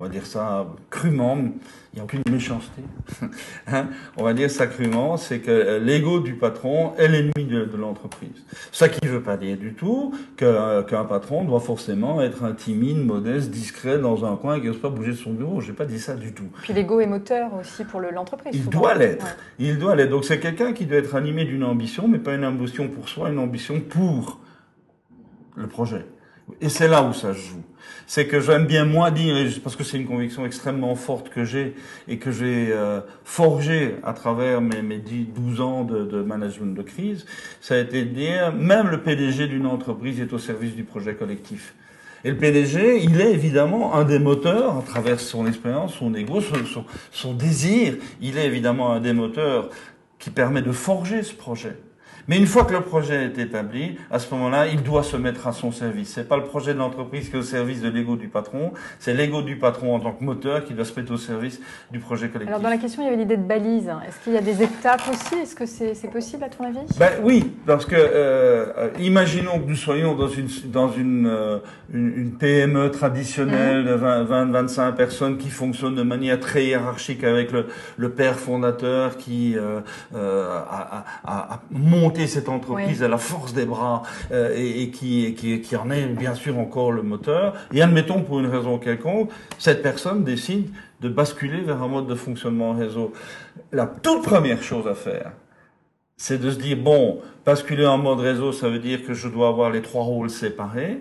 on 0.00 0.04
va 0.04 0.10
dire 0.10 0.24
ça 0.24 0.66
crûment, 0.88 1.36
il 1.36 1.96
n'y 1.96 2.00
a 2.00 2.04
aucune 2.04 2.22
méchanceté, 2.30 2.82
hein 3.66 3.88
on 4.16 4.24
va 4.24 4.32
dire 4.32 4.50
ça 4.50 4.66
crûment, 4.66 5.18
c'est 5.18 5.40
que 5.40 5.78
l'ego 5.78 6.20
du 6.20 6.36
patron 6.36 6.94
est 6.96 7.06
l'ennemi 7.06 7.44
de, 7.44 7.68
l'entreprise. 7.76 8.44
Ça 8.72 8.88
qui 8.88 9.04
ne 9.04 9.10
veut 9.10 9.22
pas 9.22 9.36
dire 9.36 9.58
du 9.58 9.74
tout 9.74 10.14
qu'un 10.38 11.04
patron 11.04 11.44
doit 11.44 11.60
forcément 11.60 12.22
être 12.22 12.44
un 12.44 12.52
timide, 12.52 13.04
modeste, 13.04 13.50
discret 13.50 13.98
dans 13.98 14.24
un 14.24 14.36
coin 14.36 14.56
et 14.56 14.60
qui 14.62 14.68
n'ose 14.68 14.80
pas 14.80 14.88
bouger 14.88 15.10
de 15.10 15.16
son 15.16 15.34
bureau. 15.34 15.60
J'ai 15.60 15.74
pas 15.74 15.84
dit 15.84 16.00
ça 16.00 16.14
du 16.14 16.32
tout. 16.32 16.48
Puis 16.62 16.72
l'ego 16.72 17.00
est 17.00 17.06
moteur 17.06 17.52
aussi 17.54 17.84
pour 17.84 18.00
l'entreprise. 18.00 18.54
il 18.54 18.68
doit 18.70 18.94
l'être. 18.94 19.36
Il 19.58 19.78
doit 19.78 19.94
l'être. 19.96 20.10
Donc 20.10 20.24
c'est 20.24 20.40
quelqu'un 20.40 20.72
qui 20.72 20.86
doit 20.86 20.98
être 20.98 21.14
animé 21.14 21.44
d'une 21.44 21.64
ambition, 21.64 22.08
mais 22.08 22.18
pas 22.18 22.34
une 22.34 22.46
ambition 22.46 22.88
pour 22.88 23.08
soi, 23.10 23.28
une 23.28 23.38
ambition 23.38 23.80
pour 23.80 24.40
le 25.56 25.66
projet. 25.66 26.06
Et 26.60 26.68
c'est 26.68 26.88
là 26.88 27.02
où 27.02 27.12
ça 27.12 27.34
se 27.34 27.38
joue 27.38 27.62
c'est 28.10 28.26
que 28.26 28.40
j'aime 28.40 28.66
bien 28.66 28.84
moins 28.84 29.12
dire, 29.12 29.36
parce 29.62 29.76
que 29.76 29.84
c'est 29.84 29.96
une 29.96 30.08
conviction 30.08 30.44
extrêmement 30.44 30.96
forte 30.96 31.28
que 31.28 31.44
j'ai 31.44 31.76
et 32.08 32.18
que 32.18 32.32
j'ai 32.32 32.72
euh, 32.72 33.00
forgé 33.22 33.94
à 34.02 34.14
travers 34.14 34.60
mes, 34.60 34.82
mes 34.82 34.98
10, 34.98 35.26
12 35.26 35.60
ans 35.60 35.84
de, 35.84 36.02
de, 36.04 36.20
management 36.20 36.74
de 36.74 36.82
crise, 36.82 37.24
ça 37.60 37.76
a 37.76 37.78
été 37.78 38.02
de 38.04 38.12
dire, 38.12 38.52
même 38.52 38.88
le 38.88 39.00
PDG 39.00 39.46
d'une 39.46 39.64
entreprise 39.64 40.20
est 40.20 40.32
au 40.32 40.38
service 40.38 40.74
du 40.74 40.82
projet 40.82 41.14
collectif. 41.14 41.76
Et 42.24 42.30
le 42.30 42.36
PDG, 42.36 43.00
il 43.00 43.20
est 43.20 43.32
évidemment 43.32 43.94
un 43.94 44.02
des 44.02 44.18
moteurs, 44.18 44.78
à 44.78 44.82
travers 44.82 45.20
son 45.20 45.46
expérience, 45.46 45.94
son 45.94 46.12
ego, 46.12 46.40
son, 46.40 46.84
son 47.12 47.32
désir, 47.32 47.94
il 48.20 48.38
est 48.38 48.44
évidemment 48.44 48.92
un 48.92 48.98
des 48.98 49.12
moteurs 49.12 49.70
qui 50.18 50.30
permet 50.30 50.62
de 50.62 50.72
forger 50.72 51.22
ce 51.22 51.32
projet. 51.32 51.76
Mais 52.30 52.38
une 52.38 52.46
fois 52.46 52.64
que 52.64 52.72
le 52.72 52.82
projet 52.82 53.24
est 53.24 53.38
établi, 53.38 53.96
à 54.08 54.20
ce 54.20 54.32
moment-là, 54.32 54.68
il 54.68 54.84
doit 54.84 55.02
se 55.02 55.16
mettre 55.16 55.48
à 55.48 55.52
son 55.52 55.72
service. 55.72 56.12
C'est 56.14 56.28
pas 56.28 56.36
le 56.36 56.44
projet 56.44 56.74
de 56.74 56.78
l'entreprise 56.78 57.28
qui 57.28 57.34
est 57.34 57.38
au 57.40 57.42
service 57.42 57.80
de 57.82 57.88
l'ego 57.88 58.14
du 58.14 58.28
patron, 58.28 58.72
c'est 59.00 59.14
l'ego 59.14 59.42
du 59.42 59.56
patron 59.56 59.96
en 59.96 59.98
tant 59.98 60.12
que 60.12 60.22
moteur 60.22 60.64
qui 60.64 60.72
doit 60.72 60.84
se 60.84 60.94
mettre 60.94 61.12
au 61.12 61.16
service 61.16 61.60
du 61.90 61.98
projet 61.98 62.28
collectif. 62.28 62.50
Alors 62.50 62.60
dans 62.60 62.68
la 62.68 62.76
question, 62.76 63.02
il 63.02 63.06
y 63.06 63.08
avait 63.08 63.16
l'idée 63.16 63.36
de 63.36 63.42
balise. 63.42 63.90
Est-ce 64.06 64.22
qu'il 64.22 64.34
y 64.34 64.36
a 64.36 64.42
des 64.42 64.62
étapes 64.62 65.02
aussi? 65.10 65.42
Est-ce 65.42 65.56
que 65.56 65.66
c'est 65.66 66.10
possible 66.12 66.44
à 66.44 66.48
ton 66.48 66.62
avis? 66.62 66.78
Ben, 67.00 67.14
Oui, 67.24 67.50
parce 67.66 67.84
que 67.84 67.96
euh, 67.98 68.90
imaginons 69.00 69.58
que 69.58 69.68
nous 69.68 69.74
soyons 69.74 70.14
dans 70.14 70.28
une, 70.28 70.46
dans 70.66 70.92
une, 70.92 71.26
euh, 71.26 71.58
une, 71.92 72.30
PME 72.38 72.92
traditionnelle 72.92 73.84
de 73.84 73.96
20-25 73.96 74.94
personnes 74.94 75.36
qui 75.36 75.50
fonctionne 75.50 75.96
de 75.96 76.04
manière 76.04 76.38
très 76.38 76.64
hiérarchique 76.64 77.24
avec 77.24 77.50
le, 77.50 77.66
le 77.96 78.10
père 78.10 78.38
fondateur 78.38 79.16
qui 79.16 79.56
euh, 79.58 79.80
a, 80.14 81.04
a, 81.24 81.54
a 81.54 81.60
monté 81.72 82.19
cette 82.26 82.48
entreprise 82.48 83.02
à 83.02 83.08
la 83.08 83.18
force 83.18 83.52
des 83.52 83.64
bras 83.64 84.02
euh, 84.32 84.54
et, 84.56 84.90
qui, 84.90 85.34
qui, 85.34 85.60
qui 85.60 85.76
en 85.76 85.90
est 85.90 86.06
bien 86.06 86.34
sûr 86.34 86.58
encore 86.58 86.92
le 86.92 87.02
moteur. 87.02 87.54
Et 87.72 87.82
admettons 87.82 88.22
pour 88.22 88.40
une 88.40 88.46
raison 88.46 88.78
quelconque, 88.78 89.30
cette 89.58 89.82
personne 89.82 90.24
décide 90.24 90.70
de 91.00 91.08
basculer 91.08 91.60
vers 91.62 91.82
un 91.82 91.88
mode 91.88 92.06
de 92.06 92.14
fonctionnement 92.14 92.72
réseau. 92.72 93.12
La 93.72 93.86
toute 93.86 94.22
première 94.22 94.62
chose 94.62 94.86
à 94.86 94.94
faire, 94.94 95.32
c'est 96.16 96.38
de 96.38 96.50
se 96.50 96.58
dire, 96.58 96.76
bon, 96.76 97.20
basculer 97.46 97.86
en 97.86 97.96
mode 97.96 98.20
réseau, 98.20 98.52
ça 98.52 98.68
veut 98.68 98.78
dire 98.78 99.06
que 99.06 99.14
je 99.14 99.28
dois 99.28 99.48
avoir 99.48 99.70
les 99.70 99.80
trois 99.80 100.02
rôles 100.02 100.30
séparés. 100.30 101.00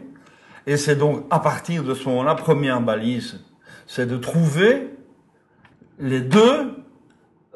Et 0.66 0.78
c'est 0.78 0.96
donc 0.96 1.26
à 1.30 1.40
partir 1.40 1.84
de 1.84 1.94
ce 1.94 2.08
moment-là, 2.08 2.36
première 2.36 2.80
balise, 2.80 3.40
c'est 3.88 4.06
de 4.06 4.18
trouver 4.18 4.88
les 6.00 6.22
deux 6.22 6.72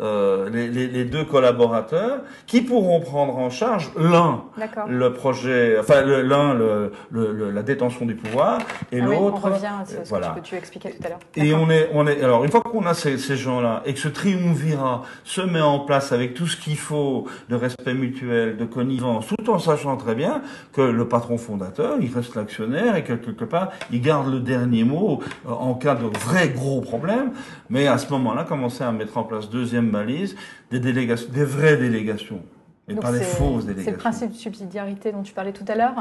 euh, 0.01 0.49
les, 0.49 0.69
les, 0.69 0.88
les, 0.88 1.06
deux 1.06 1.23
collaborateurs 1.23 2.21
qui 2.47 2.62
pourront 2.62 2.99
prendre 2.99 3.38
en 3.38 3.51
charge 3.51 3.91
l'un 3.95 4.41
le 4.88 5.13
projet, 5.13 5.77
enfin 5.79 6.01
l'un 6.01 6.56
le, 6.56 6.91
le, 7.12 7.51
la 7.51 7.62
détention 7.62 8.08
du 8.08 8.15
pouvoir 8.15 8.58
et 8.91 8.99
ah 8.99 9.06
l'autre. 9.06 9.41
on 9.45 9.51
revient 9.51 9.67
à 9.67 9.86
ce, 9.86 10.10
voilà. 10.10 10.29
que 10.29 10.39
tu 10.39 10.56
expliquais 10.56 10.93
tout 10.93 11.06
à 11.06 11.10
l'heure. 11.10 11.19
Et 11.36 11.53
on 11.53 11.69
est, 11.69 11.91
on 11.93 12.08
est, 12.08 12.23
alors 12.23 12.43
une 12.43 12.49
fois 12.49 12.62
qu'on 12.62 12.88
a 12.88 12.95
ces, 12.95 13.19
ces 13.19 13.38
gens-là 13.38 13.84
et 13.86 13.93
que 13.93 13.99
ce 13.99 14.08
triumvirat 14.08 15.03
se 15.23 15.41
met 15.41 15.62
en 15.62 15.82
place 15.82 16.12
avec 16.12 16.34
tout 16.34 16.47
ce 16.47 16.58
qu'il 16.58 16.77
faut 16.77 17.27
de 17.49 17.56
respect 17.56 17.93
mutuel, 17.93 18.58
de 18.58 18.65
connivence, 18.65 19.27
tout 19.27 19.47
en 19.51 19.60
sachant 19.60 19.95
très 19.95 20.15
bien 20.15 20.41
que 20.73 20.82
le 20.82 21.08
patron 21.08 21.38
fondateur, 21.38 21.97
il 22.01 22.12
reste 22.12 22.34
l'actionnaire 22.34 22.95
et 22.95 23.03
que 23.03 23.13
quelque 23.13 23.45
part, 23.45 23.69
il 23.91 24.01
garde 24.01 24.32
le 24.32 24.39
dernier 24.39 24.86
mot 24.86 25.21
euh, 25.47 25.51
en 25.51 25.75
cas 25.75 25.93
de 25.93 26.06
vrai 26.06 26.49
gros 26.49 26.82
problème. 26.82 27.32
Mais 27.69 27.86
à 27.86 27.99
ce 27.99 28.10
moment-là, 28.13 28.43
commencer 28.43 28.84
à 28.84 28.91
mettre 28.91 29.19
en 29.19 29.23
place 29.23 29.51
deuxième 29.51 29.82
balise, 29.91 30.35
des 30.71 30.79
délégations, 30.79 31.29
des 31.31 31.45
vraies 31.45 31.77
délégations. 31.77 32.41
Et 32.89 32.95
pas 32.95 33.13
des 33.13 33.21
fausses 33.21 33.63
délégations. 33.63 33.85
C'est 33.85 33.91
le 33.91 33.97
principe 33.97 34.31
de 34.31 34.35
subsidiarité 34.35 35.13
dont 35.13 35.23
tu 35.23 35.33
parlais 35.33 35.53
tout 35.53 35.63
à 35.69 35.75
l'heure 35.75 35.93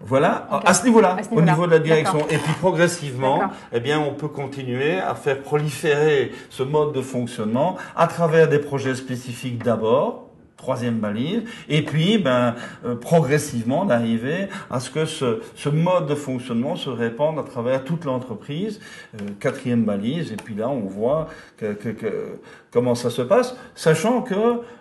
Voilà, 0.00 0.46
à 0.64 0.72
ce 0.72 0.84
niveau-là, 0.84 1.16
au 1.32 1.42
niveau 1.42 1.66
de 1.66 1.72
la 1.72 1.80
direction. 1.80 2.20
Et 2.30 2.38
puis 2.38 2.52
progressivement, 2.60 3.42
eh 3.72 3.80
bien, 3.80 3.98
on 3.98 4.14
peut 4.14 4.28
continuer 4.28 4.98
à 5.00 5.16
faire 5.16 5.42
proliférer 5.42 6.30
ce 6.48 6.62
mode 6.62 6.92
de 6.92 7.02
fonctionnement 7.02 7.76
à 7.96 8.06
travers 8.06 8.48
des 8.48 8.60
projets 8.60 8.94
spécifiques 8.94 9.64
d'abord, 9.64 10.27
troisième 10.58 10.98
balise, 10.98 11.44
et 11.68 11.82
puis 11.82 12.18
ben, 12.18 12.56
euh, 12.84 12.96
progressivement 12.96 13.84
d'arriver 13.86 14.48
à 14.70 14.80
ce 14.80 14.90
que 14.90 15.06
ce, 15.06 15.40
ce, 15.54 15.68
mode 15.68 16.06
de 16.06 16.14
fonctionnement 16.14 16.76
se 16.76 16.90
répande 16.90 17.38
à 17.38 17.44
travers 17.44 17.84
toute 17.84 18.04
l'entreprise, 18.04 18.80
euh, 19.14 19.24
quatrième 19.40 19.84
balise, 19.84 20.32
et 20.32 20.36
puis 20.36 20.54
là 20.54 20.68
on 20.68 20.80
voit 20.80 21.28
que, 21.56 21.72
que, 21.72 21.90
que, 21.90 22.40
comment 22.72 22.96
ça 22.96 23.08
se 23.08 23.22
passe, 23.22 23.56
sachant 23.74 24.20
que 24.20 24.34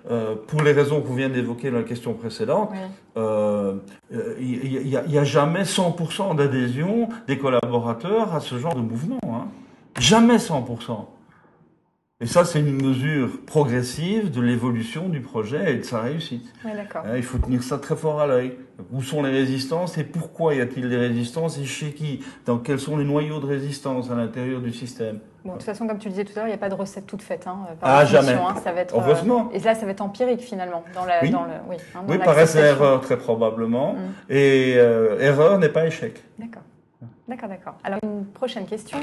euh, 0.09 0.35
pour 0.47 0.63
les 0.63 0.73
raisons 0.73 0.99
que 0.99 1.07
vous 1.07 1.15
venez 1.15 1.29
d'évoquer 1.29 1.69
dans 1.69 1.77
la 1.77 1.83
question 1.83 2.13
précédente, 2.13 2.71
il 3.15 3.21
n'y 4.39 4.95
a, 4.97 5.05
y 5.05 5.17
a, 5.17 5.23
jamais 5.23 5.63
100% 5.63 6.35
d'adhésion 6.35 7.09
des 7.27 7.37
collaborateurs 7.37 8.33
à 8.33 8.39
ce 8.39 8.57
genre 8.57 8.75
de 8.75 8.81
mouvement. 8.81 9.19
Hein. 9.23 9.47
Jamais 9.99 10.37
100%. 10.37 11.05
Et 12.19 12.25
ça, 12.25 12.45
c'est 12.45 12.59
une 12.59 12.81
mesure 12.81 13.29
progressive 13.45 14.31
de 14.31 14.41
l'évolution 14.41 15.07
du 15.07 15.21
projet 15.21 15.73
et 15.73 15.77
de 15.77 15.83
sa 15.83 16.01
réussite. 16.01 16.51
Oui. 16.65 16.71
Hein, 16.71 17.15
il 17.15 17.21
faut 17.21 17.37
tenir 17.37 17.61
ça 17.61 17.77
très 17.77 17.95
fort 17.95 18.19
à 18.19 18.25
l'œil. 18.25 18.57
Où 18.91 19.03
sont 19.03 19.21
les 19.21 19.29
résistances 19.29 19.99
et 19.99 20.03
pourquoi 20.03 20.55
y 20.55 20.61
a-t-il 20.61 20.89
des 20.89 20.97
résistances 20.97 21.59
et 21.59 21.65
chez 21.65 21.93
qui? 21.93 22.23
Donc, 22.47 22.63
quels 22.63 22.79
sont 22.79 22.97
les 22.97 23.05
noyaux 23.05 23.39
de 23.39 23.45
résistance 23.45 24.09
à 24.09 24.15
l'intérieur 24.15 24.61
du 24.61 24.73
système? 24.73 25.19
Bon, 25.45 25.51
de 25.51 25.57
toute 25.57 25.65
façon, 25.67 25.85
comme 25.85 25.99
tu 25.99 26.07
le 26.07 26.13
disais 26.13 26.25
tout 26.25 26.31
à 26.33 26.37
l'heure, 26.37 26.47
il 26.47 26.51
n'y 26.51 26.55
a 26.55 26.57
pas 26.57 26.69
de 26.69 26.73
recette 26.73 27.05
toute 27.05 27.21
faite. 27.21 27.45
Hein, 27.45 27.67
par 27.79 27.97
ah, 27.97 28.05
jamais. 28.05 28.31
Hein, 28.31 28.55
ça 28.63 28.71
va 28.71 28.81
être, 28.81 28.95
euh, 28.95 28.99
Heureusement. 28.99 29.51
et 29.53 29.59
là, 29.59 29.75
ça 29.75 29.85
va 29.85 29.91
être 29.91 30.01
empirique 30.01 30.41
finalement. 30.41 30.83
Dans 30.95 31.05
la, 31.05 31.21
oui, 31.21 31.29
dans 31.29 31.43
le, 31.43 31.51
oui, 31.69 31.75
hein, 31.93 31.99
dans 32.07 32.11
oui 32.11 32.17
par 32.17 32.39
erreur 32.39 32.99
très 33.01 33.17
probablement. 33.17 33.93
Mm. 33.93 33.97
Et 34.31 34.73
euh, 34.77 35.19
erreur 35.19 35.59
n'est 35.59 35.69
pas 35.69 35.85
échec. 35.85 36.23
D'accord. 36.39 36.63
D'accord, 37.27 37.49
d'accord. 37.49 37.75
Alors 37.83 37.99
une 38.03 38.25
prochaine 38.25 38.65
question. 38.65 38.97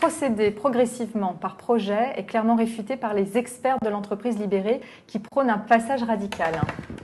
Procéder 0.00 0.50
progressivement 0.50 1.34
par 1.34 1.56
projet 1.56 2.12
est 2.16 2.24
clairement 2.24 2.56
réfuté 2.56 2.96
par 2.96 3.12
les 3.12 3.36
experts 3.36 3.76
de 3.84 3.90
l'entreprise 3.90 4.38
libérée 4.38 4.80
qui 5.06 5.18
prônent 5.18 5.50
un 5.50 5.58
passage 5.58 6.02
radical. 6.02 6.54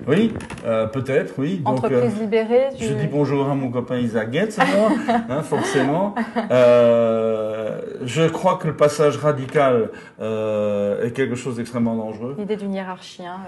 Oui, 0.08 0.32
euh, 0.64 0.86
peut-être, 0.86 1.34
oui. 1.38 1.58
Donc, 1.58 1.76
entreprise 1.76 2.14
euh, 2.16 2.20
libérée. 2.22 2.68
Je 2.78 2.94
dis 2.94 3.06
bonjour 3.06 3.50
à 3.50 3.54
mon 3.54 3.70
copain 3.70 3.98
Isaac 3.98 4.32
Getz, 4.32 4.58
hein, 5.28 5.42
forcément. 5.42 6.14
Euh, 6.50 7.82
je 8.04 8.26
crois 8.26 8.56
que 8.56 8.66
le 8.66 8.74
passage 8.74 9.18
radical 9.18 9.90
est 10.18 11.14
quelque 11.14 11.34
chose 11.34 11.56
d'extrêmement 11.56 11.96
dangereux. 11.96 12.34
L'idée 12.38 12.56
d'une 12.56 12.72
hiérarchie 12.72 13.26
hein, 13.26 13.40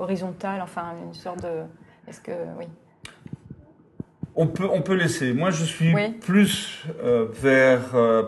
horizontale, 0.00 0.62
enfin 0.62 0.94
une 1.06 1.12
sorte 1.12 1.42
de... 1.42 1.64
Est-ce 2.08 2.20
que... 2.22 2.32
Oui. 2.58 2.66
On 4.34 4.46
peut, 4.46 4.68
on 4.70 4.80
peut 4.80 4.94
laisser. 4.94 5.34
Moi, 5.34 5.50
je 5.50 5.64
suis 5.64 5.94
plus 6.22 6.84
euh, 7.02 7.26
vers, 7.30 7.94
euh, 7.94 8.22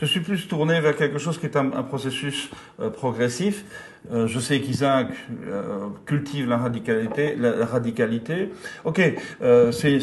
je 0.00 0.06
suis 0.06 0.20
plus 0.20 0.48
tourné 0.48 0.80
vers 0.80 0.96
quelque 0.96 1.18
chose 1.18 1.38
qui 1.38 1.44
est 1.44 1.56
un, 1.56 1.72
un 1.72 1.82
processus 1.82 2.48
euh, 2.80 2.88
progressif. 2.88 3.64
Euh, 4.10 4.26
je 4.26 4.40
sais 4.40 4.60
qu'Isaac 4.60 5.08
euh, 5.46 5.86
cultive 6.06 6.48
la 6.48 6.56
radicalité. 6.56 7.36
La 7.36 7.64
radicalité. 7.64 8.50
Ok, 8.84 9.00
euh, 9.42 9.70
c'est 9.70 10.00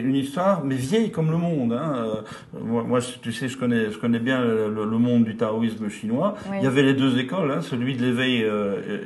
une 0.00 0.16
histoire, 0.16 0.64
mais 0.64 0.74
vieille 0.74 1.10
comme 1.10 1.30
le 1.30 1.36
monde. 1.36 1.72
Hein. 1.72 2.22
Moi, 2.52 2.82
moi, 2.82 2.98
tu 3.22 3.32
sais, 3.32 3.48
je 3.48 3.56
connais, 3.56 3.90
je 3.90 3.98
connais 3.98 4.18
bien 4.18 4.42
le, 4.42 4.68
le 4.68 4.98
monde 4.98 5.24
du 5.24 5.36
taoïsme 5.36 5.88
chinois. 5.88 6.34
Il 6.56 6.64
y 6.64 6.66
avait 6.66 6.82
les 6.82 6.94
deux 6.94 7.18
écoles, 7.18 7.52
hein, 7.52 7.60
celui 7.62 7.94
de 7.96 8.02
l'éveil 8.04 8.44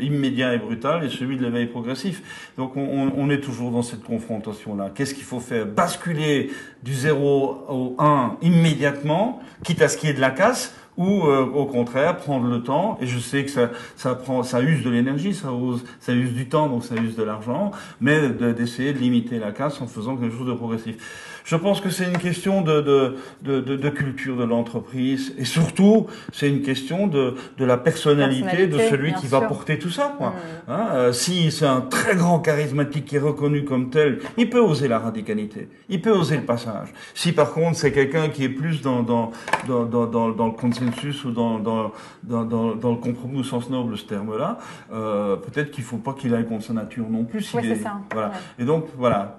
immédiat 0.01 0.55
et 0.55 0.59
brutal 0.59 1.05
et 1.05 1.11
celui 1.11 1.37
de 1.37 1.45
l'éveil 1.45 1.67
progressif. 1.67 2.51
Donc, 2.57 2.77
on, 2.77 3.13
on, 3.17 3.31
est 3.31 3.41
toujours 3.41 3.71
dans 3.71 3.83
cette 3.83 4.05
confrontation-là. 4.05 4.91
Qu'est-ce 4.95 5.15
qu'il 5.15 5.25
faut 5.25 5.41
faire? 5.41 5.67
Basculer 5.67 6.51
du 6.83 6.95
0 6.95 7.67
au 7.69 7.97
1 7.99 8.37
immédiatement, 8.43 9.43
quitte 9.65 9.83
à 9.83 9.89
ce 9.89 9.97
qu'il 9.97 10.09
y 10.09 10.13
ait 10.13 10.15
de 10.15 10.21
la 10.21 10.31
casse 10.31 10.75
ou 10.97 11.27
euh, 11.27 11.45
au 11.45 11.67
contraire 11.67 12.17
prendre 12.17 12.49
le 12.49 12.63
temps 12.63 12.99
et 13.01 13.07
je 13.07 13.19
sais 13.19 13.45
que 13.45 13.51
ça 13.51 13.71
ça 13.97 14.15
prend 14.15 14.43
ça 14.43 14.61
use 14.61 14.85
de 14.85 14.91
l'énergie 14.91 15.35
ça 15.35 15.49
use 15.49 15.85
ça 16.01 16.13
use 16.13 16.33
du 16.33 16.49
temps 16.49 16.69
donc 16.69 16.85
ça 16.85 16.95
use 16.97 17.17
de 17.17 17.23
l'argent 17.23 17.73
mais 18.01 18.29
d'essayer 18.29 18.93
de, 18.93 18.99
limiter 18.99 19.39
la 19.39 19.53
casse 19.53 19.81
en 19.81 19.87
faisant 19.87 20.17
quelque 20.17 20.37
chose 20.37 20.47
de 20.47 20.53
progressif 20.53 20.97
je 21.45 21.57
pense 21.57 21.83
que 21.83 21.91
c'est 21.91 22.05
une 22.05 22.17
question 22.17 22.63
de, 22.63 22.81
de, 22.81 23.61
de, 23.61 23.77
de 23.77 23.89
culture 23.91 24.37
de 24.37 24.45
l'entreprise 24.45 25.35
et 25.39 25.45
surtout 25.45 26.07
c'est 26.33 26.49
une 26.49 26.63
question 26.63 27.07
de, 27.07 27.35
de 27.59 27.65
la 27.67 27.77
personnalité, 27.77 28.67
de 28.67 28.79
celui 28.79 29.13
qui 29.13 29.27
va 29.27 29.43
porter 29.43 29.79
tout 29.79 29.91
ça. 29.91 30.15
Quoi. 30.17 30.31
Mm. 30.31 30.71
Hein, 30.71 30.89
euh, 30.93 31.13
si 31.13 31.53
c'est 31.53 31.67
un 31.67 31.83
très 31.83 32.17
grand 32.17 32.39
charismatique 32.39 33.05
qui 33.05 33.17
est 33.17 33.21
reconnu 33.21 33.65
comme 33.65 33.91
tel, 33.91 34.21
il 34.39 34.49
peut 34.49 34.61
oser 34.61 34.89
la 34.89 34.99
radicalité, 34.99 35.69
il 35.91 36.01
peut 36.01 36.13
oser 36.13 36.37
le 36.37 36.45
passage. 36.45 36.89
Si 37.15 37.33
par 37.33 37.53
contre 37.53 37.77
c'est 37.77 37.93
quelqu'un 37.93 38.31
qui 38.31 38.45
est 38.45 38.49
plus 38.49 38.81
dans, 38.81 39.03
dans, 39.03 39.31
dans, 39.69 39.85
dans, 39.85 40.07
dans, 40.07 40.47
le 40.47 40.55
consensus 40.85 41.25
ou 41.25 41.31
dans, 41.31 41.59
dans, 41.59 41.93
dans, 42.23 42.45
dans, 42.75 42.91
le 42.91 42.97
compromis 42.97 43.41
au 43.41 43.45
sens 43.45 43.69
noble, 43.71 43.97
ce 43.97 44.05
terme-là, 44.05 44.59
euh, 44.93 45.37
peut-être 45.37 45.71
qu'il 45.71 45.85
faut 45.85 45.99
pas 45.99 46.13
qu'il 46.13 46.35
aille 46.35 46.47
contre 46.47 46.65
sa 46.65 46.73
nature 46.73 47.09
non 47.09 47.25
plus. 47.25 47.53
Oui, 47.55 47.63
c'est 47.63 47.83
ça. 47.83 47.99
Voilà. 48.13 48.33
Et 48.59 48.65
donc 48.65 48.87
voilà, 48.97 49.37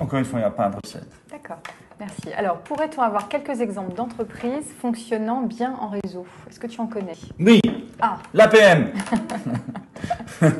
encore 0.00 0.18
une 0.18 0.24
fois, 0.24 0.38
il 0.38 0.42
n'y 0.42 0.48
a 0.48 0.50
pas 0.50 0.68
de 0.68 0.76
recette. 0.76 1.08
D'accord, 1.30 1.58
merci. 1.98 2.32
Alors, 2.36 2.58
pourrait-on 2.58 3.02
avoir 3.02 3.28
quelques 3.28 3.60
exemples 3.60 3.94
d'entreprises 3.94 4.72
fonctionnant 4.80 5.42
bien 5.42 5.74
en 5.80 5.88
réseau? 5.88 6.26
Est-ce 6.48 6.58
que 6.58 6.66
tu 6.66 6.80
en 6.80 6.86
connais? 6.86 7.12
Oui. 7.38 7.60
Ah. 8.00 8.18
L'APM. 8.32 8.92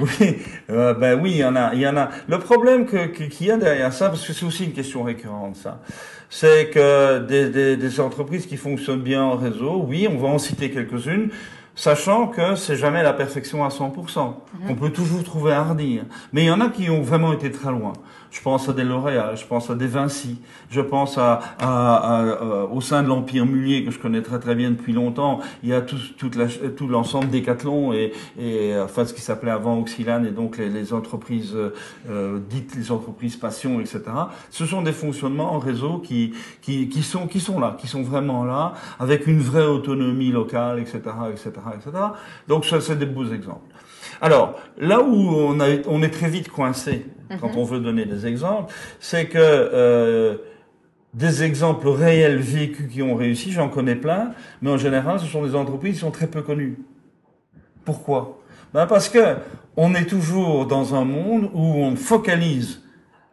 oui, 0.00 0.36
euh, 0.70 0.94
ben 0.94 1.20
oui, 1.20 1.32
il 1.32 1.38
y 1.38 1.44
en 1.44 1.56
a, 1.56 1.74
il 1.74 1.80
y 1.80 1.86
en 1.86 1.96
a. 1.96 2.10
Le 2.28 2.38
problème 2.38 2.86
qu'il 2.86 3.46
y 3.46 3.50
a 3.50 3.56
derrière 3.56 3.92
ça, 3.92 4.08
parce 4.08 4.24
que 4.24 4.32
c'est 4.32 4.46
aussi 4.46 4.64
une 4.64 4.72
question 4.72 5.02
récurrente, 5.02 5.56
ça, 5.56 5.80
c'est 6.30 6.70
que 6.70 7.18
des, 7.18 7.50
des, 7.50 7.76
des 7.76 8.00
entreprises 8.00 8.46
qui 8.46 8.56
fonctionnent 8.56 9.02
bien 9.02 9.22
en 9.22 9.36
réseau, 9.36 9.84
oui, 9.86 10.08
on 10.10 10.16
va 10.16 10.28
en 10.28 10.38
citer 10.38 10.70
quelques-unes 10.70 11.30
sachant 11.74 12.26
que 12.26 12.56
c'est 12.56 12.76
jamais 12.76 13.02
la 13.02 13.12
perfection 13.12 13.64
à 13.64 13.68
100%. 13.68 14.34
On 14.68 14.74
peut 14.74 14.90
toujours 14.90 15.24
trouver 15.24 15.52
à 15.52 15.64
redire. 15.64 16.04
Mais 16.32 16.42
il 16.44 16.46
y 16.46 16.50
en 16.50 16.60
a 16.60 16.68
qui 16.68 16.90
ont 16.90 17.00
vraiment 17.00 17.32
été 17.32 17.50
très 17.50 17.70
loin. 17.70 17.94
Je 18.30 18.40
pense 18.40 18.68
à 18.68 18.72
des 18.72 18.84
L'Oréal, 18.84 19.36
je 19.36 19.44
pense 19.44 19.70
à 19.70 19.74
des 19.74 19.86
Vinci, 19.86 20.40
je 20.70 20.80
pense 20.80 21.18
à, 21.18 21.40
à, 21.58 22.22
euh, 22.22 22.66
au 22.68 22.80
sein 22.80 23.02
de 23.02 23.08
l'Empire 23.08 23.44
Mulier 23.44 23.84
que 23.84 23.90
je 23.90 23.98
connais 23.98 24.22
très 24.22 24.38
très 24.38 24.54
bien 24.54 24.70
depuis 24.70 24.92
longtemps. 24.92 25.40
Il 25.62 25.68
y 25.68 25.74
a 25.74 25.80
tout, 25.80 25.98
toute 26.16 26.36
la, 26.36 26.46
tout 26.46 26.86
l'ensemble 26.86 27.28
Decathlon 27.30 27.92
et, 27.92 28.12
et 28.38 28.74
enfin 28.78 29.04
ce 29.04 29.14
qui 29.14 29.20
s'appelait 29.20 29.50
avant 29.50 29.78
Oxylane 29.78 30.26
et 30.26 30.30
donc 30.30 30.58
les, 30.58 30.68
les 30.68 30.92
entreprises 30.92 31.56
euh, 31.56 32.38
dites 32.48 32.74
les 32.76 32.92
entreprises 32.92 33.36
passion, 33.36 33.80
etc. 33.80 34.02
Ce 34.50 34.66
sont 34.66 34.82
des 34.82 34.92
fonctionnements 34.92 35.52
en 35.52 35.58
réseau 35.58 35.98
qui, 35.98 36.32
qui, 36.62 36.88
qui 36.88 37.02
sont 37.02 37.26
qui 37.26 37.40
sont 37.40 37.58
là, 37.58 37.76
qui 37.80 37.86
sont 37.86 38.02
vraiment 38.02 38.44
là, 38.44 38.74
avec 38.98 39.26
une 39.26 39.40
vraie 39.40 39.66
autonomie 39.66 40.30
locale, 40.30 40.78
etc., 40.78 41.00
etc., 41.32 41.50
etc. 41.74 41.90
Donc 42.48 42.64
ça 42.64 42.80
c'est 42.80 42.96
des 42.96 43.06
beaux 43.06 43.26
exemples. 43.26 43.69
Alors, 44.20 44.60
là 44.78 45.00
où 45.00 45.14
on, 45.14 45.60
a, 45.60 45.66
on 45.88 46.02
est 46.02 46.10
très 46.10 46.28
vite 46.28 46.48
coincé 46.48 47.06
quand 47.40 47.48
mhm. 47.48 47.58
on 47.58 47.64
veut 47.64 47.80
donner 47.80 48.04
des 48.04 48.26
exemples, 48.26 48.72
c'est 48.98 49.26
que 49.26 49.38
euh, 49.38 50.36
des 51.14 51.42
exemples 51.42 51.88
réels 51.88 52.38
vécus 52.38 52.90
qui 52.92 53.02
ont 53.02 53.14
réussi, 53.14 53.52
j'en 53.52 53.68
connais 53.68 53.94
plein, 53.94 54.32
mais 54.62 54.70
en 54.70 54.76
général, 54.76 55.20
ce 55.20 55.26
sont 55.26 55.44
des 55.44 55.54
entreprises 55.54 55.94
qui 55.94 56.00
sont 56.00 56.10
très 56.10 56.26
peu 56.26 56.42
connues. 56.42 56.78
Pourquoi? 57.84 58.40
Ben 58.74 58.86
Parce 58.86 59.08
que 59.08 59.36
on 59.76 59.94
est 59.94 60.04
toujours 60.04 60.66
dans 60.66 60.94
un 60.94 61.04
monde 61.04 61.50
où 61.54 61.60
on 61.60 61.96
focalise 61.96 62.82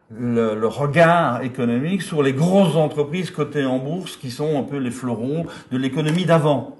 le, 0.09 0.55
le, 0.55 0.67
regard 0.67 1.43
économique 1.43 2.01
sur 2.01 2.23
les 2.23 2.31
grosses 2.31 2.75
entreprises 2.75 3.29
cotées 3.29 3.65
en 3.65 3.77
bourse 3.77 4.15
qui 4.15 4.31
sont 4.31 4.57
un 4.57 4.63
peu 4.63 4.77
les 4.77 4.91
fleurons 4.91 5.45
de 5.71 5.77
l'économie 5.77 6.25
d'avant. 6.25 6.77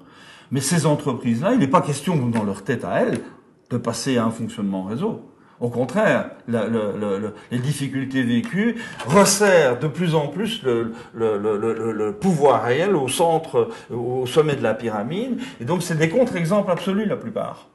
Mais 0.50 0.60
ces 0.60 0.86
entreprises-là, 0.86 1.52
il 1.52 1.58
n'est 1.58 1.68
pas 1.68 1.82
question 1.82 2.16
dans 2.16 2.42
leur 2.42 2.64
tête 2.64 2.84
à 2.84 3.02
elles 3.02 3.18
de 3.70 3.76
passer 3.76 4.18
à 4.18 4.24
un 4.24 4.30
fonctionnement 4.30 4.84
réseau. 4.84 5.22
Au 5.60 5.70
contraire, 5.70 6.30
le, 6.46 6.68
le, 6.68 7.34
les 7.50 7.58
difficultés 7.58 8.22
vécues 8.22 8.76
resserrent 9.06 9.78
de 9.80 9.88
plus 9.88 10.14
en 10.14 10.28
plus 10.28 10.62
le, 10.62 12.12
pouvoir 12.12 12.62
réel 12.62 12.94
au 12.94 13.08
centre, 13.08 13.68
au 13.90 14.24
sommet 14.26 14.54
de 14.54 14.62
la 14.62 14.74
pyramide. 14.74 15.40
Et 15.60 15.64
donc, 15.64 15.82
c'est 15.82 15.98
des 15.98 16.08
contre-exemples 16.08 16.70
absolus 16.70 17.06
la 17.06 17.16
plupart. 17.16 17.66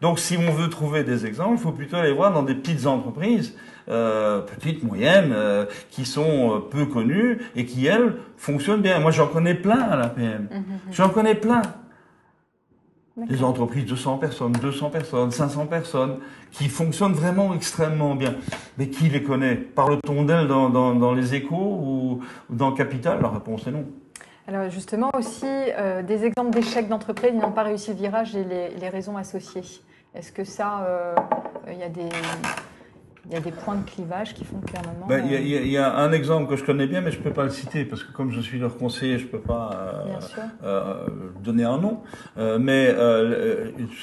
Donc, 0.00 0.20
si 0.20 0.36
on 0.36 0.52
veut 0.52 0.68
trouver 0.68 1.02
des 1.02 1.26
exemples, 1.26 1.54
il 1.54 1.60
faut 1.60 1.72
plutôt 1.72 1.96
aller 1.96 2.12
voir 2.12 2.32
dans 2.32 2.44
des 2.44 2.54
petites 2.54 2.86
entreprises, 2.86 3.56
euh, 3.88 4.40
petites, 4.42 4.84
moyennes, 4.84 5.32
euh, 5.34 5.66
qui 5.90 6.04
sont 6.04 6.54
euh, 6.54 6.58
peu 6.60 6.86
connues 6.86 7.38
et 7.56 7.64
qui, 7.64 7.86
elles, 7.86 8.14
fonctionnent 8.36 8.82
bien. 8.82 9.00
Moi, 9.00 9.10
j'en 9.10 9.26
connais 9.26 9.54
plein 9.54 9.80
à 9.80 9.96
la 9.96 10.08
PM. 10.08 10.42
Mmh, 10.42 10.56
mmh, 10.56 10.60
mmh. 10.60 10.92
J'en 10.92 11.08
connais 11.08 11.34
plein. 11.34 11.62
Des 13.26 13.42
entreprises 13.42 13.86
de 13.86 13.96
100 13.96 14.18
personnes, 14.18 14.52
200 14.52 14.90
personnes, 14.90 15.30
500 15.30 15.66
personnes, 15.66 16.18
qui 16.52 16.68
fonctionnent 16.68 17.12
vraiment 17.12 17.54
extrêmement 17.54 18.14
bien. 18.14 18.36
Mais 18.76 18.88
qui 18.88 19.08
les 19.08 19.22
connaît? 19.22 19.56
Parle-t-on 19.56 20.24
d'elles 20.24 20.46
dans, 20.46 20.70
dans, 20.70 20.94
dans, 20.94 21.14
les 21.14 21.34
échos 21.34 21.56
ou, 21.56 22.20
dans 22.48 22.72
capital? 22.72 23.20
La 23.20 23.28
réponse 23.28 23.66
est 23.66 23.72
non. 23.72 23.86
Alors 24.46 24.70
justement 24.70 25.10
aussi, 25.14 25.46
euh, 25.46 26.02
des 26.02 26.24
exemples 26.24 26.50
d'échecs 26.50 26.88
d'entreprises 26.88 27.32
qui 27.32 27.36
n'ont 27.36 27.52
pas 27.52 27.64
réussi 27.64 27.90
le 27.90 27.96
virage 27.96 28.34
et 28.34 28.44
les, 28.44 28.70
les 28.70 28.88
raisons 28.88 29.16
associées. 29.16 29.62
Est-ce 30.14 30.32
que 30.32 30.44
ça, 30.44 30.84
euh, 30.86 31.14
il 31.70 31.78
y 31.78 31.82
a 31.82 31.88
des 31.88 32.08
il 33.28 33.34
y 33.34 33.36
a 33.36 33.40
des 33.40 33.52
points 33.52 33.76
de 33.76 33.88
clivage 33.88 34.34
qui 34.34 34.44
font 34.44 34.58
qu'à 34.60 34.78
un 34.78 34.92
moment. 34.92 35.06
Ben, 35.06 35.22
il, 35.26 35.32
y 35.32 35.56
a, 35.56 35.60
il, 35.60 35.68
y 35.68 35.76
a, 35.76 35.94
un 35.96 36.12
exemple 36.12 36.48
que 36.48 36.56
je 36.56 36.64
connais 36.64 36.86
bien, 36.86 37.02
mais 37.02 37.10
je 37.10 37.18
ne 37.18 37.22
peux 37.22 37.32
pas 37.32 37.44
le 37.44 37.50
citer 37.50 37.84
parce 37.84 38.02
que 38.02 38.10
comme 38.10 38.30
je 38.30 38.40
suis 38.40 38.58
leur 38.58 38.76
conseiller, 38.78 39.18
je 39.18 39.24
ne 39.24 39.28
peux 39.28 39.40
pas 39.40 39.70
euh, 39.74 40.64
euh, 40.64 41.06
donner 41.42 41.64
un 41.64 41.78
nom. 41.78 42.02
Euh, 42.38 42.58
mais 42.58 42.94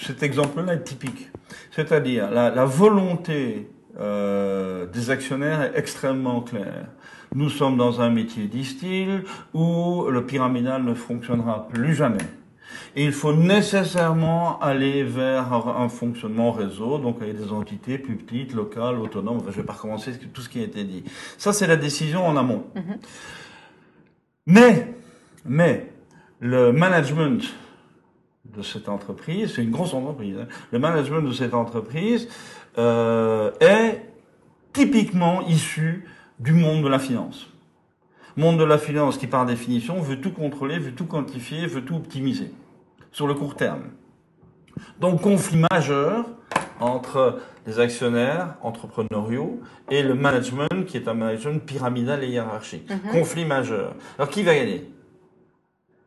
cet 0.03 0.21
exemple-là 0.21 0.73
est 0.73 0.84
typique. 0.84 1.32
C'est-à-dire 1.71 2.30
la, 2.30 2.51
la 2.51 2.65
volonté 2.65 3.69
des 3.97 5.09
actionnaires 5.09 5.61
est 5.61 5.71
extrêmement 5.76 6.41
claire. 6.41 6.88
Nous 7.34 7.49
sommes 7.49 7.78
dans 7.78 8.01
un 8.01 8.09
métier 8.09 8.45
distil 8.45 9.23
où 9.53 10.05
le 10.09 10.26
pyramidal 10.26 10.84
ne 10.84 10.93
fonctionnera 10.93 11.67
plus 11.69 11.95
jamais. 11.95 12.17
Et 12.95 13.03
il 13.03 13.11
faut 13.11 13.34
nécessairement 13.34 14.59
aller 14.59 15.03
vers 15.03 15.53
un 15.53 15.89
fonctionnement 15.89 16.51
réseau, 16.51 16.97
donc 16.97 17.21
avec 17.21 17.38
des 17.38 17.51
entités 17.51 17.97
plus 17.97 18.15
petites, 18.15 18.53
locales, 18.53 18.99
autonomes. 18.99 19.38
Enfin, 19.38 19.51
je 19.51 19.57
vais 19.57 19.65
pas 19.65 19.73
recommencer 19.73 20.17
tout 20.34 20.41
ce 20.41 20.49
qui 20.49 20.59
a 20.59 20.63
été 20.63 20.84
dit. 20.84 21.03
Ça, 21.38 21.53
c'est 21.53 21.67
la 21.67 21.76
décision 21.76 22.26
en 22.26 22.38
amont. 22.38 22.65
Mm-hmm. 22.76 22.97
Mais, 24.47 24.93
mais, 25.45 25.91
le 26.39 26.71
management 26.71 27.41
de 28.45 28.61
cette 28.61 28.89
entreprise, 28.89 29.53
c'est 29.55 29.63
une 29.63 29.71
grosse 29.71 29.93
entreprise, 29.93 30.38
hein, 30.39 30.47
le 30.71 30.80
management 30.80 31.21
de 31.21 31.34
cette 31.34 31.53
entreprise 31.53 32.28
euh, 32.78 33.51
est 33.59 34.01
typiquement 34.73 35.41
issu 35.47 36.05
du 36.39 36.51
monde 36.51 36.84
de 36.84 36.88
la 36.88 36.99
finance. 36.99 37.47
Monde 38.38 38.59
de 38.59 38.65
la 38.65 38.78
finance 38.78 39.17
qui, 39.17 39.28
par 39.28 39.45
définition, 39.45 40.01
veut 40.01 40.19
tout 40.19 40.32
contrôler, 40.32 40.78
veut 40.78 40.91
tout 40.91 41.05
quantifier, 41.05 41.65
veut 41.67 41.84
tout 41.84 41.95
optimiser 41.95 42.51
sur 43.16 43.28
le 43.28 43.34
court 43.34 43.55
terme. 43.55 43.84
Donc 44.99 45.22
conflit 45.22 45.63
majeur 45.72 46.26
entre 46.82 47.39
les 47.66 47.80
actionnaires 47.80 48.55
entrepreneuriaux 48.61 49.61
et 49.89 50.03
le 50.03 50.16
management 50.16 50.84
qui 50.86 50.97
est 50.97 51.07
un 51.07 51.13
management 51.13 51.59
pyramidal 51.66 52.26
et 52.26 52.28
hiérarchique. 52.28 52.89
Mhm. 52.89 53.11
Conflit 53.13 53.45
majeur. 53.45 53.95
Alors 54.18 54.30
qui 54.30 54.43
va 54.43 54.53
gagner? 54.53 54.91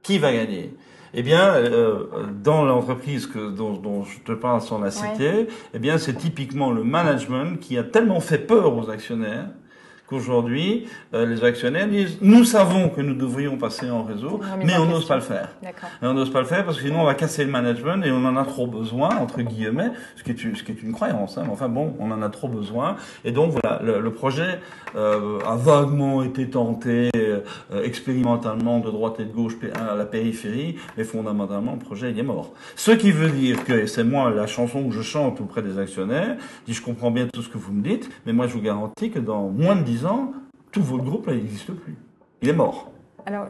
Qui 0.03 0.19
va 0.19 0.35
gagner? 0.35 0.75
Eh 1.15 1.23
bien, 1.23 1.55
euh, 1.55 2.27
dans 2.45 2.67
l'entreprise 2.67 3.27
que, 3.27 3.53
dont, 3.53 3.73
dont, 3.73 4.05
je 4.05 4.19
te 4.19 4.33
parle 4.33 4.61
sans 4.61 4.79
la 4.79 4.91
citer, 4.91 5.49
eh 5.73 5.79
bien, 5.79 5.97
c'est 5.97 6.13
typiquement 6.13 6.71
le 6.71 6.85
management 6.85 7.59
qui 7.59 7.79
a 7.79 7.85
tellement 7.85 8.21
fait 8.21 8.37
peur 8.37 8.77
aux 8.77 8.91
actionnaires 8.91 9.49
qu'aujourd'hui, 10.09 10.87
euh, 11.15 11.27
les 11.27 11.45
actionnaires 11.45 11.89
disent 11.89 12.19
nous 12.21 12.45
savons 12.45 12.89
que 12.89 13.01
nous 13.01 13.15
devrions 13.15 13.57
passer 13.57 13.91
en 13.91 14.03
réseau, 14.05 14.41
mais 14.65 14.77
on 14.77 14.87
n'ose 14.87 15.07
pas 15.07 15.17
le 15.17 15.23
faire. 15.23 15.51
Et 15.63 16.07
on 16.07 16.15
n'ose 16.15 16.31
pas 16.31 16.41
le 16.41 16.47
faire 16.47 16.65
parce 16.65 16.79
que 16.79 16.85
sinon 16.85 17.01
on 17.01 17.05
va 17.05 17.15
casser 17.15 17.45
le 17.45 17.51
management 17.51 18.03
et 18.05 18.11
on 18.11 18.25
en 18.25 18.37
a 18.37 18.45
trop 18.45 18.67
besoin 18.67 19.11
entre 19.17 19.43
guillemets, 19.43 19.91
ce 20.17 20.23
qui 20.23 20.31
est 20.31 20.45
une, 20.45 20.57
ce 20.57 20.63
qui 20.63 20.73
est 20.73 20.83
une 20.83 20.93
croyance. 20.93 21.39
Hein. 21.39 21.47
Enfin 21.51 21.69
bon, 21.69 21.95
on 21.99 22.11
en 22.11 22.23
a 22.23 22.29
trop 22.31 22.49
besoin. 22.49 22.97
Et 23.25 23.33
donc 23.33 23.53
voilà, 23.53 23.81
le, 23.83 24.01
le 24.01 24.13
projet 24.13 24.61
euh, 24.97 25.39
a 25.47 25.57
vaguement 25.57 26.23
été 26.23 26.49
tenté 26.49 27.11
euh, 27.17 27.41
expérimentalement 27.85 28.79
de 28.81 28.91
droite 28.91 29.21
et 29.21 29.25
de 29.25 29.33
gauche 29.33 29.55
à 29.75 29.95
la 29.95 30.07
périphérie, 30.07 30.77
mais 30.97 31.05
fondamentalement 31.05 31.73
le 31.73 31.79
projet 31.79 32.11
il 32.11 32.19
est 32.19 32.23
mort. 32.23 32.53
Ce 32.77 32.93
qui 32.93 33.13
veut 33.13 33.31
dire 33.31 33.65
que 33.65 33.87
c'est 33.87 34.05
moi 34.05 34.31
la 34.31 34.47
chanson 34.47 34.89
que 34.89 34.95
je 34.95 35.03
chante 35.03 35.41
auprès 35.41 35.63
des 35.63 35.79
actionnaires, 35.79 36.37
dit 36.67 36.73
je 36.73 36.83
comprends 36.83 37.11
bien 37.11 37.27
tout 37.27 37.43
ce 37.43 37.49
que 37.49 37.59
vous 37.59 37.73
me 37.73 37.83
dites, 37.83 38.11
mais 38.25 38.33
moi 38.33 38.47
je 38.47 38.55
vous 38.55 38.63
garantis 38.63 39.11
que 39.11 39.19
dans 39.19 39.49
moins 39.49 39.77
de 39.77 39.83
10 39.83 39.98
ans, 40.07 40.33
tout 40.73 40.83
votre 40.83 41.05
groupe 41.05 41.29
n'existe 41.29 41.73
plus. 41.73 41.97
Il 42.43 42.49
est 42.49 42.55
mort. 42.55 42.91
Alors, 43.27 43.49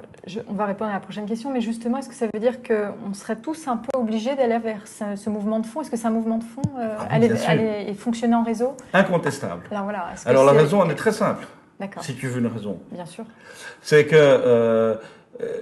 on 0.49 0.55
va 0.55 0.67
répondre 0.67 0.91
à 0.91 0.95
la 0.95 1.01
prochaine 1.01 1.27
question, 1.27 1.53
mais 1.53 1.61
justement, 1.61 1.99
est-ce 1.99 2.09
que 2.09 2.15
ça 2.15 2.27
veut 2.33 2.41
dire 2.41 2.63
qu'on 2.63 3.15
serait 3.15 3.37
tous 3.37 3.69
un 3.69 3.77
peu 3.77 3.97
obligés 3.97 4.35
d'aller 4.35 4.59
vers 4.59 4.83
ce, 4.87 5.31
mouvement 5.31 5.61
de 5.61 5.67
fond? 5.67 5.83
Est-ce 5.83 5.91
que 5.91 5.97
c'est 5.97 6.09
un 6.09 6.11
mouvement 6.11 6.39
de 6.39 6.45
fond 6.45 6.63
euh, 6.79 6.97
ah 6.99 7.07
aller, 7.11 7.85
et 7.87 7.95
fonctionner 7.95 8.35
en 8.35 8.43
réseau? 8.43 8.77
Incontestable. 8.93 9.63
Alors, 9.71 9.85
voilà, 9.85 10.07
Alors 10.27 10.45
la 10.45 10.53
raison, 10.53 10.85
elle 10.85 10.91
est 10.91 10.97
très 10.97 11.13
simple. 11.13 11.47
Si 12.01 12.17
tu 12.17 12.27
veux 12.27 12.41
une 12.41 12.49
raison. 12.49 12.81
Bien 12.91 13.07
sûr. 13.07 13.25
C'est 13.81 14.07
que 14.07 14.17
euh, 14.17 14.97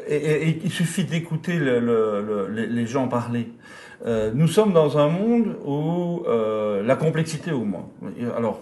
et, 0.08 0.60
il 0.64 0.70
suffit 0.70 1.04
d'écouter 1.04 1.58
le, 1.58 1.78
le, 1.78 2.46
les 2.48 2.86
gens 2.86 3.08
parler. 3.08 3.52
Euh, 4.04 4.30
nous 4.34 4.48
sommes 4.48 4.72
dans 4.72 4.98
un 4.98 5.08
monde 5.08 5.56
où 5.64 6.22
euh, 6.28 6.82
la 6.82 6.96
complexité 6.96 7.52
augmente. 7.52 7.90
Alors, 8.36 8.60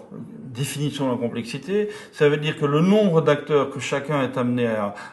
définition 0.55 1.07
de 1.07 1.11
la 1.11 1.17
complexité, 1.17 1.89
ça 2.13 2.29
veut 2.29 2.37
dire 2.37 2.57
que 2.57 2.65
le 2.65 2.79
nombre 2.79 3.21
d'acteurs 3.21 3.69
que 3.69 3.79
chacun 3.79 4.23
est 4.23 4.37
amené 4.37 4.67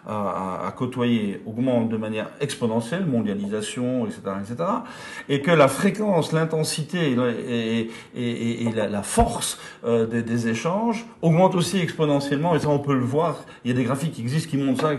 à, 0.06 0.72
côtoyer 0.76 1.40
augmente 1.46 1.88
de 1.88 1.96
manière 1.96 2.30
exponentielle, 2.40 3.04
mondialisation, 3.04 4.06
etc., 4.06 4.20
etc., 4.40 4.70
et 5.28 5.40
que 5.40 5.50
la 5.50 5.66
fréquence, 5.66 6.32
l'intensité 6.32 7.16
et, 8.14 8.70
la, 8.74 9.02
force 9.02 9.58
euh, 9.84 10.06
des, 10.06 10.22
des, 10.22 10.48
échanges 10.48 11.04
augmente 11.20 11.56
aussi 11.56 11.78
exponentiellement, 11.78 12.54
et 12.54 12.60
ça 12.60 12.68
on 12.68 12.78
peut 12.78 12.94
le 12.94 13.04
voir, 13.04 13.44
il 13.64 13.72
y 13.72 13.74
a 13.74 13.76
des 13.76 13.84
graphiques 13.84 14.12
qui 14.12 14.22
existent 14.22 14.50
qui 14.50 14.56
montrent 14.56 14.82
ça, 14.82 14.92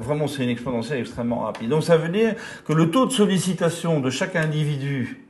vraiment 0.00 0.28
c'est 0.28 0.44
une 0.44 0.50
exponentielle 0.50 1.00
extrêmement 1.00 1.40
rapide. 1.40 1.68
Donc 1.68 1.82
ça 1.82 1.96
veut 1.96 2.08
dire 2.08 2.34
que 2.64 2.72
le 2.72 2.90
taux 2.90 3.06
de 3.06 3.12
sollicitation 3.12 4.00
de 4.04 4.10
chaque 4.10 4.36
individu 4.36 5.24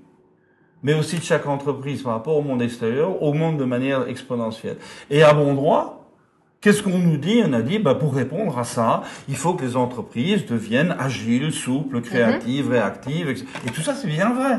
mais 0.84 0.92
aussi 0.92 1.16
de 1.16 1.22
chaque 1.22 1.46
entreprise 1.46 2.02
par 2.02 2.12
rapport 2.12 2.36
au 2.36 2.42
monde 2.42 2.62
extérieur, 2.62 3.20
augmente 3.22 3.56
de 3.56 3.64
manière 3.64 4.06
exponentielle. 4.06 4.76
Et 5.10 5.22
à 5.22 5.32
bon 5.32 5.54
droit, 5.54 6.10
qu'est-ce 6.60 6.82
qu'on 6.82 6.98
nous 6.98 7.16
dit? 7.16 7.42
On 7.44 7.54
a 7.54 7.62
dit, 7.62 7.78
bah, 7.78 7.94
pour 7.94 8.14
répondre 8.14 8.56
à 8.58 8.64
ça, 8.64 9.02
il 9.26 9.34
faut 9.34 9.54
que 9.54 9.64
les 9.64 9.76
entreprises 9.76 10.44
deviennent 10.44 10.94
agiles, 10.98 11.52
souples, 11.52 12.02
créatives, 12.02 12.70
réactives, 12.70 13.30
et 13.66 13.70
tout 13.70 13.80
ça, 13.80 13.94
c'est 13.94 14.08
bien 14.08 14.34
vrai. 14.34 14.58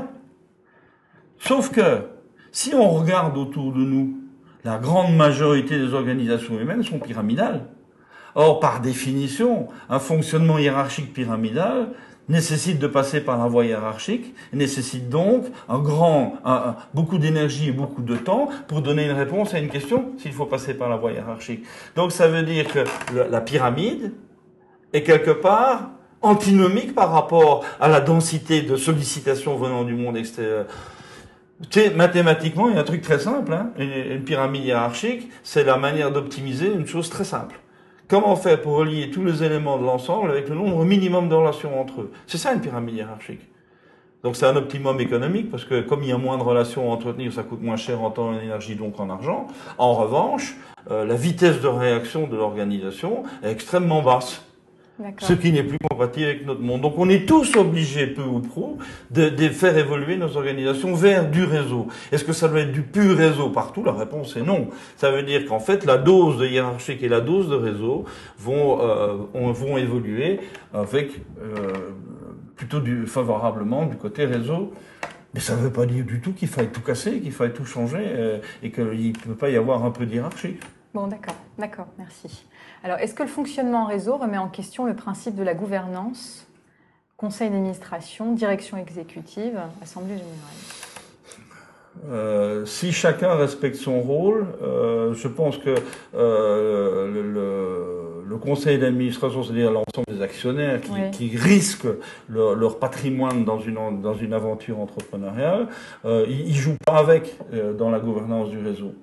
Sauf 1.38 1.70
que, 1.70 2.08
si 2.52 2.74
on 2.74 2.90
regarde 2.90 3.38
autour 3.38 3.72
de 3.72 3.82
nous, 3.82 4.18
la 4.64 4.80
grande 4.80 5.16
majorité 5.16 5.78
des 5.78 5.94
organisations 5.94 6.60
humaines 6.60 6.82
sont 6.82 6.98
pyramidales. 6.98 7.68
Or, 8.34 8.60
par 8.60 8.82
définition, 8.82 9.68
un 9.90 10.00
fonctionnement 10.00 10.58
hiérarchique 10.58 11.14
pyramidal, 11.14 11.90
nécessite 12.28 12.80
de 12.80 12.88
passer 12.88 13.22
par 13.22 13.38
la 13.38 13.48
voie 13.48 13.66
hiérarchique, 13.66 14.34
nécessite 14.54 15.10
donc 15.10 15.46
un 15.70 15.80
grand, 15.80 16.36
beaucoup 16.94 17.18
d'énergie 17.18 17.70
et 17.70 17.72
beaucoup 17.72 18.02
de 18.02 18.16
temps 18.16 18.50
pour 18.68 18.82
donner 18.82 19.06
une 19.06 19.12
réponse 19.12 19.54
à 19.54 19.60
une 19.60 19.70
question 19.70 20.12
s'il 20.18 20.34
faut 20.34 20.46
passer 20.46 20.74
par 20.74 20.90
la 20.90 20.96
voie 20.96 21.12
hiérarchique. 21.12 21.64
Donc 21.96 22.12
ça 22.12 22.28
veut 22.28 22.44
dire 22.44 22.68
que 22.68 22.84
la 23.14 23.42
pyramide 23.42 24.14
est 24.94 25.04
quelque 25.04 25.32
part 25.32 25.92
antinomique 26.22 26.96
par 26.96 27.12
rapport 27.12 27.64
à 27.80 27.88
la 27.88 28.02
densité 28.02 28.62
de 28.62 28.76
sollicitations 28.76 29.56
venant 29.58 29.84
du 29.84 29.94
monde 29.94 30.18
extérieur. 30.18 30.66
Tu 31.70 31.80
sais, 31.80 31.90
mathématiquement, 31.92 32.68
il 32.70 32.76
y 32.76 32.78
a 32.78 32.82
un 32.82 32.84
truc 32.84 33.02
très 33.02 33.20
simple. 33.20 33.54
Hein 33.54 33.72
une 33.78 34.24
pyramide 34.24 34.66
hiérarchique, 34.66 35.30
c'est 35.44 35.64
la 35.64 35.78
manière 35.78 36.12
d'optimiser 36.12 36.72
une 36.72 36.86
chose 36.86 37.10
très 37.10 37.24
simple. 37.24 37.56
Comment 38.08 38.36
faire 38.36 38.62
pour 38.62 38.76
relier 38.76 39.10
tous 39.10 39.26
les 39.26 39.44
éléments 39.44 39.80
de 39.80 39.84
l'ensemble 39.84 40.30
avec 40.30 40.48
le 40.48 40.54
nombre 40.54 40.86
minimum 40.86 41.28
de 41.28 41.34
relations 41.34 41.82
entre 41.82 42.02
eux? 42.02 42.12
C'est 42.28 42.38
ça 42.38 42.54
une 42.54 42.62
pyramide 42.62 42.96
hiérarchique. 42.96 43.42
Donc 44.24 44.36
c'est 44.36 44.46
un 44.46 44.56
optimum 44.56 45.00
économique 45.00 45.50
parce 45.50 45.66
que 45.66 45.82
comme 45.82 46.04
il 46.04 46.10
y 46.10 46.12
a 46.12 46.18
moins 46.18 46.38
de 46.38 46.44
relations 46.44 46.92
à 46.92 46.94
entretenir, 46.94 47.34
ça 47.34 47.42
coûte 47.42 47.64
moins 47.64 47.78
cher 47.78 48.04
en 48.04 48.12
temps 48.12 48.32
et 48.34 48.38
en 48.38 48.42
énergie, 48.42 48.76
donc 48.76 49.00
en 49.00 49.10
argent. 49.10 49.48
En 49.80 49.96
revanche, 49.96 50.56
euh, 50.92 51.04
la 51.04 51.16
vitesse 51.16 51.62
de 51.62 51.68
réaction 51.68 52.28
de 52.28 52.36
l'organisation 52.36 53.24
est 53.42 53.52
extrêmement 53.52 54.04
basse. 54.04 54.44
Ce 55.20 55.34
qui 55.34 55.52
n'est 55.52 55.64
plus 55.64 55.78
compatible 55.80 56.26
avec 56.26 56.46
notre 56.46 56.62
monde. 56.62 56.82
Donc 56.82 56.98
on 56.98 57.10
est 57.10 57.28
tous 57.28 57.56
obligés, 57.56 58.08
peu 58.08 58.24
ou 58.24 58.40
prou, 58.40 58.78
de, 59.12 59.30
faire 59.50 59.78
évoluer 59.78 60.18
nos 60.18 60.38
organisations 60.38 60.94
vers 60.96 61.30
du 61.30 61.44
réseau. 61.44 61.88
Est-ce 62.12 62.24
que 62.24 62.34
ça 62.34 62.48
doit 62.48 62.62
être 62.62 62.72
du 62.72 62.82
pur 62.82 63.18
réseau 63.18 63.50
partout? 63.50 63.84
La 63.84 63.94
réponse 63.94 64.36
est 64.38 64.42
non. 64.42 64.70
Ça 64.98 65.12
veut 65.12 65.24
dire 65.24 65.46
qu'en 65.46 65.60
fait, 65.60 65.86
la 65.86 65.98
dose 65.98 66.38
de 66.38 66.48
hiérarchique 66.48 67.04
et 67.04 67.10
la 67.10 67.22
dose 67.22 67.50
de 67.50 67.56
réseau 67.56 68.06
vont, 68.40 68.82
euh, 68.82 69.18
vont 69.34 69.78
évoluer 69.78 70.40
avec 70.74 71.12
euh, 71.42 71.74
plutôt 72.56 72.80
du, 72.80 73.06
favorablement 73.08 73.86
du 73.86 73.98
côté 73.98 74.26
réseau. 74.26 74.74
Mais 75.34 75.42
ça 75.42 75.58
ne 75.58 75.62
veut 75.62 75.72
pas 75.72 75.86
dire 75.86 76.06
du 76.06 76.22
tout 76.22 76.32
qu'il 76.32 76.48
faille 76.48 76.70
tout 76.70 76.80
casser, 76.80 77.20
qu'il 77.20 77.34
faille 77.34 77.52
tout 77.52 77.66
changer 77.66 78.00
euh, 78.02 78.40
et 78.64 78.72
qu'il 78.72 78.86
ne 78.86 79.12
peut 79.12 79.36
pas 79.36 79.50
y 79.50 79.58
avoir 79.58 79.84
un 79.84 79.92
peu 79.92 80.06
d'hierarchie. 80.06 80.56
Bon, 80.96 81.08
d'accord, 81.08 81.36
d'accord, 81.58 81.88
merci. 81.98 82.46
Alors, 82.82 83.00
est-ce 83.00 83.14
que 83.14 83.24
le 83.24 83.28
fonctionnement 83.28 83.84
en 83.84 83.86
réseau 83.86 84.16
remet 84.16 84.38
en 84.38 84.48
question 84.48 84.86
le 84.86 84.96
principe 84.96 85.36
de 85.36 85.44
la 85.44 85.54
gouvernance, 85.54 86.48
conseil 87.18 87.50
d'administration, 87.50 88.32
direction 88.32 88.78
exécutive, 88.78 89.60
assemblée 89.82 90.14
générale 90.14 90.56
euh, 92.10 92.66
si 92.66 92.92
chacun 92.92 93.36
respecte 93.36 93.76
son 93.76 94.02
rôle, 94.02 94.48
euh, 94.62 95.14
je 95.14 95.28
pense 95.30 95.58
que 95.58 95.76
euh, 96.14 97.12
le, 97.12 98.30
le, 98.30 98.38
conseil 98.38 98.78
d'administration, 98.78 99.44
c'est-à-dire 99.44 99.72
l'ensemble 99.72 100.06
des 100.10 100.22
actionnaires 100.22 100.82
qui, 100.82 101.30
qui 101.30 101.38
risquent 101.38 101.88
leur, 102.28 102.54
leur, 102.54 102.80
patrimoine 102.80 103.46
dans 103.46 103.60
une, 103.60 104.02
dans 104.02 104.14
une 104.14 104.34
aventure 104.34 104.80
entrepreneuriale, 104.80 105.68
euh, 106.04 106.26
ils, 106.28 106.50
ils 106.50 106.56
jouent 106.56 106.78
pas 106.86 106.98
avec 106.98 107.38
euh, 107.54 107.74
dans 107.74 107.90
la 107.90 108.00
gouvernance 108.00 108.50
du 108.50 108.60
réseau. 108.60 108.94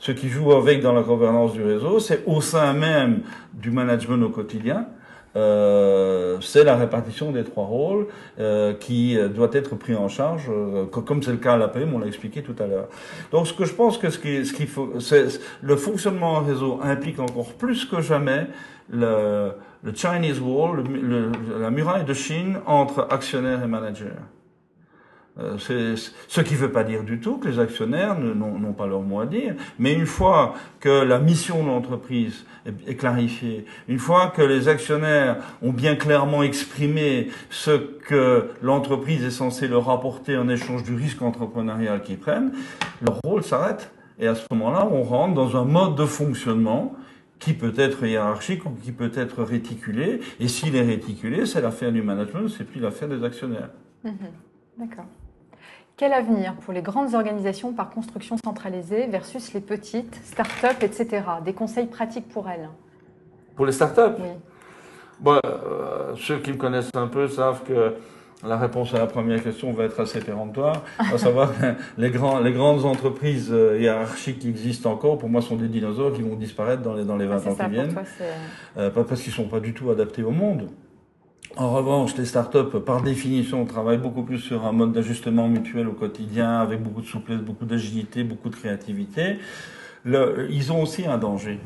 Ce 0.00 0.12
qui 0.12 0.28
joue 0.28 0.52
avec 0.52 0.80
dans 0.80 0.92
la 0.92 1.02
gouvernance 1.02 1.52
du 1.52 1.62
réseau, 1.62 1.98
c'est 1.98 2.22
au 2.26 2.40
sein 2.40 2.72
même 2.72 3.22
du 3.52 3.70
management 3.70 4.22
au 4.22 4.30
quotidien, 4.30 4.86
euh, 5.36 6.38
c'est 6.40 6.64
la 6.64 6.76
répartition 6.76 7.32
des 7.32 7.44
trois 7.44 7.64
rôles 7.64 8.06
euh, 8.40 8.74
qui 8.74 9.16
doit 9.34 9.50
être 9.52 9.76
pris 9.76 9.94
en 9.94 10.08
charge, 10.08 10.50
euh, 10.50 10.86
comme 10.86 11.22
c'est 11.22 11.30
le 11.30 11.36
cas 11.36 11.54
à 11.54 11.56
l'APM, 11.56 11.94
on 11.94 11.98
l'a 11.98 12.06
expliqué 12.06 12.42
tout 12.42 12.56
à 12.58 12.66
l'heure. 12.66 12.88
Donc, 13.30 13.46
ce 13.46 13.52
que 13.52 13.64
je 13.64 13.74
pense 13.74 13.98
que 13.98 14.10
ce 14.10 14.18
qu'il 14.18 14.46
ce 14.46 14.52
qu'il 14.52 14.66
faut, 14.66 15.00
c'est 15.00 15.26
le 15.62 15.76
fonctionnement 15.76 16.34
en 16.34 16.40
réseau 16.40 16.80
implique 16.82 17.20
encore 17.20 17.52
plus 17.52 17.84
que 17.84 18.00
jamais 18.00 18.46
le, 18.90 19.52
le 19.82 19.94
Chinese 19.94 20.40
Wall, 20.40 20.82
le, 20.90 21.30
la 21.60 21.70
muraille 21.70 22.04
de 22.04 22.14
Chine 22.14 22.58
entre 22.66 23.06
actionnaires 23.10 23.62
et 23.62 23.68
managers. 23.68 24.16
Euh, 25.40 25.56
ce 25.56 26.40
qui 26.40 26.54
ne 26.54 26.58
veut 26.58 26.72
pas 26.72 26.82
dire 26.82 27.04
du 27.04 27.20
tout 27.20 27.38
que 27.38 27.46
les 27.46 27.60
actionnaires 27.60 28.18
n'ont 28.18 28.72
pas 28.72 28.88
leur 28.88 29.02
mot 29.02 29.20
à 29.20 29.26
dire, 29.26 29.54
mais 29.78 29.92
une 29.92 30.06
fois 30.06 30.54
que 30.80 31.04
la 31.04 31.20
mission 31.20 31.62
de 31.62 31.68
l'entreprise 31.68 32.44
est, 32.86 32.96
clarifiée, 32.96 33.64
une 33.86 34.00
fois 34.00 34.32
que 34.34 34.42
les 34.42 34.66
actionnaires 34.66 35.36
ont 35.62 35.72
bien 35.72 35.94
clairement 35.94 36.42
exprimé 36.42 37.28
ce 37.50 37.70
que 37.70 38.50
l'entreprise 38.62 39.24
est 39.24 39.30
censée 39.30 39.68
leur 39.68 39.88
apporter 39.90 40.36
en 40.36 40.48
échange 40.48 40.82
du 40.82 40.94
risque 40.94 41.22
entrepreneurial 41.22 42.02
qu'ils 42.02 42.18
prennent, 42.18 42.52
leur 43.00 43.20
rôle 43.22 43.44
s'arrête. 43.44 43.92
Et 44.18 44.26
à 44.26 44.34
ce 44.34 44.42
moment-là, 44.50 44.88
on 44.90 45.04
rentre 45.04 45.34
dans 45.34 45.56
un 45.56 45.64
mode 45.64 45.94
de 45.94 46.04
fonctionnement 46.04 46.96
qui 47.38 47.52
peut 47.52 47.74
être 47.76 48.04
hiérarchique 48.04 48.66
ou 48.66 48.70
qui 48.70 48.90
peut 48.90 49.12
être 49.14 49.44
réticulé. 49.44 50.18
Et 50.40 50.48
s'il 50.48 50.74
est 50.74 50.82
réticulé, 50.82 51.46
c'est 51.46 51.60
l'affaire 51.60 51.92
du 51.92 52.02
management, 52.02 52.48
c'est 52.48 52.64
plus 52.64 52.80
l'affaire 52.80 53.08
des 53.08 53.22
actionnaires. 53.22 53.70
Mmh 54.02 54.10
D'accord. 54.78 55.06
Quel 55.98 56.12
avenir 56.12 56.54
pour 56.54 56.72
les 56.72 56.80
grandes 56.80 57.16
organisations 57.16 57.72
par 57.72 57.90
construction 57.90 58.36
centralisée 58.44 59.08
versus 59.08 59.52
les 59.52 59.60
petites, 59.60 60.14
start-up, 60.22 60.76
etc. 60.80 61.24
Des 61.44 61.52
conseils 61.52 61.86
pratiques 61.86 62.28
pour 62.28 62.48
elles 62.48 62.68
Pour 63.56 63.66
les 63.66 63.72
start-up? 63.72 64.16
Oui. 64.20 64.28
Bon, 65.18 65.40
euh, 65.44 66.14
ceux 66.14 66.38
qui 66.38 66.52
me 66.52 66.56
connaissent 66.56 66.94
un 66.94 67.08
peu 67.08 67.26
savent 67.26 67.64
que 67.64 67.96
la 68.46 68.56
réponse 68.56 68.94
à 68.94 68.98
la 68.98 69.08
première 69.08 69.42
question 69.42 69.72
va 69.72 69.86
être 69.86 69.98
assez 69.98 70.20
péremptoire, 70.20 70.84
à 71.00 71.18
savoir 71.18 71.50
les, 71.96 72.10
grands, 72.10 72.38
les 72.38 72.52
grandes 72.52 72.84
entreprises 72.84 73.48
euh, 73.50 73.80
hiérarchiques 73.80 74.38
qui 74.38 74.50
existent 74.50 74.92
encore, 74.92 75.18
pour 75.18 75.28
moi, 75.28 75.42
sont 75.42 75.56
des 75.56 75.66
dinosaures 75.66 76.12
qui 76.12 76.22
vont 76.22 76.36
disparaître 76.36 76.82
dans 76.82 76.94
les, 76.94 77.04
dans 77.04 77.16
les 77.16 77.26
20 77.26 77.42
ah, 77.44 77.50
ans 77.50 77.54
qui 77.56 77.70
viennent. 77.70 77.96
euh, 78.76 78.90
pas 78.90 79.02
parce 79.02 79.20
qu'ils 79.20 79.32
sont 79.32 79.48
pas 79.48 79.58
du 79.58 79.74
tout 79.74 79.90
adaptés 79.90 80.22
au 80.22 80.30
monde. 80.30 80.68
En 81.56 81.72
revanche, 81.72 82.16
les 82.16 82.24
startups, 82.24 82.78
par 82.84 83.02
définition, 83.02 83.64
travaillent 83.64 83.98
beaucoup 83.98 84.22
plus 84.22 84.38
sur 84.38 84.64
un 84.64 84.72
mode 84.72 84.92
d'ajustement 84.92 85.48
mutuel 85.48 85.88
au 85.88 85.92
quotidien, 85.92 86.60
avec 86.60 86.82
beaucoup 86.82 87.00
de 87.00 87.06
souplesse, 87.06 87.40
beaucoup 87.40 87.64
d'agilité, 87.64 88.22
beaucoup 88.22 88.48
de 88.48 88.54
créativité. 88.54 89.38
Ils 90.04 90.72
ont 90.72 90.82
aussi 90.82 91.06
un 91.06 91.18
danger. 91.18 91.58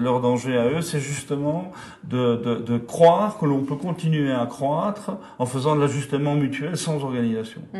Leur 0.00 0.20
danger 0.20 0.56
à 0.56 0.66
eux, 0.66 0.80
c'est 0.80 1.00
justement 1.00 1.72
de, 2.04 2.36
de, 2.36 2.54
de, 2.56 2.78
croire 2.78 3.38
que 3.38 3.44
l'on 3.44 3.64
peut 3.64 3.76
continuer 3.76 4.32
à 4.32 4.46
croître 4.46 5.12
en 5.38 5.46
faisant 5.46 5.76
de 5.76 5.80
l'ajustement 5.80 6.34
mutuel 6.34 6.76
sans 6.76 7.04
organisation. 7.04 7.60
Mmh. 7.74 7.78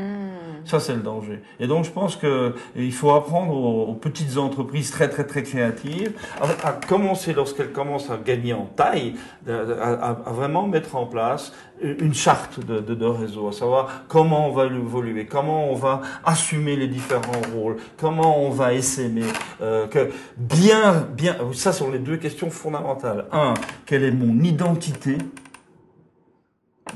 Ça, 0.65 0.81
c'est 0.81 0.95
le 0.95 1.01
danger. 1.01 1.41
Et 1.61 1.67
donc, 1.67 1.85
je 1.85 1.91
pense 1.91 2.17
que 2.17 2.55
il 2.77 2.93
faut 2.93 3.11
apprendre 3.13 3.55
aux, 3.55 3.95
petites 3.95 4.37
entreprises 4.37 4.91
très, 4.91 5.09
très, 5.09 5.25
très 5.25 5.43
créatives 5.43 6.13
à, 6.41 6.73
commencer, 6.73 7.33
lorsqu'elles 7.33 7.73
commencent 7.73 8.11
à 8.11 8.19
gagner 8.19 8.53
en 8.53 8.67
taille, 8.67 9.15
à, 9.49 10.11
à, 10.11 10.13
vraiment 10.33 10.67
mettre 10.67 10.95
en 10.95 11.07
place 11.07 11.53
une 11.83 12.15
charte 12.15 12.65
de, 12.65 12.81
de, 12.81 12.95
de, 12.95 13.05
réseau, 13.05 13.49
à 13.49 13.53
savoir 13.53 14.05
comment 14.09 14.49
on 14.49 14.53
va 14.53 14.67
évoluer, 14.67 15.27
comment 15.27 15.71
on 15.71 15.75
va 15.75 16.01
assumer 16.25 16.77
les 16.77 16.89
différents 16.89 17.43
rôles, 17.55 17.77
comment 17.99 18.43
on 18.43 18.51
va 18.51 18.75
essaimer, 18.75 19.27
euh, 19.61 19.87
que 19.87 20.11
bien, 20.37 21.07
bien, 21.17 21.37
ça 21.53 21.73
sont 21.73 21.91
les 21.91 21.99
deux 21.99 22.17
questions 22.17 22.51
fondamentales. 22.51 23.27
Un, 23.33 23.55
quelle 23.87 24.05
est 24.05 24.11
mon 24.11 24.43
identité? 24.43 25.19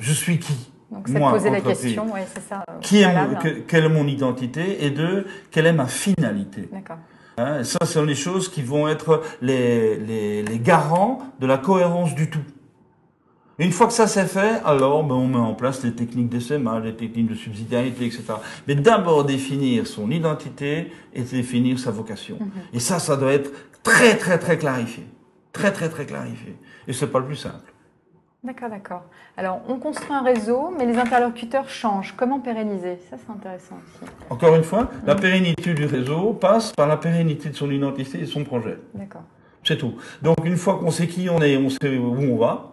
Je 0.00 0.12
suis 0.12 0.38
qui? 0.38 0.72
Donc, 0.90 1.08
c'est 1.08 1.18
poser 1.18 1.50
la 1.50 1.60
question, 1.60 2.12
ouais, 2.12 2.26
c'est 2.34 2.46
ça. 2.46 2.64
Euh, 2.68 2.78
qui 2.80 2.98
est, 3.02 3.66
quelle 3.66 3.84
est 3.84 3.88
mon 3.88 4.06
identité? 4.06 4.84
Et 4.84 4.90
deux, 4.90 5.26
quelle 5.50 5.66
est 5.66 5.72
ma 5.72 5.86
finalité? 5.86 6.68
D'accord. 6.70 6.98
Hein, 7.38 7.64
ça, 7.64 7.78
ce 7.80 7.94
sont 7.94 8.04
les 8.04 8.14
choses 8.14 8.50
qui 8.50 8.62
vont 8.62 8.88
être 8.88 9.22
les, 9.40 9.96
les, 9.96 10.42
les 10.42 10.58
garants 10.58 11.20
de 11.40 11.46
la 11.46 11.56
cohérence 11.56 12.14
du 12.14 12.28
tout. 12.28 12.42
Et 13.62 13.64
une 13.64 13.70
fois 13.70 13.86
que 13.86 13.92
ça 13.92 14.08
c'est 14.08 14.26
fait, 14.26 14.60
alors 14.64 15.04
ben, 15.04 15.14
on 15.14 15.28
met 15.28 15.36
en 15.36 15.54
place 15.54 15.84
les 15.84 15.92
techniques 15.92 16.28
d'SMA, 16.28 16.80
les 16.80 16.96
techniques 16.96 17.28
de 17.28 17.36
subsidiarité, 17.36 18.06
etc. 18.06 18.24
Mais 18.66 18.74
d'abord 18.74 19.22
définir 19.22 19.86
son 19.86 20.10
identité 20.10 20.90
et 21.14 21.22
définir 21.22 21.78
sa 21.78 21.92
vocation. 21.92 22.38
Mm 22.40 22.44
-hmm. 22.44 22.76
Et 22.76 22.80
ça, 22.80 22.98
ça 22.98 23.16
doit 23.16 23.32
être 23.32 23.50
très 23.84 24.16
très 24.16 24.38
très 24.44 24.58
clarifié. 24.58 25.04
Très 25.52 25.70
très 25.70 25.88
très 25.94 26.06
clarifié. 26.06 26.52
Et 26.88 26.92
c'est 26.92 27.06
pas 27.14 27.20
le 27.20 27.26
plus 27.26 27.40
simple. 27.48 27.68
D'accord, 28.42 28.70
d'accord. 28.76 29.04
Alors, 29.36 29.58
on 29.72 29.76
construit 29.86 30.14
un 30.20 30.24
réseau, 30.32 30.62
mais 30.76 30.84
les 30.90 30.98
interlocuteurs 31.06 31.68
changent. 31.82 32.12
Comment 32.20 32.40
pérenniser? 32.48 32.94
Ça, 33.08 33.14
c'est 33.20 33.32
intéressant 33.38 33.76
aussi. 33.82 34.04
Encore 34.34 34.54
une 34.60 34.66
fois, 34.70 34.84
la 35.10 35.14
pérennité 35.14 35.68
du 35.80 35.86
réseau 35.96 36.20
passe 36.46 36.66
par 36.80 36.88
la 36.94 36.98
pérennité 37.06 37.46
de 37.52 37.56
son 37.62 37.70
identité 37.78 38.14
et 38.22 38.26
de 38.28 38.32
son 38.36 38.44
projet. 38.52 38.76
D'accord. 39.02 39.26
C'est 39.62 39.78
tout. 39.82 39.94
Donc, 40.26 40.38
une 40.52 40.56
fois 40.56 40.74
qu'on 40.78 40.90
sait 40.98 41.06
qui 41.14 41.22
on 41.30 41.40
est, 41.48 41.56
on 41.56 41.70
sait 41.70 41.96
où 41.96 42.08
on 42.34 42.36
va, 42.44 42.71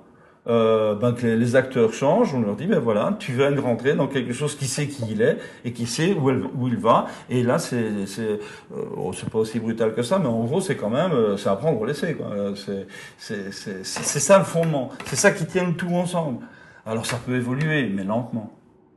euh, 0.50 0.96
ben, 0.96 1.14
que 1.14 1.28
les, 1.28 1.56
acteurs 1.56 1.94
changent, 1.94 2.34
on 2.34 2.42
leur 2.42 2.56
dit 2.56 2.66
ben 2.66 2.80
voilà, 2.80 3.16
tu 3.20 3.34
viens 3.34 3.52
de 3.52 3.60
rentrer 3.60 3.94
dans 3.94 4.08
quelque 4.08 4.34
chose 4.34 4.56
qui 4.56 4.66
sait 4.66 4.88
qui 4.88 5.04
il 5.12 5.22
est 5.22 5.38
et 5.64 5.74
qui 5.74 5.86
sait 5.86 6.14
où, 6.14 6.30
elle, 6.30 6.44
où 6.58 6.68
il 6.68 6.78
va. 6.78 7.06
Et 7.30 7.44
là, 7.44 7.60
c'est 7.60 8.08
c'est 8.08 8.22
euh, 8.22 8.86
oh, 8.98 9.14
c'est 9.14 9.30
pas 9.30 9.38
aussi 9.38 9.60
brutal 9.60 9.94
que 9.94 10.02
ça, 10.02 10.18
mais 10.18 10.28
en 10.28 10.44
gros, 10.46 10.60
c'est 10.60 10.76
quand 10.76 10.90
même 10.90 11.12
euh, 11.12 11.38
c'est 11.38 11.50
apprendre 11.50 11.80
ou 11.80 11.86
laisser. 11.86 12.16
Quoi. 12.16 12.28
C'est 12.56 12.88
c'est 13.18 13.52
c'est 13.54 13.86
c'est 13.86 14.20
ça 14.20 14.40
le 14.40 14.44
fondement. 14.44 14.90
C'est 15.06 15.16
ça 15.16 15.32
qui 15.32 15.46
tient 15.46 15.72
tout 15.72 15.94
ensemble. 15.94 16.44
Alors 16.86 17.06
ça 17.06 17.18
peut 17.24 17.36
évoluer, 17.36 17.88
mais 17.88 18.04
lentement. 18.04 18.52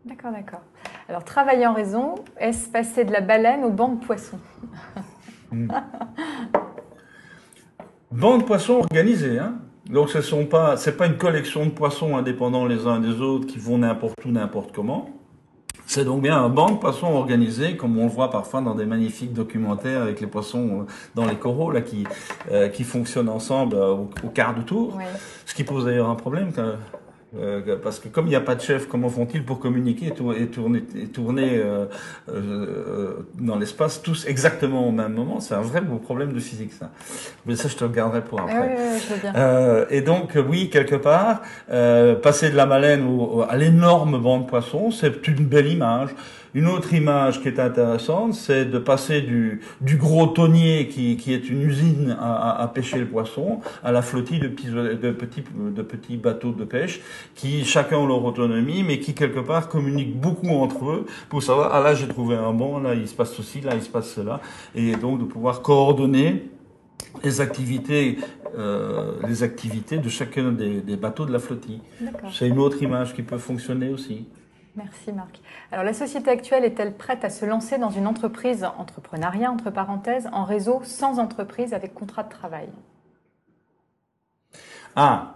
D'accord, 0.07 0.33
d'accord. 0.33 0.63
Alors 1.09 1.25
travailler 1.25 1.67
en 1.67 1.75
raison, 1.75 2.15
est-ce 2.39 2.69
passer 2.71 3.05
de 3.05 3.13
la 3.13 3.21
baleine 3.21 3.63
au 3.65 3.71
banc 3.71 3.89
de 3.89 4.05
poissons? 4.05 4.41
Hmm. 5.51 5.69
Banc 8.11 8.39
de 8.39 8.45
poissons 8.45 8.75
organisé, 8.75 9.39
hein 9.39 9.57
donc 9.89 10.11
ce 10.11 10.21
sont 10.21 10.47
pas, 10.47 10.77
c'est 10.77 10.97
pas 10.97 11.07
une 11.07 11.17
collection 11.17 11.67
de 11.67 11.71
poissons 11.71 12.17
indépendants 12.17 12.67
les 12.67 12.87
uns 12.87 13.01
des 13.01 13.21
autres 13.21 13.47
qui 13.47 13.59
vont 13.59 13.79
n'importe 13.79 14.25
où, 14.25 14.31
n'importe 14.31 14.73
comment. 14.73 15.11
C'est 15.87 16.05
donc 16.05 16.23
bien 16.23 16.43
un 16.43 16.49
banc 16.49 16.71
de 16.71 16.77
poissons 16.77 17.09
organisé, 17.09 17.77
comme 17.77 17.99
on 17.99 18.05
le 18.05 18.11
voit 18.11 18.31
parfois 18.31 18.61
dans 18.61 18.75
des 18.75 18.87
magnifiques 18.87 19.33
documentaires 19.33 20.03
avec 20.03 20.21
les 20.21 20.27
poissons 20.27 20.83
euh, 20.83 20.93
dans 21.15 21.27
les 21.27 21.35
coraux 21.35 21.71
là 21.71 21.81
qui 21.81 22.07
euh, 22.51 22.69
qui 22.69 22.85
fonctionnent 22.85 23.29
ensemble 23.29 23.77
euh, 23.77 23.93
au, 23.93 24.11
au, 24.25 24.29
quart 24.29 24.55
de 24.55 24.63
tour. 24.63 24.97
Ouais. 24.97 25.05
Ce 25.45 25.55
qui 25.55 25.65
pose 25.65 25.85
d'ailleurs 25.85 26.09
un 26.09 26.15
problème 26.15 26.53
euh, 27.39 27.77
parce 27.83 27.99
que 27.99 28.09
comme 28.09 28.27
il 28.27 28.31
n'y 28.31 28.37
a 28.37 28.41
pas 28.41 28.55
de 28.55 28.61
chef, 28.61 28.87
comment 28.87 29.09
font-ils 29.09 29.45
pour 29.45 29.59
communiquer 29.59 30.09
et, 30.09 30.47
tourner, 30.47 30.85
et 30.95 31.07
tourner 31.07 31.51
euh, 31.55 31.87
euh, 32.29 33.27
dans 33.41 33.57
l'espace 33.57 34.03
tous 34.03 34.27
exactement 34.27 34.87
au 34.87 34.93
même 34.93 35.15
moment? 35.15 35.41
C'est 35.41 35.55
un 35.55 35.63
vrai 35.63 35.81
beau 35.81 35.97
problème 35.97 36.33
de 36.33 36.41
physique, 36.41 36.73
ça. 36.73 36.91
Mais 37.47 37.57
ça, 37.57 37.69
je 37.69 37.77
te 37.77 37.85
le 37.85 37.91
garderai 37.91 38.23
pour 38.23 38.41
après. 38.41 38.77
Oui, 38.77 39.01
oui, 39.11 39.17
bien. 39.23 39.35
Euh, 39.35 39.87
et 39.91 40.03
donc, 40.03 40.37
oui, 40.49 40.69
quelque 40.69 40.97
part, 40.97 41.43
euh, 41.71 42.15
passer 42.15 42.51
de 42.51 42.57
la 42.57 42.67
baleine 42.67 43.07
au, 43.07 43.43
à 43.49 43.57
l'énorme 43.57 44.21
banc 44.21 44.41
de 44.41 44.47
poissons, 44.47 44.91
c'est 44.91 45.27
une 45.27 45.47
belle 45.47 45.69
image. 45.69 46.11
Une 46.55 46.67
autre 46.67 46.93
image 46.93 47.41
qui 47.41 47.49
est 47.49 47.59
intéressante, 47.59 48.35
c'est 48.35 48.67
de 48.67 48.79
passer 48.79 49.23
du, 49.23 49.63
du 49.81 49.97
gros 49.97 50.27
tonnier 50.27 50.87
qui, 50.89 51.17
qui 51.17 51.33
est 51.33 51.49
une 51.49 51.63
usine 51.63 52.15
à, 52.21 52.61
à, 52.63 52.69
pêcher 52.69 52.99
le 52.99 53.07
poisson 53.07 53.61
à 53.83 53.91
la 53.91 54.03
flottille 54.03 54.39
de 54.39 54.49
petits, 54.49 54.69
de, 54.69 55.11
petits, 55.13 55.45
de 55.55 55.83
petits 55.83 56.19
bateaux 56.19 56.53
de 56.53 56.65
pêche 56.65 57.01
qui 57.35 57.65
chacun 57.65 57.97
ont 57.97 58.07
leur 58.07 58.23
autonomie, 58.23 58.83
mais 58.83 58.99
qui 58.99 59.15
quelque 59.15 59.41
part 59.41 59.71
communiquent 59.71 60.21
beaucoup 60.21 60.51
entre 60.51 60.91
eux 60.91 61.07
pour 61.31 61.43
savoir, 61.43 61.71
ah 61.73 61.81
là 61.81 61.95
j'ai 61.95 62.07
trouvé 62.09 62.37
un 62.37 62.53
bon, 62.53 62.81
là 62.81 62.95
il 62.95 63.09
se 63.09 63.15
passe 63.15 63.33
ceci, 63.33 63.63
là 63.63 63.75
il 63.75 63.83
se 63.83 63.89
passe 63.89 64.11
cela, 64.11 64.41
et 64.75 64.95
donc 64.97 65.21
de 65.21 65.25
pouvoir 65.25 65.63
coordonner 65.63 66.51
les 67.25 67.41
activités, 67.41 68.19
euh, 68.59 69.13
les 69.27 69.43
activités 69.43 69.97
de 69.97 70.09
chacun 70.11 70.53
des, 70.53 70.83
des 70.83 70.97
bateaux 70.97 71.25
de 71.25 71.33
la 71.33 71.39
flottille. 71.39 71.81
C'est 72.31 72.49
une 72.49 72.59
autre 72.59 72.83
image 72.83 73.15
qui 73.15 73.23
peut 73.23 73.39
fonctionner 73.39 73.89
aussi. 73.89 74.27
Merci 74.75 75.13
Marc. 75.13 75.41
Alors 75.71 75.85
la 75.85 75.93
société 75.93 76.31
actuelle 76.31 76.65
est-elle 76.65 76.95
prête 76.95 77.25
à 77.25 77.31
se 77.31 77.45
lancer 77.45 77.77
dans 77.77 77.91
une 77.91 78.07
entreprise 78.07 78.65
entrepreneuriat 78.79 79.51
entre 79.51 79.71
parenthèses 79.71 80.29
en 80.33 80.45
réseau 80.45 80.81
sans 80.85 81.19
entreprise 81.19 81.75
avec 81.75 81.93
contrat 81.93 82.23
de 82.23 82.31
travail? 82.31 82.69
Ah. 84.97 85.35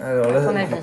Alors, 0.00 0.34
à 0.34 0.40
ton 0.44 0.56
avis? 0.56 0.76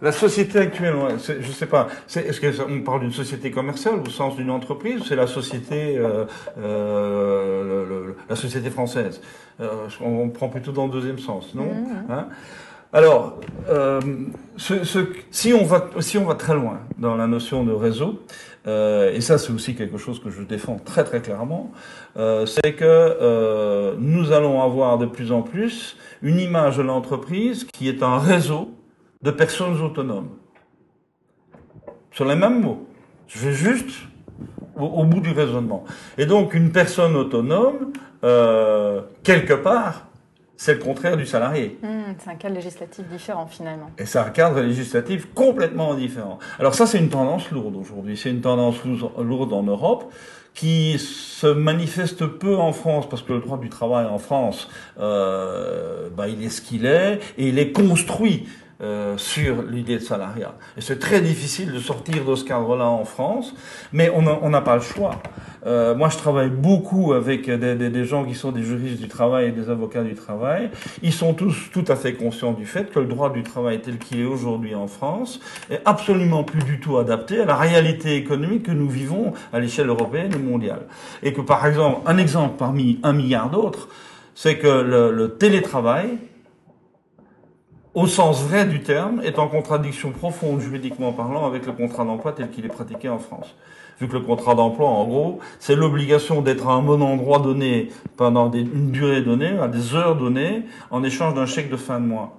la 0.00 0.12
société 0.12 0.58
actuelle, 0.58 0.94
je 1.18 1.50
sais 1.50 1.66
pas, 1.66 1.88
est-ce 2.14 2.40
qu'on 2.40 2.82
parle 2.82 3.00
d'une 3.00 3.12
société 3.12 3.50
commerciale 3.50 4.00
au 4.00 4.10
sens 4.10 4.36
d'une 4.36 4.50
entreprise 4.50 5.00
ou 5.00 5.04
c'est 5.04 5.16
la 5.16 5.26
société, 5.26 5.98
euh, 5.98 6.24
euh, 6.58 8.12
la 8.28 8.36
société 8.36 8.70
française? 8.70 9.20
Euh, 9.60 9.88
On 10.00 10.28
prend 10.28 10.48
plutôt 10.48 10.72
dans 10.72 10.86
le 10.86 10.92
deuxième 10.92 11.18
sens, 11.18 11.54
non? 11.54 11.64
Mmh. 11.64 12.12
hein? 12.12 12.28
Alors, 12.92 13.38
euh, 13.68 14.00
si, 15.30 15.52
on 15.52 15.64
va, 15.64 15.90
si 16.00 16.16
on 16.16 16.24
va 16.24 16.34
très 16.34 16.54
loin 16.54 16.80
dans 16.96 17.16
la 17.16 17.26
notion 17.26 17.62
de 17.62 17.72
réseau, 17.72 18.22
euh, 18.66 19.12
et 19.12 19.20
ça 19.20 19.36
c'est 19.36 19.52
aussi 19.52 19.74
quelque 19.74 19.98
chose 19.98 20.22
que 20.22 20.30
je 20.30 20.42
défends 20.42 20.78
très 20.82 21.04
très 21.04 21.20
clairement, 21.20 21.70
euh, 22.16 22.46
c'est 22.46 22.72
que 22.72 23.94
nous 23.98 24.32
allons 24.32 24.62
avoir 24.62 24.96
de 24.96 25.04
plus 25.04 25.32
en 25.32 25.42
plus 25.42 25.98
une 26.22 26.40
image 26.40 26.78
de 26.78 26.82
l'entreprise 26.82 27.64
qui 27.64 27.88
est 27.88 28.02
un 28.02 28.18
réseau 28.18 28.70
de 29.22 29.30
personnes 29.30 29.80
autonomes. 29.82 30.30
Sur 32.12 32.24
les 32.24 32.36
mêmes 32.36 32.62
mots. 32.62 32.86
Je 33.26 33.38
vais 33.46 33.52
juste 33.52 33.90
au, 34.76 35.04
bout 35.04 35.20
du 35.20 35.32
raisonnement. 35.32 35.84
Et 36.16 36.24
donc 36.24 36.54
une 36.54 36.72
personne 36.72 37.14
autonome, 37.16 37.92
quelque 39.22 39.52
part, 39.52 40.07
c'est 40.58 40.74
le 40.74 40.80
contraire 40.80 41.16
du 41.16 41.24
salarié. 41.24 41.78
Hmm, 41.82 42.14
c'est 42.18 42.30
un 42.30 42.34
cadre 42.34 42.56
législatif 42.56 43.06
différent 43.06 43.46
finalement. 43.46 43.90
Et 43.96 44.04
c'est 44.04 44.18
un 44.18 44.30
cadre 44.30 44.60
législatif 44.60 45.28
complètement 45.32 45.94
différent. 45.94 46.40
Alors 46.58 46.74
ça, 46.74 46.84
c'est 46.84 46.98
une 46.98 47.10
tendance 47.10 47.50
lourde 47.52 47.76
aujourd'hui. 47.76 48.16
C'est 48.16 48.30
une 48.30 48.40
tendance 48.40 48.76
lourde 48.84 49.52
en 49.52 49.62
Europe 49.62 50.12
qui 50.54 50.98
se 50.98 51.46
manifeste 51.46 52.26
peu 52.26 52.56
en 52.56 52.72
France 52.72 53.08
parce 53.08 53.22
que 53.22 53.32
le 53.34 53.38
droit 53.38 53.58
du 53.58 53.68
travail 53.68 54.06
en 54.06 54.18
France, 54.18 54.68
euh, 54.98 56.08
bah, 56.14 56.26
il 56.26 56.44
est 56.44 56.48
ce 56.48 56.60
qu'il 56.60 56.86
est 56.86 57.20
et 57.38 57.48
il 57.48 57.58
est 57.60 57.70
construit 57.70 58.48
euh, 58.80 59.16
sur 59.16 59.62
l'idée 59.62 59.98
de 59.98 60.02
salariat. 60.02 60.56
Et 60.76 60.80
c'est 60.80 60.98
très 60.98 61.20
difficile 61.20 61.72
de 61.72 61.78
sortir 61.78 62.24
de 62.24 62.34
ce 62.34 62.42
cadre-là 62.42 62.86
en 62.86 63.04
France, 63.04 63.54
mais 63.92 64.10
on 64.10 64.50
n'a 64.50 64.60
pas 64.60 64.74
le 64.74 64.82
choix. 64.82 65.22
Euh, 65.66 65.94
moi, 65.94 66.08
je 66.08 66.16
travaille 66.16 66.50
beaucoup 66.50 67.12
avec 67.12 67.50
des, 67.50 68.04
gens 68.04 68.24
qui 68.24 68.34
sont 68.34 68.52
des 68.52 68.62
juristes 68.62 69.00
du 69.00 69.08
travail 69.08 69.48
et 69.48 69.52
des 69.52 69.70
avocats 69.70 70.02
du 70.02 70.14
travail. 70.14 70.70
Ils 71.02 71.12
sont 71.12 71.34
tous 71.34 71.70
tout 71.72 71.84
à 71.88 71.96
fait 71.96 72.14
conscients 72.14 72.52
du 72.52 72.66
fait 72.66 72.90
que 72.92 73.00
le 73.00 73.06
droit 73.06 73.30
du 73.30 73.42
travail 73.42 73.80
tel 73.80 73.98
qu'il 73.98 74.20
est 74.20 74.24
aujourd'hui 74.24 74.74
en 74.74 74.86
France 74.86 75.40
est 75.70 75.80
absolument 75.84 76.44
plus 76.44 76.62
du 76.62 76.80
tout 76.80 76.98
adapté 76.98 77.40
à 77.40 77.44
la 77.44 77.56
réalité 77.56 78.16
économique 78.16 78.64
que 78.64 78.72
nous 78.72 78.88
vivons 78.88 79.32
à 79.52 79.60
l'échelle 79.60 79.88
européenne 79.88 80.32
et 80.34 80.38
mondiale. 80.38 80.82
Et 81.22 81.32
que, 81.32 81.40
par 81.40 81.66
exemple, 81.66 82.00
un 82.06 82.18
exemple 82.18 82.54
parmi 82.58 83.00
un 83.02 83.12
milliard 83.12 83.50
d'autres, 83.50 83.88
c'est 84.34 84.58
que 84.58 84.68
le 84.68 85.36
télétravail 85.36 86.18
au 87.98 88.06
sens 88.06 88.42
vrai 88.42 88.64
du 88.64 88.80
terme, 88.80 89.20
est 89.24 89.40
en 89.40 89.48
contradiction 89.48 90.12
profonde 90.12 90.60
juridiquement 90.60 91.12
parlant 91.12 91.46
avec 91.46 91.66
le 91.66 91.72
contrat 91.72 92.04
d'emploi 92.04 92.32
tel 92.32 92.48
qu'il 92.48 92.64
est 92.64 92.68
pratiqué 92.68 93.08
en 93.08 93.18
France. 93.18 93.56
Vu 94.00 94.06
que 94.06 94.14
le 94.14 94.20
contrat 94.20 94.54
d'emploi, 94.54 94.88
en 94.88 95.06
gros, 95.06 95.40
c'est 95.58 95.74
l'obligation 95.74 96.40
d'être 96.40 96.68
à 96.68 96.72
un 96.72 96.82
bon 96.82 97.02
endroit 97.02 97.40
donné 97.40 97.88
pendant 98.16 98.50
une 98.50 98.92
durée 98.92 99.22
donnée, 99.22 99.58
à 99.58 99.68
des 99.68 99.94
heures 99.94 100.16
données, 100.16 100.62
en 100.90 101.02
échange 101.02 101.34
d'un 101.34 101.46
chèque 101.46 101.70
de 101.70 101.76
fin 101.76 101.98
de 102.00 102.06
mois. 102.06 102.38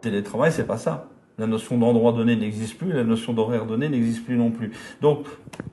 Télétravail, 0.00 0.50
c'est 0.50 0.66
pas 0.66 0.78
ça. 0.78 1.06
La 1.38 1.46
notion 1.46 1.78
d'endroit 1.78 2.12
donné 2.12 2.36
n'existe 2.36 2.76
plus, 2.76 2.92
la 2.92 3.04
notion 3.04 3.32
d'horaire 3.32 3.66
donné 3.66 3.88
n'existe 3.88 4.24
plus 4.24 4.36
non 4.36 4.50
plus. 4.50 4.72
Donc, 5.00 5.26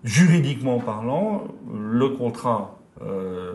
juridiquement 0.04 0.80
parlant, 0.80 1.46
le 1.74 2.10
contrat 2.10 2.78
euh, 3.02 3.54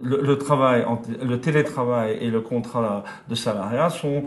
le, 0.00 0.20
le, 0.20 0.38
travail, 0.38 0.84
le 1.22 1.40
télétravail 1.40 2.18
et 2.20 2.30
le 2.30 2.40
contrat 2.40 3.04
de 3.28 3.34
salariat 3.34 3.90
sont 3.90 4.24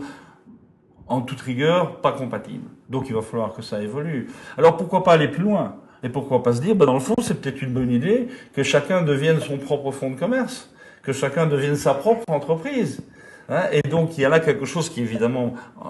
en 1.06 1.20
toute 1.20 1.40
rigueur, 1.40 2.00
pas 2.00 2.12
compatible. 2.12 2.68
Donc 2.88 3.08
il 3.08 3.14
va 3.14 3.22
falloir 3.22 3.52
que 3.52 3.62
ça 3.62 3.82
évolue. 3.82 4.28
Alors 4.58 4.76
pourquoi 4.76 5.02
pas 5.02 5.12
aller 5.12 5.28
plus 5.28 5.42
loin? 5.42 5.76
Et 6.02 6.08
pourquoi 6.08 6.42
pas 6.42 6.54
se 6.54 6.60
dire, 6.60 6.74
ben 6.74 6.86
dans 6.86 6.94
le 6.94 7.00
fond, 7.00 7.14
c'est 7.20 7.40
peut-être 7.40 7.62
une 7.62 7.72
bonne 7.72 7.90
idée 7.90 8.28
que 8.54 8.62
chacun 8.62 9.02
devienne 9.02 9.40
son 9.40 9.58
propre 9.58 9.92
fonds 9.92 10.10
de 10.10 10.16
commerce, 10.16 10.70
que 11.02 11.12
chacun 11.12 11.46
devienne 11.46 11.76
sa 11.76 11.94
propre 11.94 12.24
entreprise. 12.28 13.02
Hein 13.48 13.64
et 13.72 13.82
donc 13.82 14.16
il 14.16 14.22
y 14.22 14.24
a 14.24 14.28
là 14.28 14.40
quelque 14.40 14.64
chose 14.64 14.88
qui 14.88 15.00
est 15.00 15.04
évidemment 15.04 15.54
euh, 15.84 15.88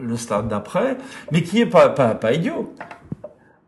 le 0.00 0.16
stade 0.16 0.48
d'après, 0.48 0.96
mais 1.32 1.42
qui 1.42 1.60
est 1.60 1.66
pas, 1.66 1.90
pas, 1.90 2.14
pas 2.14 2.32
idiot. 2.32 2.74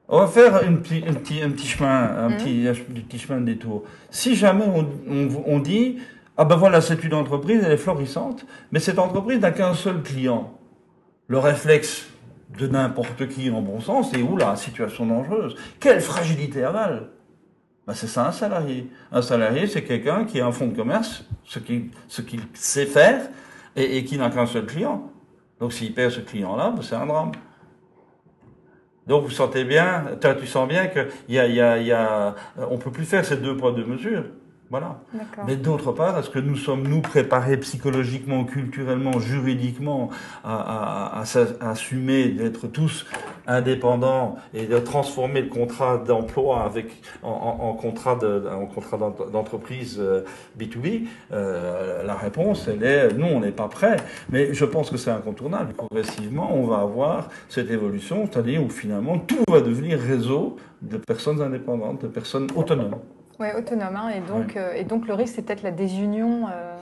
On 0.08 0.18
va 0.18 0.26
faire 0.26 0.62
une 0.62 0.80
petit, 0.80 1.02
un, 1.06 1.14
petit, 1.14 1.42
un 1.42 1.50
petit 1.50 1.66
chemin, 1.66 1.88
un, 1.88 2.28
mmh. 2.28 2.36
petit, 2.36 2.68
un 2.68 2.74
petit 2.74 3.18
chemin 3.18 3.40
de 3.40 3.46
détour. 3.46 3.84
Si 4.10 4.34
jamais 4.36 4.64
on, 4.64 4.86
on, 5.08 5.28
on 5.46 5.58
dit, 5.58 5.98
ah 6.36 6.44
ben 6.44 6.56
voilà, 6.56 6.80
c'est 6.80 7.02
une 7.04 7.14
entreprise, 7.14 7.62
elle 7.64 7.72
est 7.72 7.76
florissante, 7.78 8.44
mais 8.72 8.78
cette 8.78 8.98
entreprise 8.98 9.40
n'a 9.40 9.52
qu'un 9.52 9.74
seul 9.74 10.02
client. 10.02 10.52
Le 11.28 11.38
réflexe 11.38 12.11
de 12.58 12.66
n'importe 12.66 13.28
qui 13.28 13.50
en 13.50 13.62
bon 13.62 13.80
sens, 13.80 14.10
c'est 14.12 14.22
où 14.22 14.36
la 14.36 14.56
situation 14.56 15.06
dangereuse 15.06 15.54
Quelle 15.80 16.00
fragilité 16.00 16.64
aval 16.64 17.08
ben 17.86 17.94
C'est 17.94 18.06
ça 18.06 18.28
un 18.28 18.32
salarié. 18.32 18.88
Un 19.10 19.22
salarié, 19.22 19.66
c'est 19.66 19.82
quelqu'un 19.82 20.24
qui 20.24 20.40
a 20.40 20.46
un 20.46 20.52
fonds 20.52 20.68
de 20.68 20.76
commerce, 20.76 21.24
ce 21.44 21.58
qu'il 21.58 21.90
sait 22.54 22.86
faire, 22.86 23.28
et, 23.76 23.98
et 23.98 24.04
qui 24.04 24.18
n'a 24.18 24.30
qu'un 24.30 24.46
seul 24.46 24.66
client. 24.66 25.10
Donc 25.60 25.72
s'il 25.72 25.94
perd 25.94 26.12
ce 26.12 26.20
client-là, 26.20 26.72
ben 26.74 26.82
c'est 26.82 26.94
un 26.94 27.06
drame. 27.06 27.32
Donc 29.06 29.24
vous 29.24 29.30
sentez 29.30 29.64
bien, 29.64 30.04
tu 30.38 30.46
sens 30.46 30.68
bien 30.68 30.88
il 31.28 31.34
y 31.34 31.40
a, 31.92 32.34
on 32.70 32.78
peut 32.78 32.92
plus 32.92 33.04
faire 33.04 33.24
ces 33.24 33.36
deux 33.36 33.56
poids 33.56 33.72
deux 33.72 33.84
mesures. 33.84 34.24
Voilà. 34.72 35.02
Mais 35.46 35.56
d'autre 35.56 35.92
part, 35.92 36.18
est-ce 36.18 36.30
que 36.30 36.38
nous 36.38 36.56
sommes, 36.56 36.88
nous, 36.88 37.02
préparés 37.02 37.58
psychologiquement, 37.58 38.44
culturellement, 38.44 39.20
juridiquement 39.20 40.08
à, 40.42 41.18
à, 41.18 41.20
à, 41.20 41.70
assumer 41.70 42.28
d'être 42.28 42.68
tous 42.68 43.04
indépendants 43.46 44.36
et 44.54 44.64
de 44.64 44.78
transformer 44.78 45.42
le 45.42 45.48
contrat 45.48 45.98
d'emploi 45.98 46.62
avec 46.64 47.02
en, 47.22 47.28
en, 47.28 47.74
contrat 47.74 48.16
de, 48.16 48.48
en 48.50 48.64
contrat 48.64 48.96
d'entreprise 48.96 50.02
B2B 50.58 51.02
euh, 51.32 51.42
euh, 51.42 52.02
La 52.04 52.14
réponse, 52.14 52.66
elle 52.66 52.82
est 52.82 53.12
non, 53.12 53.36
on 53.36 53.40
n'est 53.40 53.52
pas 53.52 53.68
prêt. 53.68 53.96
Mais 54.30 54.54
je 54.54 54.64
pense 54.64 54.88
que 54.88 54.96
c'est 54.96 55.10
incontournable. 55.10 55.74
Progressivement, 55.74 56.50
on 56.50 56.66
va 56.66 56.78
avoir 56.78 57.28
cette 57.50 57.70
évolution, 57.70 58.26
c'est-à-dire 58.26 58.64
où 58.64 58.70
finalement 58.70 59.18
tout 59.18 59.44
va 59.50 59.60
devenir 59.60 60.00
réseau 60.00 60.56
de 60.80 60.96
personnes 60.96 61.42
indépendantes, 61.42 62.00
de 62.00 62.08
personnes 62.08 62.48
autonomes. 62.56 62.96
Oui, 63.42 63.48
autonome. 63.58 63.96
Hein, 63.96 64.10
et, 64.10 64.20
donc, 64.20 64.56
euh, 64.56 64.72
et 64.72 64.84
donc 64.84 65.08
le 65.08 65.14
risque, 65.14 65.34
c'est 65.34 65.42
peut-être 65.42 65.64
la 65.64 65.72
désunion. 65.72 66.46
Euh, 66.46 66.76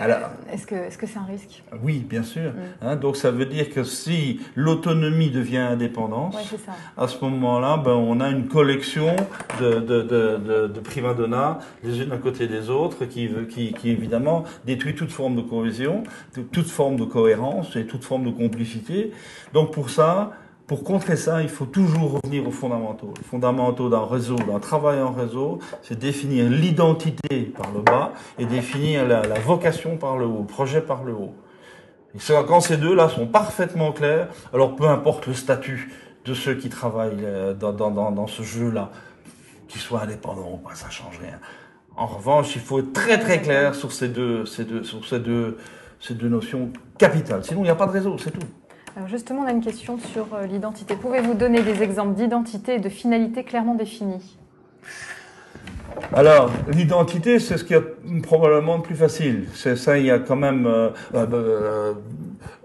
Alors, 0.00 0.30
est-ce 0.50 0.66
que 0.66 0.74
est-ce 0.74 0.96
que 0.96 1.06
c'est 1.06 1.18
un 1.18 1.26
risque? 1.26 1.62
Oui, 1.82 1.98
bien 2.08 2.22
sûr. 2.22 2.52
Mm. 2.52 2.86
Hein, 2.86 2.96
donc 2.96 3.18
ça 3.18 3.30
veut 3.30 3.44
dire 3.44 3.68
que 3.68 3.84
si 3.84 4.40
l'autonomie 4.54 5.30
devient 5.30 5.58
indépendance, 5.58 6.36
ça. 6.64 6.72
à 6.96 7.06
ce 7.06 7.22
moment-là, 7.22 7.76
ben, 7.76 7.92
on 7.92 8.18
a 8.20 8.30
une 8.30 8.48
collection 8.48 9.14
de, 9.60 9.80
de, 9.80 10.00
de, 10.00 10.68
de, 10.68 10.80
prima 10.80 11.12
donna, 11.12 11.58
les 11.84 12.00
unes 12.00 12.12
à 12.12 12.16
côté 12.16 12.46
des 12.46 12.70
autres, 12.70 13.04
qui, 13.04 13.28
qui, 13.50 13.74
qui 13.74 13.90
évidemment 13.90 14.44
détruit 14.64 14.94
toute 14.94 15.10
forme 15.12 15.36
de 15.36 15.42
cohésion, 15.42 16.02
toute 16.50 16.70
forme 16.70 16.96
de 16.96 17.04
cohérence 17.04 17.76
et 17.76 17.84
toute 17.84 18.04
forme 18.04 18.24
de 18.24 18.30
complicité. 18.30 19.12
Donc 19.52 19.74
pour 19.74 19.90
ça, 19.90 20.32
pour 20.68 20.84
contrer 20.84 21.16
ça, 21.16 21.42
il 21.42 21.48
faut 21.48 21.64
toujours 21.64 22.20
revenir 22.20 22.46
aux 22.46 22.52
fondamentaux. 22.52 23.14
Les 23.16 23.24
fondamentaux 23.24 23.88
d'un 23.88 24.04
réseau, 24.04 24.36
d'un 24.36 24.60
travail 24.60 25.00
en 25.00 25.12
réseau, 25.12 25.60
c'est 25.82 25.98
définir 25.98 26.48
l'identité 26.50 27.44
par 27.56 27.72
le 27.72 27.80
bas 27.80 28.12
et 28.38 28.44
définir 28.44 29.08
la, 29.08 29.22
vocation 29.40 29.96
par 29.96 30.18
le 30.18 30.26
haut, 30.26 30.40
le 30.40 30.46
projet 30.46 30.82
par 30.82 31.04
le 31.04 31.14
haut. 31.14 31.34
Et 32.14 32.18
quand 32.46 32.60
ces 32.60 32.76
deux-là 32.76 33.08
sont 33.08 33.26
parfaitement 33.26 33.92
clairs, 33.92 34.28
alors 34.52 34.76
peu 34.76 34.86
importe 34.86 35.26
le 35.26 35.32
statut 35.32 35.90
de 36.26 36.34
ceux 36.34 36.54
qui 36.54 36.68
travaillent 36.68 37.24
euh, 37.24 37.54
dans 37.54 38.26
ce 38.26 38.42
jeu-là, 38.42 38.90
qu'ils 39.68 39.80
soient 39.80 40.02
indépendants 40.02 40.50
ou 40.52 40.58
pas, 40.58 40.74
ça 40.74 40.90
change 40.90 41.18
rien. 41.18 41.38
En 41.96 42.06
revanche, 42.06 42.54
il 42.56 42.60
faut 42.60 42.80
être 42.80 42.92
très 42.92 43.18
très 43.18 43.40
clair 43.40 43.74
sur 43.74 43.90
ces 43.90 44.08
deux, 44.08 44.44
ces 44.44 44.64
deux, 44.64 44.84
sur 44.84 45.02
ces 45.06 45.18
deux, 45.18 45.56
ces 45.98 46.12
deux 46.12 46.28
notions 46.28 46.70
capitales. 46.98 47.42
Sinon, 47.42 47.60
il 47.60 47.64
n'y 47.64 47.70
a 47.70 47.74
pas 47.74 47.86
de 47.86 47.92
réseau, 47.92 48.18
c'est 48.18 48.32
tout. 48.32 48.46
Alors 48.98 49.08
justement, 49.08 49.42
on 49.42 49.46
a 49.46 49.52
une 49.52 49.62
question 49.62 49.96
sur 49.96 50.34
euh, 50.34 50.46
l'identité. 50.46 50.96
Pouvez-vous 50.96 51.34
donner 51.34 51.62
des 51.62 51.84
exemples 51.84 52.16
d'identité 52.16 52.74
et 52.74 52.78
de 52.80 52.88
finalité 52.88 53.44
clairement 53.44 53.76
définies? 53.76 54.36
Alors, 56.12 56.50
l'identité, 56.66 57.38
c'est 57.38 57.58
ce 57.58 57.62
qui 57.62 57.74
est 57.74 58.22
probablement 58.22 58.78
le 58.78 58.82
plus 58.82 58.96
facile. 58.96 59.46
C'est 59.54 59.76
ça, 59.76 59.98
il 59.98 60.06
y 60.06 60.10
a 60.10 60.18
quand 60.18 60.34
même... 60.34 60.66
Euh, 60.66 60.90
euh, 61.14 61.94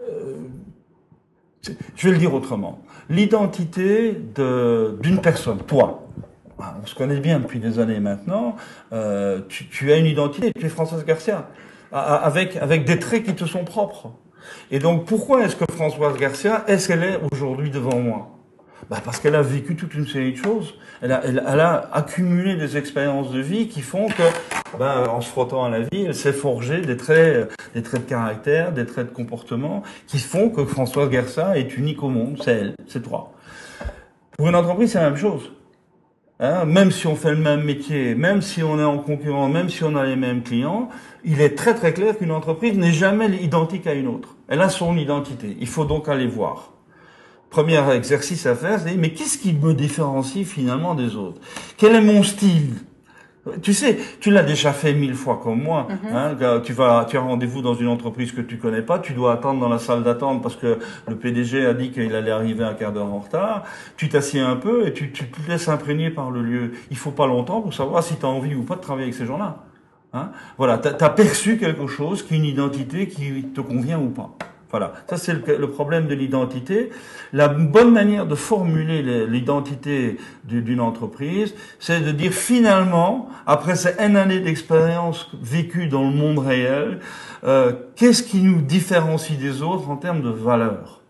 euh, 0.09 1.69
je 1.95 2.07
vais 2.07 2.13
le 2.13 2.17
dire 2.17 2.33
autrement. 2.33 2.81
L'identité 3.11 4.13
d'une 4.13 5.21
personne, 5.21 5.59
toi, 5.59 6.07
ah, 6.57 6.77
on 6.81 6.87
se 6.87 6.95
connaît 6.95 7.19
bien 7.19 7.39
depuis 7.39 7.59
des 7.59 7.77
années 7.77 7.99
maintenant, 7.99 8.55
tu, 9.49 9.91
as 9.91 9.97
une 9.97 10.07
identité, 10.07 10.51
tu 10.51 10.65
es 10.65 10.69
Françoise 10.69 11.05
Garcia, 11.05 11.47
avec 11.91 12.85
des 12.85 12.97
traits 12.97 13.23
qui 13.23 13.35
te 13.35 13.45
sont 13.45 13.65
propres. 13.65 14.09
Et 14.71 14.79
donc, 14.79 15.05
pourquoi 15.05 15.43
est-ce 15.43 15.55
que 15.55 15.65
Françoise 15.71 16.17
Garcia, 16.17 16.63
est-ce 16.67 16.87
qu'elle 16.87 17.03
est 17.03 17.19
aujourd'hui 17.31 17.69
devant 17.69 17.99
moi? 17.99 18.29
Bah 18.89 18.97
Parce 19.03 19.19
qu'elle 19.19 19.35
a 19.35 19.41
vécu 19.41 19.75
toute 19.75 19.93
une 19.93 20.07
série 20.07 20.33
de 20.33 20.37
choses. 20.37 20.75
Elle 21.01 21.11
a, 21.11 21.89
accumulé 21.91 22.55
des 22.55 22.77
expériences 22.77 23.31
de 23.31 23.39
vie 23.39 23.67
qui 23.67 23.81
font 23.81 24.07
que, 24.07 24.77
bah, 24.77 25.05
en 25.09 25.21
se 25.21 25.29
frottant 25.29 25.65
à 25.65 25.69
la 25.69 25.79
vie, 25.81 26.05
elle 26.07 26.15
s'est 26.15 26.33
forgée 26.33 26.81
des 26.81 26.97
traits, 26.97 27.51
des 27.75 27.83
traits 27.83 28.05
de 28.05 28.09
caractère, 28.09 28.71
des 28.71 28.85
traits 28.85 29.09
de 29.09 29.13
comportement 29.13 29.83
qui 30.07 30.19
font 30.19 30.49
que 30.49 30.65
François 30.65 31.09
Gersa 31.09 31.57
est 31.57 31.77
unique 31.77 32.03
au 32.03 32.09
monde. 32.09 32.39
C'est 32.43 32.51
elle, 32.51 32.75
c'est 32.87 33.01
toi. 33.01 33.31
Pour 34.37 34.49
une 34.49 34.55
entreprise, 34.55 34.91
c'est 34.91 34.99
la 34.99 35.09
même 35.09 35.17
chose. 35.17 35.51
Hein, 36.43 36.65
même 36.65 36.91
si 36.91 37.07
on 37.07 37.15
fait 37.15 37.31
le 37.31 37.37
même 37.37 37.63
métier, 37.63 38.15
même 38.15 38.41
si 38.41 38.63
on 38.63 38.77
est 38.77 38.83
en 38.83 38.97
concurrent, 38.97 39.47
même 39.47 39.69
si 39.69 39.85
on 39.85 39.95
a 39.95 40.05
les 40.05 40.17
mêmes 40.17 40.43
clients, 40.43 40.89
il 41.23 41.39
est 41.39 41.55
très 41.55 41.73
très 41.73 41.93
clair 41.93 42.17
qu'une 42.17 42.31
entreprise 42.31 42.77
n'est 42.77 42.91
jamais 42.91 43.29
identique 43.41 43.87
à 43.87 43.93
une 43.93 44.07
autre. 44.07 44.35
Elle 44.49 44.61
a 44.61 44.67
son 44.67 44.97
identité. 44.97 45.55
Il 45.61 45.67
faut 45.67 45.85
donc 45.85 46.09
aller 46.09 46.27
voir 46.27 46.73
premier 47.53 47.79
exercice 47.93 48.47
à 48.47 48.55
faire, 48.55 48.79
c'est 48.79 48.95
mais 48.95 49.11
qu'est-ce 49.11 49.37
qui 49.37 49.53
me 49.53 49.75
différencie 49.75 50.45
finalement 50.45 50.95
des 50.95 51.15
autres? 51.15 51.39
Quel 51.77 51.95
est 51.95 52.01
mon 52.01 52.23
style? 52.23 52.73
Tu 53.61 53.73
sais, 53.73 53.97
tu 54.21 54.31
l'as 54.31 54.43
déjà 54.43 54.71
fait 54.71 54.93
mille 54.93 55.15
fois 55.15 55.39
comme 55.43 55.61
moi. 55.61 55.87
Mhm. 55.89 56.15
hein, 56.15 56.61
tu 56.63 56.71
vas, 56.71 57.05
tu 57.09 57.17
as 57.17 57.21
rendez-vous 57.21 57.61
dans 57.61 57.73
une 57.73 57.89
entreprise 57.89 58.31
que 58.31 58.41
tu 58.41 58.57
connais 58.57 58.81
pas, 58.81 58.99
tu 58.99 59.13
dois 59.13 59.33
attendre 59.33 59.59
dans 59.59 59.69
la 59.69 59.79
salle 59.79 60.03
d'attente 60.03 60.41
parce 60.41 60.55
que 60.55 60.79
le 61.07 61.15
PDG 61.15 61.65
a 61.65 61.73
dit 61.73 61.91
qu'il 61.91 62.15
allait 62.15 62.31
arriver 62.31 62.63
un 62.63 62.73
quart 62.73 62.93
d'heure 62.93 63.11
en 63.13 63.19
retard. 63.19 63.63
Tu 63.97 64.07
t'assieds 64.07 64.39
un 64.39 64.55
peu 64.55 64.87
et 64.87 64.93
tu, 64.93 65.11
tu, 65.11 65.25
te 65.29 65.51
laisses 65.51 65.67
imprégner 65.67 66.09
par 66.09 66.31
le 66.31 66.41
lieu. 66.41 66.71
Il 66.89 66.97
faut 66.97 67.11
pas 67.11 67.27
longtemps 67.27 67.61
pour 67.61 67.73
savoir 67.73 68.01
si 68.01 68.15
tu 68.15 68.25
as 68.25 68.29
envie 68.29 68.55
ou 68.55 68.63
pas 68.63 68.75
de 68.75 68.81
travailler 68.81 69.05
avec 69.07 69.15
ces 69.15 69.25
gens-là. 69.25 69.63
Hein 70.13 70.31
voilà, 70.57 70.77
tu 70.77 70.87
as 70.87 71.09
perçu 71.09 71.57
quelque 71.57 71.87
chose 71.87 72.23
qui 72.23 72.35
est 72.35 72.37
une 72.37 72.45
identité 72.45 73.07
qui 73.07 73.43
te 73.53 73.61
convient 73.61 73.99
ou 73.99 74.09
pas. 74.09 74.37
Voilà, 74.73 74.93
ça 75.07 75.17
c'est 75.17 75.33
le, 75.33 75.69
problème 75.69 76.07
de 76.07 76.15
l'identité. 76.15 76.89
La 77.31 77.47
bonne 77.47 77.93
manière 77.93 78.25
de 78.25 78.33
formuler 78.33 79.03
l'identité 79.27 80.17
d'une 80.45 80.79
entreprise, 80.79 81.53
c'est 81.77 81.99
de 81.99 82.09
dire 82.09 82.33
finalement, 82.33 83.29
après 83.45 83.75
ces 83.75 83.93
N 83.99 84.17
années 84.17 84.39
d'expérience 84.39 85.29
vécue 85.39 85.85
dans 85.85 86.01
le 86.01 86.15
monde 86.15 86.39
réel, 86.39 87.01
euh, 87.43 87.71
qu'est-ce 87.95 88.23
qui 88.23 88.41
nous 88.41 88.61
différencie 88.61 89.37
des 89.37 89.61
autres 89.61 89.91
en 89.91 89.95
termes 89.95 90.23
de 90.23 90.31
valeur? 90.31 91.01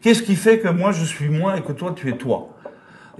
Qu'est-ce 0.00 0.22
qui 0.22 0.34
fait 0.34 0.58
que 0.58 0.68
moi 0.68 0.90
je 0.90 1.04
suis 1.04 1.28
moi 1.28 1.58
et 1.58 1.60
que 1.60 1.72
toi 1.72 1.92
tu 1.94 2.08
es 2.08 2.16
toi? 2.16 2.49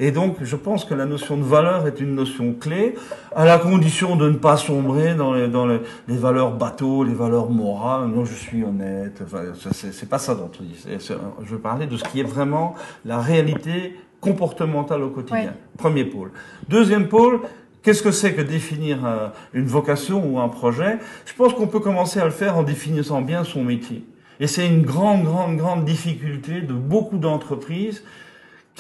Et 0.03 0.13
donc, 0.13 0.37
je 0.43 0.57
pense 0.57 0.87
que 0.87 0.95
la 0.95 1.05
notion 1.05 1.37
de 1.37 1.43
valeur 1.43 1.87
est 1.87 2.01
une 2.01 2.15
notion 2.15 2.55
clé, 2.55 2.95
à 3.37 3.45
la 3.45 3.59
condition 3.59 4.17
de 4.17 4.31
ne 4.31 4.37
pas 4.37 4.57
sombrer 4.57 5.15
dans 5.15 5.35
les, 5.35 5.47
dans 5.47 5.67
les, 5.67 5.79
valeurs 6.09 6.57
bateaux, 6.57 7.05
les 7.05 7.13
valeurs 7.13 7.51
morales. 7.51 8.09
Non, 8.09 8.25
je 8.25 8.33
suis 8.33 8.65
honnête. 8.65 9.21
Enfin, 9.23 9.43
c'est 9.73 10.09
pas 10.09 10.19
ça 10.19 10.35
dont 10.35 10.51
on 10.59 10.63
dit. 10.63 10.87
Je 10.89 11.51
veux 11.51 11.59
parler 11.59 11.87
de 11.87 11.99
ce 11.99 12.05
qui 12.05 12.21
est 12.21 12.25
vraiment 12.25 12.75
la 13.05 13.21
réalité 13.21 13.95
comportementale 14.23 15.03
au 15.03 15.11
quotidien. 15.11 15.53
Premier 15.77 16.07
pôle. 16.07 16.33
Deuxième 16.69 17.07
pôle, 17.09 17.41
Qu'est-ce 17.83 18.03
que 18.03 18.11
c'est 18.11 18.35
que 18.35 18.43
définir 18.43 19.07
euh, 19.07 19.29
une 19.55 19.65
vocation 19.65 20.23
ou 20.31 20.39
un 20.39 20.51
projet? 20.51 20.99
Je 21.25 21.33
pense 21.33 21.55
qu'on 21.55 21.67
peut 21.67 21.81
commencer 21.81 22.21
à 22.21 22.27
le 22.27 22.31
faire 22.31 22.59
en 22.59 22.63
définissant 22.63 23.23
bien 23.23 23.43
son 23.43 23.65
métier. 23.65 24.05
Et 24.39 24.47
c'est 24.47 24.67
une 24.67 24.83
grande, 24.83 25.25
grande, 25.25 25.57
grande 25.57 25.87
difficulté 25.87 26.61
de 26.61 26.75
beaucoup 26.75 27.17
d'entreprises 27.17 28.05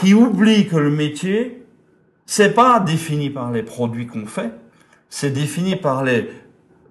qui 0.00 0.14
oublie 0.14 0.66
que 0.66 0.76
le 0.76 0.90
métier, 0.90 1.62
c'est 2.24 2.54
pas 2.54 2.80
défini 2.80 3.28
par 3.28 3.52
les 3.52 3.62
produits 3.62 4.06
qu'on 4.06 4.24
fait, 4.24 4.50
c'est 5.10 5.30
défini 5.30 5.76
par 5.76 6.04
les 6.04 6.30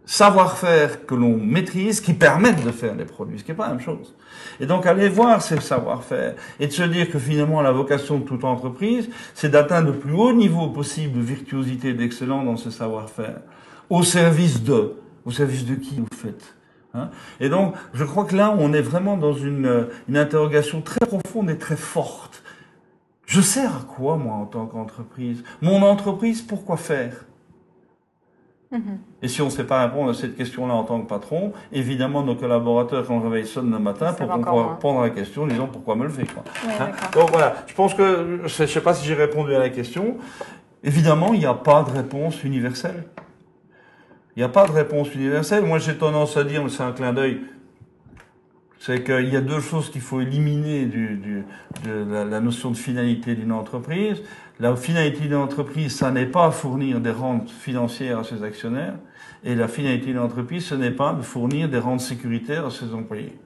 savoir-faire 0.06 1.06
que 1.08 1.16
l'on 1.16 1.38
maîtrise 1.38 2.02
qui 2.02 2.14
permettent 2.14 2.64
de 2.64 2.72
faire 2.72 2.96
les 2.96 3.06
produits, 3.06 3.40
ce 3.40 3.44
qui 3.44 3.52
n'est 3.52 3.58
pas 3.58 3.68
la 3.68 3.74
même 3.74 3.82
chose. 3.82 4.16
Et 4.60 4.68
donc 4.68 4.86
aller 4.86 5.10
voir 5.10 5.42
ces 5.42 5.60
savoir-faire 5.60 6.36
et 6.60 6.68
de 6.68 6.72
se 6.72 6.84
dire 6.84 7.10
que 7.10 7.18
finalement 7.18 7.62
la 7.62 7.72
vocation 7.72 8.20
de 8.20 8.26
toute 8.26 8.44
entreprise, 8.44 9.10
c'est 9.34 9.50
d'atteindre 9.50 9.88
le 9.88 9.98
plus 9.98 10.14
haut 10.14 10.34
niveau 10.34 10.68
possible 10.68 11.18
de 11.18 11.24
virtuosité 11.24 11.90
et 11.90 11.94
d'excellence 11.94 12.46
dans 12.46 12.58
ce 12.58 12.70
savoir-faire, 12.70 13.42
au 13.90 14.04
service 14.04 14.64
de, 14.64 14.94
au 15.26 15.32
service 15.32 15.66
de 15.66 15.76
qui 15.76 15.96
vous 15.96 16.16
faites. 16.16 16.56
Hein? 16.94 17.10
Et 17.40 17.50
donc, 17.50 17.74
je 17.94 18.04
crois 18.04 18.26
que 18.26 18.36
là, 18.36 18.56
on 18.58 18.74
est 18.74 18.82
vraiment 18.82 19.18
dans 19.18 19.34
une, 19.34 19.88
une 20.08 20.18
interrogation 20.18 20.82
très 20.82 21.06
profonde 21.06 21.50
et 21.50 21.58
très 21.58 21.78
forte 21.78 22.44
je 23.30 23.42
sers 23.42 23.70
à 23.70 23.82
quoi, 23.82 24.18
moi, 24.18 24.34
en 24.34 24.46
tant 24.48 24.66
qu'entreprise? 24.66 25.44
Mon 25.62 25.84
entreprise, 25.84 26.42
pourquoi 26.42 26.78
faire? 26.78 27.14
Mm-hmm. 28.74 28.98
Et 29.22 29.28
si 29.28 29.44
on 29.44 29.46
ne 29.46 29.50
sait 29.52 29.66
pas 29.66 29.86
répondre 29.86 30.10
à 30.10 30.14
cette 30.16 30.36
question-là 30.36 30.74
en 30.74 30.84
tant 30.84 31.00
que 31.00 31.08
patron, 31.08 31.54
évidemment, 31.72 32.24
nos 32.24 32.36
collaborateurs, 32.36 33.06
quand 33.06 33.20
le 33.20 33.28
réveil 33.28 33.46
sonne 33.46 33.70
le 33.70 33.78
matin, 33.78 34.14
pour 34.14 34.32
répondre 34.32 35.02
à 35.02 35.04
la 35.04 35.10
question, 35.12 35.46
disons 35.46 35.68
pourquoi 35.68 35.96
me 35.96 36.06
le 36.06 36.10
fait. 36.10 36.26
Quoi. 36.26 36.44
Hein? 36.80 36.90
Donc 37.14 37.30
voilà, 37.30 37.54
je 37.68 37.74
pense 37.76 37.94
que, 37.94 38.42
je 38.46 38.64
ne 38.64 38.68
sais 38.68 38.82
pas 38.82 38.96
si 38.96 39.06
j'ai 39.06 39.14
répondu 39.14 39.54
à 39.54 39.60
la 39.60 39.70
question. 39.70 40.18
Évidemment, 40.84 41.32
il 41.34 41.40
n'y 41.40 41.46
a 41.46 41.54
pas 41.54 41.84
de 41.84 41.92
réponse 41.92 42.44
universelle. 42.44 43.04
Il 44.36 44.40
n'y 44.40 44.44
a 44.44 44.50
pas 44.50 44.66
de 44.66 44.72
réponse 44.72 45.14
universelle. 45.14 45.66
Moi, 45.66 45.78
j'ai 45.78 45.96
tendance 45.96 46.36
à 46.36 46.44
dire, 46.44 46.64
c'est 46.68 46.82
un 46.82 46.94
clin 46.94 47.14
d'œil, 47.14 47.42
c'est 48.80 49.04
qu'il 49.04 49.30
y 49.30 49.36
a 49.36 49.42
deux 49.42 49.60
choses 49.60 49.92
qu'il 49.92 50.02
faut 50.02 50.22
éliminer 50.22 50.86
du, 50.86 51.18
du, 51.18 51.44
de 51.84 52.06
la, 52.10 52.24
la, 52.24 52.40
notion 52.40 52.72
de 52.72 52.78
finalité 52.78 53.36
d'une 53.36 53.52
entreprise. 53.52 54.24
La 54.60 54.76
finalité 54.76 55.22
d'une 55.24 55.36
entreprise, 55.36 55.96
ça 55.96 56.12
n'est 56.12 56.26
pas 56.26 56.50
fournir 56.52 57.02
des 57.02 57.12
rentes 57.12 57.50
financières 57.50 58.20
à 58.20 58.24
ses 58.24 58.42
actionnaires, 58.44 58.96
et 59.44 59.54
la 59.56 59.68
finalité 59.68 60.08
d'une 60.08 60.20
entreprise, 60.20 60.66
ce 60.66 60.76
n'est 60.76 60.92
pas 60.92 61.14
de 61.14 61.22
fournir 61.22 61.70
des 61.70 61.78
rentes 61.78 62.02
sécuritaires 62.02 62.66
à 62.66 62.72
ses 62.72 62.94
employés. 62.94 63.38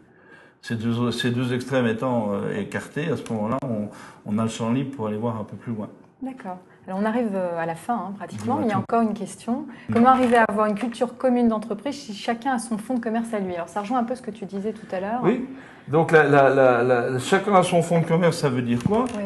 Ces 0.62 0.76
deux, 0.76 1.12
ces 1.12 1.32
deux 1.32 1.54
extrêmes 1.54 1.88
étant 1.88 2.34
euh, 2.34 2.58
écartés, 2.58 3.10
à 3.10 3.18
ce 3.18 3.34
moment-là, 3.34 3.58
on, 3.64 3.90
on 4.26 4.38
a 4.38 4.44
le 4.44 4.50
champ 4.50 4.72
libre 4.72 4.96
pour 4.96 5.08
aller 5.08 5.18
voir 5.18 5.40
un 5.40 5.44
peu 5.44 5.58
plus 5.58 5.74
loin. 5.74 5.90
D'accord. 6.22 6.60
Alors 6.86 7.00
on 7.02 7.06
arrive 7.06 7.30
euh, 7.34 7.58
à 7.58 7.66
la 7.66 7.76
fin 7.76 7.96
hein, 7.96 8.14
pratiquement, 8.18 8.58
mais 8.58 8.66
il 8.66 8.70
y 8.70 8.74
a 8.74 8.78
encore 8.78 9.02
une 9.02 9.14
question. 9.14 9.66
Comment 9.92 10.10
arriver 10.10 10.36
à 10.36 10.44
avoir 10.44 10.66
une 10.66 10.76
culture 10.76 11.18
commune 11.18 11.48
d'entreprise 11.48 11.96
si 11.96 12.14
chacun 12.14 12.54
a 12.54 12.60
son 12.60 12.78
fonds 12.78 12.96
de 12.96 13.00
commerce 13.00 13.34
à 13.34 13.40
lui? 13.40 13.56
Alors 13.56 13.70
ça 13.70 13.82
rejoint 13.82 14.00
un 14.00 14.04
peu 14.04 14.16
ce 14.16 14.22
que 14.22 14.32
tu 14.32 14.46
disais 14.46 14.74
tout 14.74 14.88
à 14.94 15.00
l'heure. 15.00 15.22
Oui, 15.24 15.48
donc 15.88 16.12
la, 16.12 16.28
la, 16.28 16.84
la, 16.84 17.20
chacun 17.20 17.56
a 17.56 17.64
son 17.64 17.82
fonds 17.82 18.02
de 18.02 18.06
commerce, 18.06 18.38
ça 18.38 18.50
veut 18.50 18.62
dire 18.62 18.84
quoi? 18.84 19.06
Oui. 19.16 19.24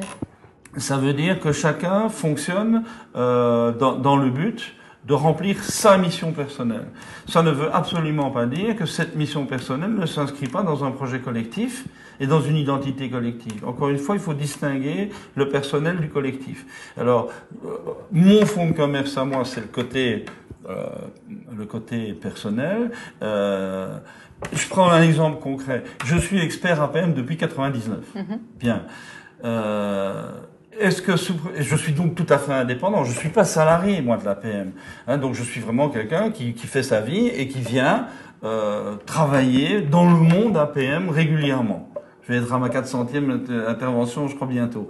Ça 0.79 0.97
veut 0.97 1.13
dire 1.13 1.39
que 1.39 1.51
chacun 1.51 2.09
fonctionne 2.09 2.83
euh, 3.15 3.71
dans, 3.71 3.95
dans 3.95 4.17
le 4.17 4.29
but 4.29 4.75
de 5.05 5.15
remplir 5.15 5.63
sa 5.63 5.97
mission 5.97 6.33
personnelle. 6.33 6.89
Ça 7.27 7.41
ne 7.41 7.49
veut 7.49 7.73
absolument 7.73 8.29
pas 8.29 8.45
dire 8.45 8.75
que 8.75 8.85
cette 8.85 9.15
mission 9.15 9.47
personnelle 9.47 9.95
ne 9.95 10.05
s'inscrit 10.05 10.47
pas 10.47 10.61
dans 10.61 10.83
un 10.83 10.91
projet 10.91 11.19
collectif 11.19 11.85
et 12.19 12.27
dans 12.27 12.41
une 12.41 12.57
identité 12.57 13.09
collective. 13.09 13.65
Encore 13.65 13.89
une 13.89 13.97
fois, 13.97 14.15
il 14.15 14.21
faut 14.21 14.33
distinguer 14.33 15.09
le 15.35 15.49
personnel 15.49 15.97
du 15.97 16.09
collectif. 16.09 16.65
Alors, 16.97 17.29
euh, 17.65 17.69
mon 18.11 18.45
fonds 18.45 18.67
de 18.67 18.73
commerce 18.73 19.17
à 19.17 19.25
moi, 19.25 19.45
c'est 19.45 19.61
le 19.61 19.67
côté, 19.67 20.25
euh, 20.69 20.85
le 21.55 21.65
côté 21.65 22.13
personnel. 22.13 22.91
Euh, 23.21 23.97
je 24.53 24.67
prends 24.67 24.89
un 24.89 25.01
exemple 25.01 25.41
concret. 25.41 25.83
Je 26.05 26.17
suis 26.17 26.39
expert 26.39 26.81
APM 26.81 27.13
depuis 27.13 27.37
99. 27.37 27.99
Mm-hmm. 28.15 28.21
Bien. 28.59 28.83
Euh, 29.43 30.31
est-ce 30.79 31.01
que 31.01 31.13
je 31.15 31.75
suis 31.75 31.93
donc 31.93 32.15
tout 32.15 32.25
à 32.29 32.37
fait 32.37 32.53
indépendant 32.53 33.03
Je 33.03 33.11
suis 33.11 33.29
pas 33.29 33.45
salarié 33.45 34.01
moi 34.01 34.17
de 34.17 34.25
l'APM, 34.25 34.71
hein, 35.07 35.17
donc 35.17 35.33
je 35.33 35.41
suis 35.41 35.59
vraiment 35.59 35.89
quelqu'un 35.89 36.29
qui, 36.29 36.53
qui, 36.53 36.67
fait 36.67 36.83
sa 36.83 37.01
vie 37.01 37.27
et 37.27 37.47
qui 37.47 37.59
vient 37.61 38.07
euh, 38.43 38.95
travailler 39.07 39.81
dans 39.81 40.05
le 40.05 40.17
monde 40.17 40.55
APM 40.57 41.09
régulièrement. 41.09 41.86
Je 42.27 42.33
vais 42.33 42.39
être 42.39 42.53
à 42.53 42.59
ma 42.59 42.69
400e 42.69 43.67
intervention, 43.67 44.27
je 44.27 44.35
crois 44.35 44.47
bientôt. 44.47 44.89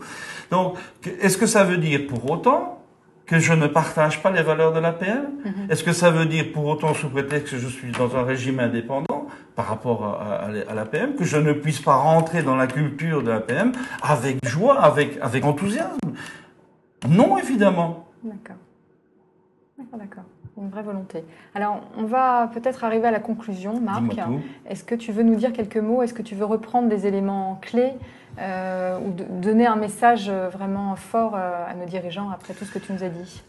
Donc, 0.50 0.78
est-ce 1.22 1.38
que 1.38 1.46
ça 1.46 1.64
veut 1.64 1.78
dire 1.78 2.08
pour 2.08 2.30
autant 2.32 2.84
que 3.28 3.40
je 3.40 3.54
ne 3.54 3.68
partage 3.68 4.24
pas 4.24 4.32
les 4.32 4.42
valeurs 4.42 4.74
de 4.74 4.80
l'APM 4.80 5.26
mm-hmm. 5.46 5.72
Est-ce 5.72 5.84
que 5.84 5.92
ça 5.92 6.10
veut 6.10 6.26
dire 6.26 6.46
pour 6.54 6.66
autant, 6.66 6.94
sous 6.94 7.10
prétexte 7.10 7.54
que 7.54 7.60
je 7.60 7.68
suis 7.68 7.92
dans 7.92 8.16
un 8.16 8.24
régime 8.24 8.60
indépendant 8.60 9.28
par 9.56 9.68
rapport 9.68 10.06
à, 10.06 10.46
à, 10.46 10.74
l'APM, 10.74 11.16
que 11.16 11.26
je 11.26 11.38
ne 11.38 11.52
puisse 11.54 11.80
pas 11.82 11.96
rentrer 11.96 12.42
dans 12.42 12.56
la 12.56 12.68
culture 12.68 13.22
de 13.22 13.30
l'APM 13.30 13.74
avec 14.02 14.44
joie, 14.46 14.80
avec, 14.82 15.18
avec 15.22 15.44
enthousiasme? 15.46 15.98
Non, 17.08 17.38
évidemment. 17.38 18.08
D'accord. 18.24 18.56
D'accord, 19.78 20.24
une 20.58 20.70
vraie 20.70 20.84
volonté. 20.84 21.24
Alors, 21.56 21.82
on 21.98 22.04
va 22.04 22.50
peut-être 22.54 22.84
arriver 22.84 23.08
à 23.08 23.12
la 23.12 23.20
conclusion, 23.20 23.80
Marc. 23.80 24.04
Est-ce 24.68 24.84
que 24.84 24.96
tu 24.96 25.12
veux 25.12 25.24
nous 25.24 25.36
dire 25.36 25.54
quelques 25.54 25.78
mots? 25.78 26.02
Est-ce 26.02 26.14
que 26.14 26.22
tu 26.22 26.36
veux 26.36 26.46
reprendre 26.46 26.90
des 26.90 27.08
éléments 27.08 27.60
clés 27.62 27.94
euh, 28.40 29.00
ou 29.00 29.12
donner 29.42 29.66
un 29.66 29.76
message 29.76 30.30
vraiment 30.30 30.96
fort 30.96 31.36
euh, 31.36 31.66
à 31.68 31.74
nos 31.74 31.86
dirigeants 31.86 32.30
après 32.30 32.54
tout 32.54 32.66
ce 32.66 32.72
que 32.72 32.80
tu 32.80 32.94
nous 32.94 33.04
as 33.04 33.10
dit? 33.10 33.44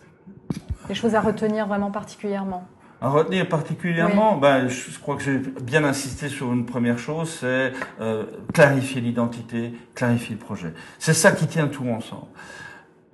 Des 0.88 0.94
choses 0.94 1.14
à 1.14 1.20
retenir 1.20 1.66
vraiment 1.66 1.90
particulièrement? 1.90 2.64
À 3.00 3.10
retenir 3.10 3.48
particulièrement, 3.48 4.36
ben, 4.36 4.66
je, 4.66 4.98
crois 4.98 5.16
que 5.16 5.22
j'ai 5.22 5.38
bien 5.38 5.84
insisté 5.84 6.28
sur 6.28 6.52
une 6.52 6.66
première 6.66 6.98
chose, 6.98 7.30
c'est 7.40 7.72
euh, 8.00 8.24
clarifier 8.52 9.00
l'identité, 9.00 9.72
clarifier 9.94 10.34
le 10.34 10.40
projet. 10.40 10.74
C'est 10.98 11.14
ça 11.14 11.30
qui 11.30 11.46
tient 11.46 11.68
tout 11.68 11.88
ensemble. 11.88 12.26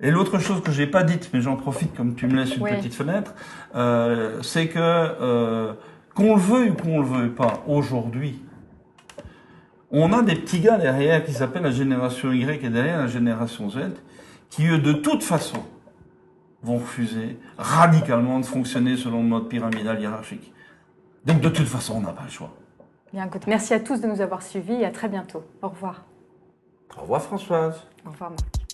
Et 0.01 0.11
l'autre 0.11 0.39
chose 0.39 0.61
que 0.61 0.71
j'ai 0.71 0.87
pas 0.87 1.03
dite, 1.03 1.29
mais 1.33 1.41
j'en 1.41 1.55
profite 1.55 1.95
comme 1.95 2.15
tu 2.15 2.27
me 2.27 2.35
laisses 2.35 2.55
une 2.55 2.63
petite 2.63 2.93
fenêtre, 2.93 3.33
euh, 3.75 4.41
c'est 4.41 4.67
que 4.67 4.79
euh, 4.79 5.73
qu'on 6.13 6.35
le 6.35 6.41
veuille 6.41 6.69
ou 6.71 6.73
qu'on 6.75 6.99
le 6.99 7.05
veuille 7.05 7.29
pas, 7.29 7.63
aujourd'hui, 7.67 8.41
on 9.91 10.11
a 10.11 10.21
des 10.21 10.35
petits 10.35 10.59
gars 10.59 10.77
derrière 10.77 11.23
qui 11.23 11.31
s'appellent 11.31 11.63
la 11.63 11.71
génération 11.71 12.33
Y 12.33 12.63
et 12.63 12.69
derrière 12.69 12.99
la 12.99 13.07
génération 13.07 13.69
Z, 13.69 13.79
qui 14.49 14.67
eux, 14.67 14.79
de 14.79 14.93
toute 14.93 15.23
façon, 15.23 15.63
vont 16.61 16.77
refuser 16.77 17.37
radicalement 17.57 18.39
de 18.39 18.45
fonctionner 18.45 18.97
selon 18.97 19.21
le 19.21 19.29
mode 19.29 19.47
pyramidal 19.47 20.01
hiérarchique. 20.01 20.51
Donc 21.25 21.39
de 21.39 21.49
toute 21.49 21.67
façon, 21.67 21.95
on 21.97 22.01
n'a 22.01 22.11
pas 22.11 22.23
le 22.23 22.31
choix. 22.31 22.53
Bien, 23.13 23.25
écoute, 23.27 23.47
merci 23.47 23.73
à 23.73 23.79
tous 23.79 24.01
de 24.01 24.07
nous 24.07 24.19
avoir 24.19 24.41
suivis 24.41 24.73
et 24.73 24.85
à 24.85 24.91
très 24.91 25.07
bientôt. 25.07 25.43
Au 25.61 25.69
revoir. 25.69 26.03
Au 26.97 27.01
revoir 27.01 27.21
Françoise. 27.21 27.87
Au 28.05 28.11
revoir 28.11 28.31
Marc. 28.31 28.64